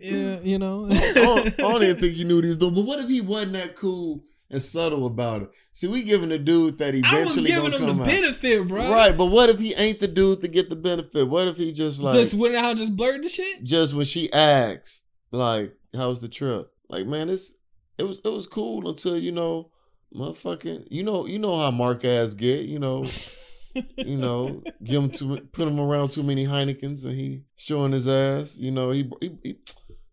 [0.00, 0.86] Yeah, you know.
[0.90, 2.74] I, don't, I don't even think he knew what he was doing.
[2.74, 5.50] But what if he wasn't that cool and subtle about it?
[5.72, 8.08] See, we giving a dude that I was eventually giving gonna him come the out.
[8.08, 8.90] benefit, bro.
[8.90, 11.28] Right, but what if he ain't the dude to get the benefit?
[11.28, 13.62] What if he just like just went out and just blurred the shit.
[13.62, 17.54] Just when she asked, like, "How was the trip?" Like, man, it's
[17.98, 19.70] it was it was cool until you know,
[20.14, 23.04] motherfucking, you know, you know how Mark ass get, you know,
[23.96, 28.08] you know, give him too, put him around too many Heinekens and he showing his
[28.08, 28.58] ass.
[28.58, 29.56] You know, he he, he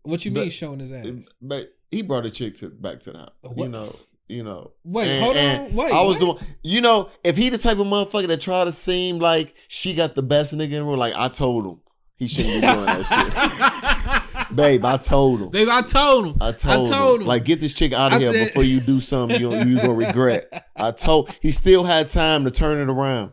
[0.02, 1.28] What you But- mean showing his ass?
[1.42, 3.30] but he brought a chick to back to the house.
[3.56, 3.94] You know,
[4.28, 4.72] you know.
[4.84, 5.74] Wait, And- hold on.
[5.76, 6.20] Wait, I was what?
[6.20, 6.56] the one.
[6.62, 10.14] You know, if he the type of motherfucker that try to seem like she got
[10.14, 11.80] the best nigga in the world, like I told him,
[12.16, 14.46] He shouldn't be doing that shit.
[14.56, 15.50] Babe, I told him.
[15.50, 16.36] Babe, I told him.
[16.40, 17.26] I told, told him, him.
[17.28, 19.76] like, get this chick out of I here said- before you do something you you
[19.76, 20.66] gonna regret.
[20.76, 23.32] I told he still had time to turn it around.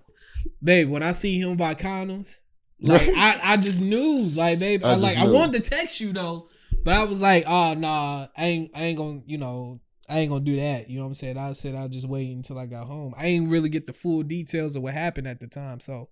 [0.61, 2.39] babe, when I see him by condoms,
[2.81, 5.33] like I, I just knew, like, babe, I I, like I knew.
[5.33, 6.47] wanted to text you though,
[6.85, 10.31] but I was like, oh nah, I ain't I ain't gonna, you know, I ain't
[10.31, 10.89] gonna do that.
[10.89, 11.37] You know what I'm saying?
[11.37, 13.13] I said I'll just wait until I got home.
[13.17, 16.09] I ain't really get the full details of what happened at the time, so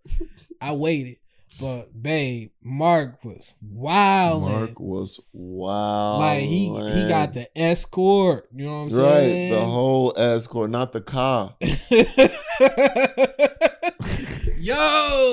[0.59, 1.17] I waited.
[1.61, 4.41] But babe, Mark was wild.
[4.41, 6.21] Mark was wild.
[6.21, 8.49] Like he he got the escort.
[8.51, 9.53] You know what I'm right saying?
[9.53, 11.55] the whole escort, not the car.
[11.61, 11.67] Yo,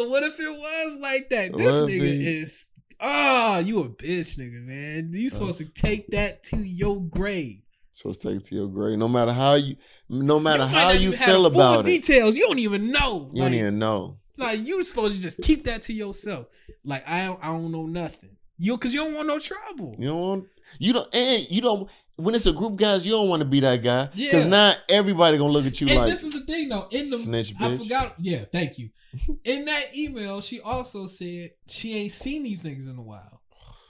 [0.08, 1.56] what if it was like that?
[1.56, 2.66] This nigga he- is
[3.00, 5.10] oh, you a bitch nigga, man.
[5.12, 7.60] You supposed to take that to your grave.
[7.92, 8.98] Supposed to take it to your grave.
[8.98, 9.76] No matter how you,
[10.08, 12.36] no matter You how you feel about it, details.
[12.36, 13.28] You don't even know.
[13.32, 14.18] you like, don't even know.
[14.38, 16.46] like you supposed to just keep that to yourself.
[16.84, 18.36] Like I don't, I don't know nothing.
[18.58, 19.96] You because you don't want no trouble.
[19.98, 20.44] You don't want,
[20.78, 21.90] you don't, and you don't.
[22.22, 24.50] When it's a group guys, you don't want to be that guy because Yeah.
[24.50, 26.86] now everybody gonna look at you And like this is the thing though.
[26.90, 27.82] In the Snitch I bitch.
[27.82, 28.14] forgot.
[28.18, 28.90] Yeah, thank you.
[29.44, 33.40] In that email, she also said she ain't seen these niggas in a while.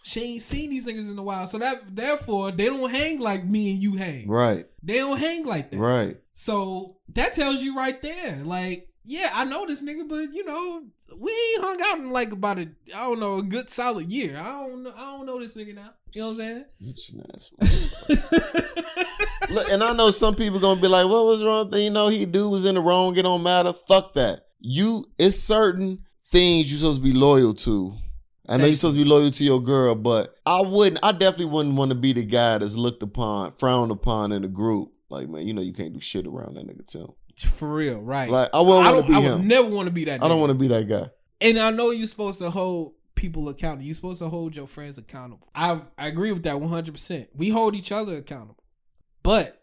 [0.02, 1.46] She ain't seen these niggas in a while.
[1.46, 4.28] So that therefore they don't hang like me and you hang.
[4.28, 5.78] right, They don't hang like that.
[5.78, 6.16] right.
[6.32, 8.42] So that tells you right there.
[8.44, 10.84] Like, yeah, I know this nigga, but you know,
[11.18, 14.36] we ain't hung out in like about a I don't know, a good solid year.
[14.36, 15.94] I don't know I don't know this nigga now.
[16.12, 16.64] You know what I'm saying?
[17.12, 18.90] Motherfucker.
[19.50, 22.24] Look, and I know some people gonna be like, "What was wrong?" You know, he
[22.24, 23.16] dude was in the wrong.
[23.16, 23.72] It don't matter.
[23.72, 24.46] Fuck that.
[24.60, 27.94] You, it's certain things you're supposed to be loyal to.
[28.48, 30.98] I know you're supposed to be loyal to your girl, but I wouldn't.
[31.02, 34.48] I definitely wouldn't want to be the guy that's looked upon, frowned upon in a
[34.48, 34.92] group.
[35.08, 37.08] Like, man, you know you can't do shit around that nigga Tim.
[37.48, 38.28] For real, right.
[38.30, 39.48] Like, I wouldn't want to be I would him.
[39.48, 41.10] never want to be that I don't want to be that guy.
[41.40, 43.84] And I know you're supposed to hold people accountable.
[43.84, 45.48] You're supposed to hold your friends accountable.
[45.54, 47.28] I, I agree with that 100%.
[47.34, 48.62] We hold each other accountable.
[49.22, 49.56] But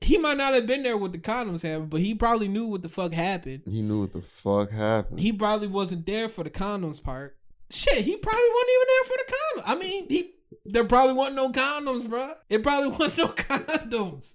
[0.00, 2.82] he might not have been there with the condoms happened, but he probably knew what
[2.82, 3.62] the fuck happened.
[3.66, 5.20] He knew what the fuck happened.
[5.20, 7.36] He probably wasn't there for the condoms part.
[7.70, 9.62] Shit, he probably wasn't even there for the condoms.
[9.66, 10.30] I mean, he
[10.66, 12.30] there probably wasn't no condoms, bro.
[12.48, 14.34] It probably wasn't no condoms.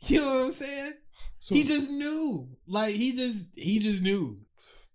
[0.00, 0.92] You know what I'm saying?
[1.54, 2.48] He just knew.
[2.66, 4.38] Like he just he just knew.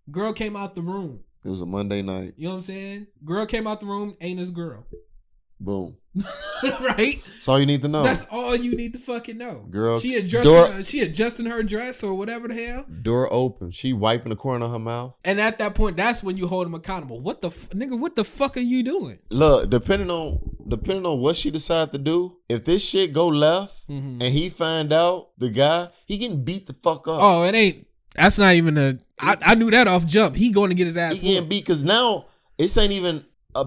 [0.10, 1.23] Girl came out the room.
[1.45, 2.34] it was a Monday night.
[2.38, 3.07] You know what I'm saying?
[3.23, 4.86] Girl came out the room, ain't his girl.
[5.63, 5.95] Boom.
[6.63, 7.21] right?
[7.23, 8.03] That's all you need to know.
[8.03, 9.65] That's all you need to fucking know.
[9.69, 12.85] Girl, She adjusting door- her, she adjusting her dress or whatever the hell.
[13.01, 13.71] Door open.
[13.71, 15.17] She wiping the corner of her mouth.
[15.23, 17.21] And at that point, that's when you hold him accountable.
[17.21, 19.19] What the f- nigga, what the fuck are you doing?
[19.29, 23.88] Look, depending on depending on what she decide to do, if this shit go left
[23.89, 24.21] Mhm.
[24.21, 27.19] and he find out the guy, he getting beat the fuck up.
[27.21, 30.35] Oh, it ain't that's not even a I, I knew that off jump.
[30.35, 32.25] He going to get his ass he getting beat because now
[32.57, 33.23] this ain't even
[33.55, 33.65] a,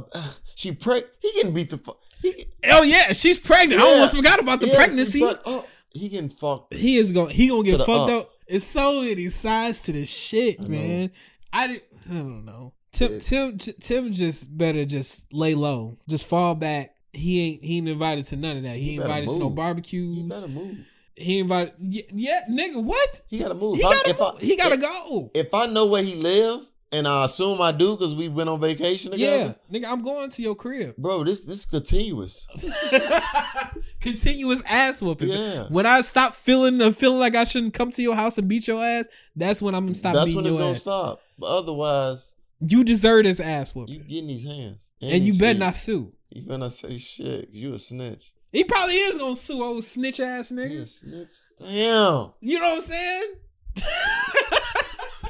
[0.54, 1.04] she preg.
[1.20, 1.98] He getting beat the fuck.
[2.22, 3.80] He, Oh yeah, she's pregnant.
[3.80, 5.20] I almost forgot about the yeah, pregnancy.
[5.20, 5.68] fuck up.
[5.92, 6.74] He getting fucked.
[6.74, 8.22] he is going he gonna get fucked up.
[8.22, 8.30] up.
[8.46, 11.10] It's so many sides to this shit, man.
[11.52, 12.72] I I don't know.
[12.92, 16.90] Tim Tim Tim just better just lay low, just fall back.
[17.12, 18.76] He ain't he ain't invited to none of that.
[18.76, 19.84] He, invited to no move.
[19.86, 20.78] He better move.
[21.16, 23.20] He invited yeah, yeah nigga what?
[23.28, 23.76] He gotta move.
[23.76, 25.30] He gotta if I- he gotta if- go.
[25.34, 26.60] If I know where he live,
[26.94, 29.54] and I assume I do because we went on vacation together.
[29.70, 30.96] Yeah, nigga, I'm going to your crib.
[30.96, 32.48] Bro, this this is continuous.
[34.00, 35.28] Continuous ass whooping.
[35.28, 35.64] Yeah.
[35.68, 38.68] When I stop feeling uh, feeling like I shouldn't come to your house and beat
[38.68, 40.82] your ass, that's when I'm gonna stop That's when it's gonna ass.
[40.82, 41.20] stop.
[41.38, 44.90] But otherwise, You deserve this ass whooping, you getting these hands.
[45.00, 46.12] and you better not sue.
[46.30, 47.46] You better not say shit.
[47.46, 48.32] 'cause You a snitch.
[48.52, 50.86] He probably is gonna sue old snitch ass nigga.
[50.86, 51.28] snitch.
[51.58, 52.32] Damn.
[52.40, 53.34] You know what I'm saying?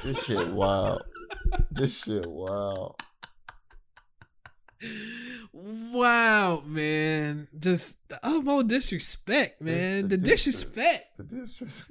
[0.02, 1.02] This shit wild.
[1.70, 2.94] This shit wow.
[5.52, 7.48] Wow, man.
[7.58, 10.08] Just oh, the utmost disrespect, man.
[10.08, 11.16] the The disrespect.
[11.16, 11.90] The disres-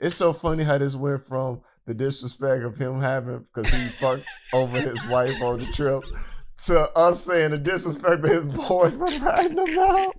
[0.00, 4.24] It's so funny how this went from the disrespect of him having because he fucked
[4.52, 6.02] over his wife on the trip
[6.66, 10.12] to us saying the disrespect of his boys for riding him out.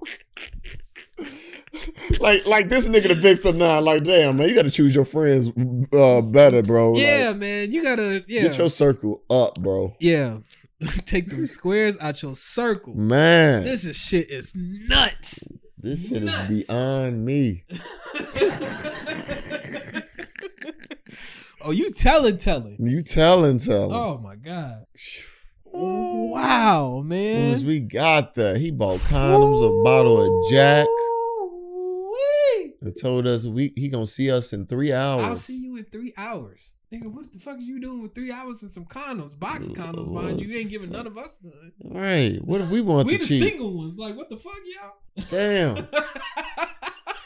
[2.20, 3.80] like, like this nigga the victim now.
[3.82, 5.50] Like, damn man, you got to choose your friends
[5.94, 6.94] uh, better, bro.
[6.94, 7.72] Like, Yeah, man.
[7.72, 8.44] You gotta yeah.
[8.44, 9.96] get your circle up, bro.
[10.00, 10.40] yeah.
[11.06, 12.94] Take them squares out your circle.
[12.96, 15.44] Man, This is shit is nuts.
[15.78, 17.66] this shit is beyond me.
[21.62, 22.78] Oh, you telling, telling.
[22.80, 23.92] You telling, telling.
[23.94, 24.86] Oh my god.
[25.74, 27.54] Wow, As soon man.
[27.54, 30.88] as we got there, he bought condoms, a bottle of Jack.
[32.82, 35.24] And told us we he gonna see us in three hours.
[35.26, 36.76] I'll see you in three hours.
[36.94, 40.12] Nigga, what the fuck are you doing with three hours and some condoms, box condoms
[40.14, 40.48] behind you?
[40.48, 41.74] You ain't giving none of us none.
[41.84, 42.40] Right.
[42.42, 43.50] What if we want We the cheat?
[43.50, 43.98] single ones.
[43.98, 45.26] Like, what the fuck, y'all?
[45.30, 45.88] Damn.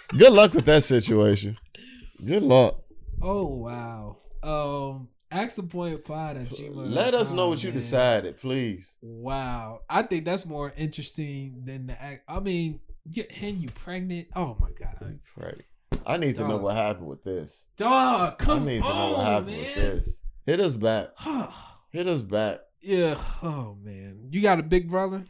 [0.18, 1.56] Good luck with that situation.
[2.28, 2.82] Good luck.
[3.22, 4.18] Oh wow.
[4.42, 6.94] Um, ask the point pod at gmail.
[6.94, 7.78] Let us know what you man.
[7.78, 8.98] decided, please.
[9.02, 12.22] Wow, I think that's more interesting than the act.
[12.28, 12.80] I mean,
[13.12, 14.28] get hen you pregnant?
[14.36, 15.62] Oh my god, Right.
[16.06, 17.70] I need to know what happened with this.
[17.78, 19.58] dog, come on, I need to know what happened man.
[19.60, 20.24] with this.
[20.46, 21.08] Hit us back.
[21.92, 22.60] Hit us back.
[22.82, 23.16] yeah.
[23.44, 25.24] Oh man, you got a big brother.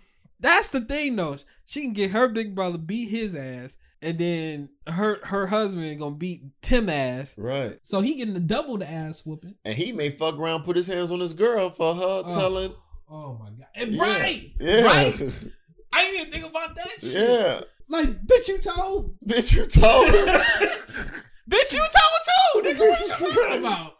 [0.43, 1.37] That's the thing though.
[1.65, 6.13] She can get her big brother beat his ass, and then her her husband gonna
[6.15, 7.35] beat Tim ass.
[7.37, 7.79] Right.
[7.81, 9.55] So he getting the double the ass whooping.
[9.65, 12.31] And he may fuck around, put his hands on his girl for her Oh.
[12.35, 12.73] telling.
[13.09, 13.67] Oh my god!
[13.75, 14.01] And Yeah.
[14.03, 14.81] Right, Yeah.
[14.83, 15.15] right.
[15.93, 17.29] I didn't even think about that shit.
[17.29, 17.61] yeah.
[17.87, 19.15] Like, bitch, you told.
[19.25, 20.07] Bitch, you told
[21.49, 22.61] bitch, you told too.
[22.67, 23.91] Nigga, what you talking about?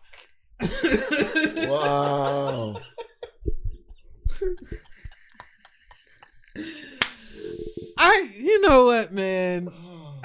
[1.70, 2.76] wow.
[8.06, 9.70] I, you know what, man?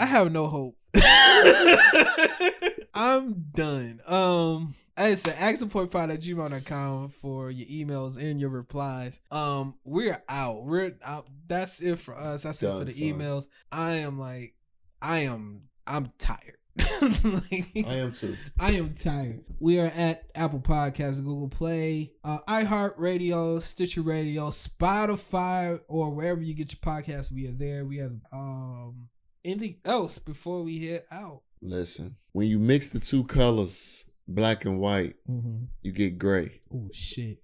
[0.00, 0.76] I have no hope.
[2.92, 4.00] I'm done.
[4.04, 9.20] Um, it's the accentpointpod at gmail.com for your emails and your replies.
[9.30, 10.64] Um, we're out.
[10.64, 11.28] We're out.
[11.46, 12.42] That's it for us.
[12.42, 13.08] That's it for the son.
[13.08, 13.46] emails.
[13.70, 14.54] I am like,
[15.00, 16.57] I am, I'm tired.
[17.02, 18.36] like, I am too.
[18.60, 19.40] I am tired.
[19.60, 26.54] We are at Apple Podcasts, Google Play, uh, iHeartRadio, Stitcher Radio, Spotify, or wherever you
[26.54, 27.32] get your podcasts.
[27.32, 27.84] We are there.
[27.84, 29.08] We have um
[29.44, 31.42] anything else before we head out.
[31.60, 35.64] Listen, when you mix the two colors, black and white, Mm-hmm.
[35.82, 36.60] you get gray.
[36.72, 37.38] Oh shit,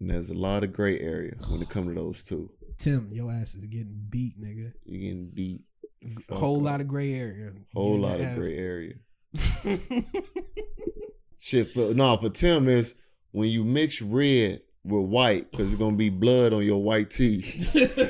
[0.00, 2.50] And there's a lot of gray area when it comes to those two.
[2.76, 4.72] Tim, your ass is getting beat, nigga.
[4.84, 5.62] You're getting beat.
[6.30, 7.52] A whole lot of gray area.
[7.72, 8.94] Whole lot of gray area.
[11.38, 12.94] Shit for no for Tim is
[13.32, 17.74] when you mix red with white because it's gonna be blood on your white teeth.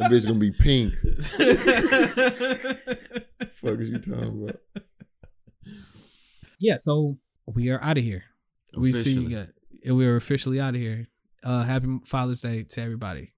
[0.00, 0.94] That bitch gonna be pink.
[3.50, 4.56] Fuck is you talking about?
[6.58, 8.24] yeah, so we are out of here.
[8.78, 9.34] We see you Officially.
[9.84, 9.92] guys.
[9.94, 11.08] We are officially out of here.
[11.44, 13.34] Uh, happy Father's Day to everybody.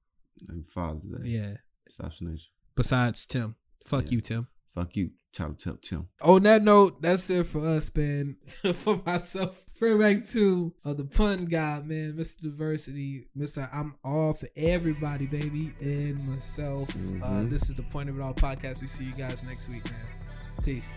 [0.49, 1.29] And Father's Day.
[1.29, 1.55] Yeah.
[1.89, 3.57] Assassination besides Tim.
[3.85, 4.11] Fuck yeah.
[4.13, 4.49] you, Tim.
[4.69, 5.11] Fuck you.
[5.33, 6.09] Tyler Tim, Tim.
[6.21, 8.37] On that note, that's it for us, man.
[8.75, 12.43] for myself, friend back to uh, the pun guy, man, Mr.
[12.43, 13.67] Diversity, Mr.
[13.73, 16.91] I'm all for everybody, baby, and myself.
[16.91, 17.23] Uh, mm-hmm.
[17.23, 18.83] Uh, this is the Point of It All podcast.
[18.83, 19.95] We see you guys next week, man.
[20.63, 20.93] Peace.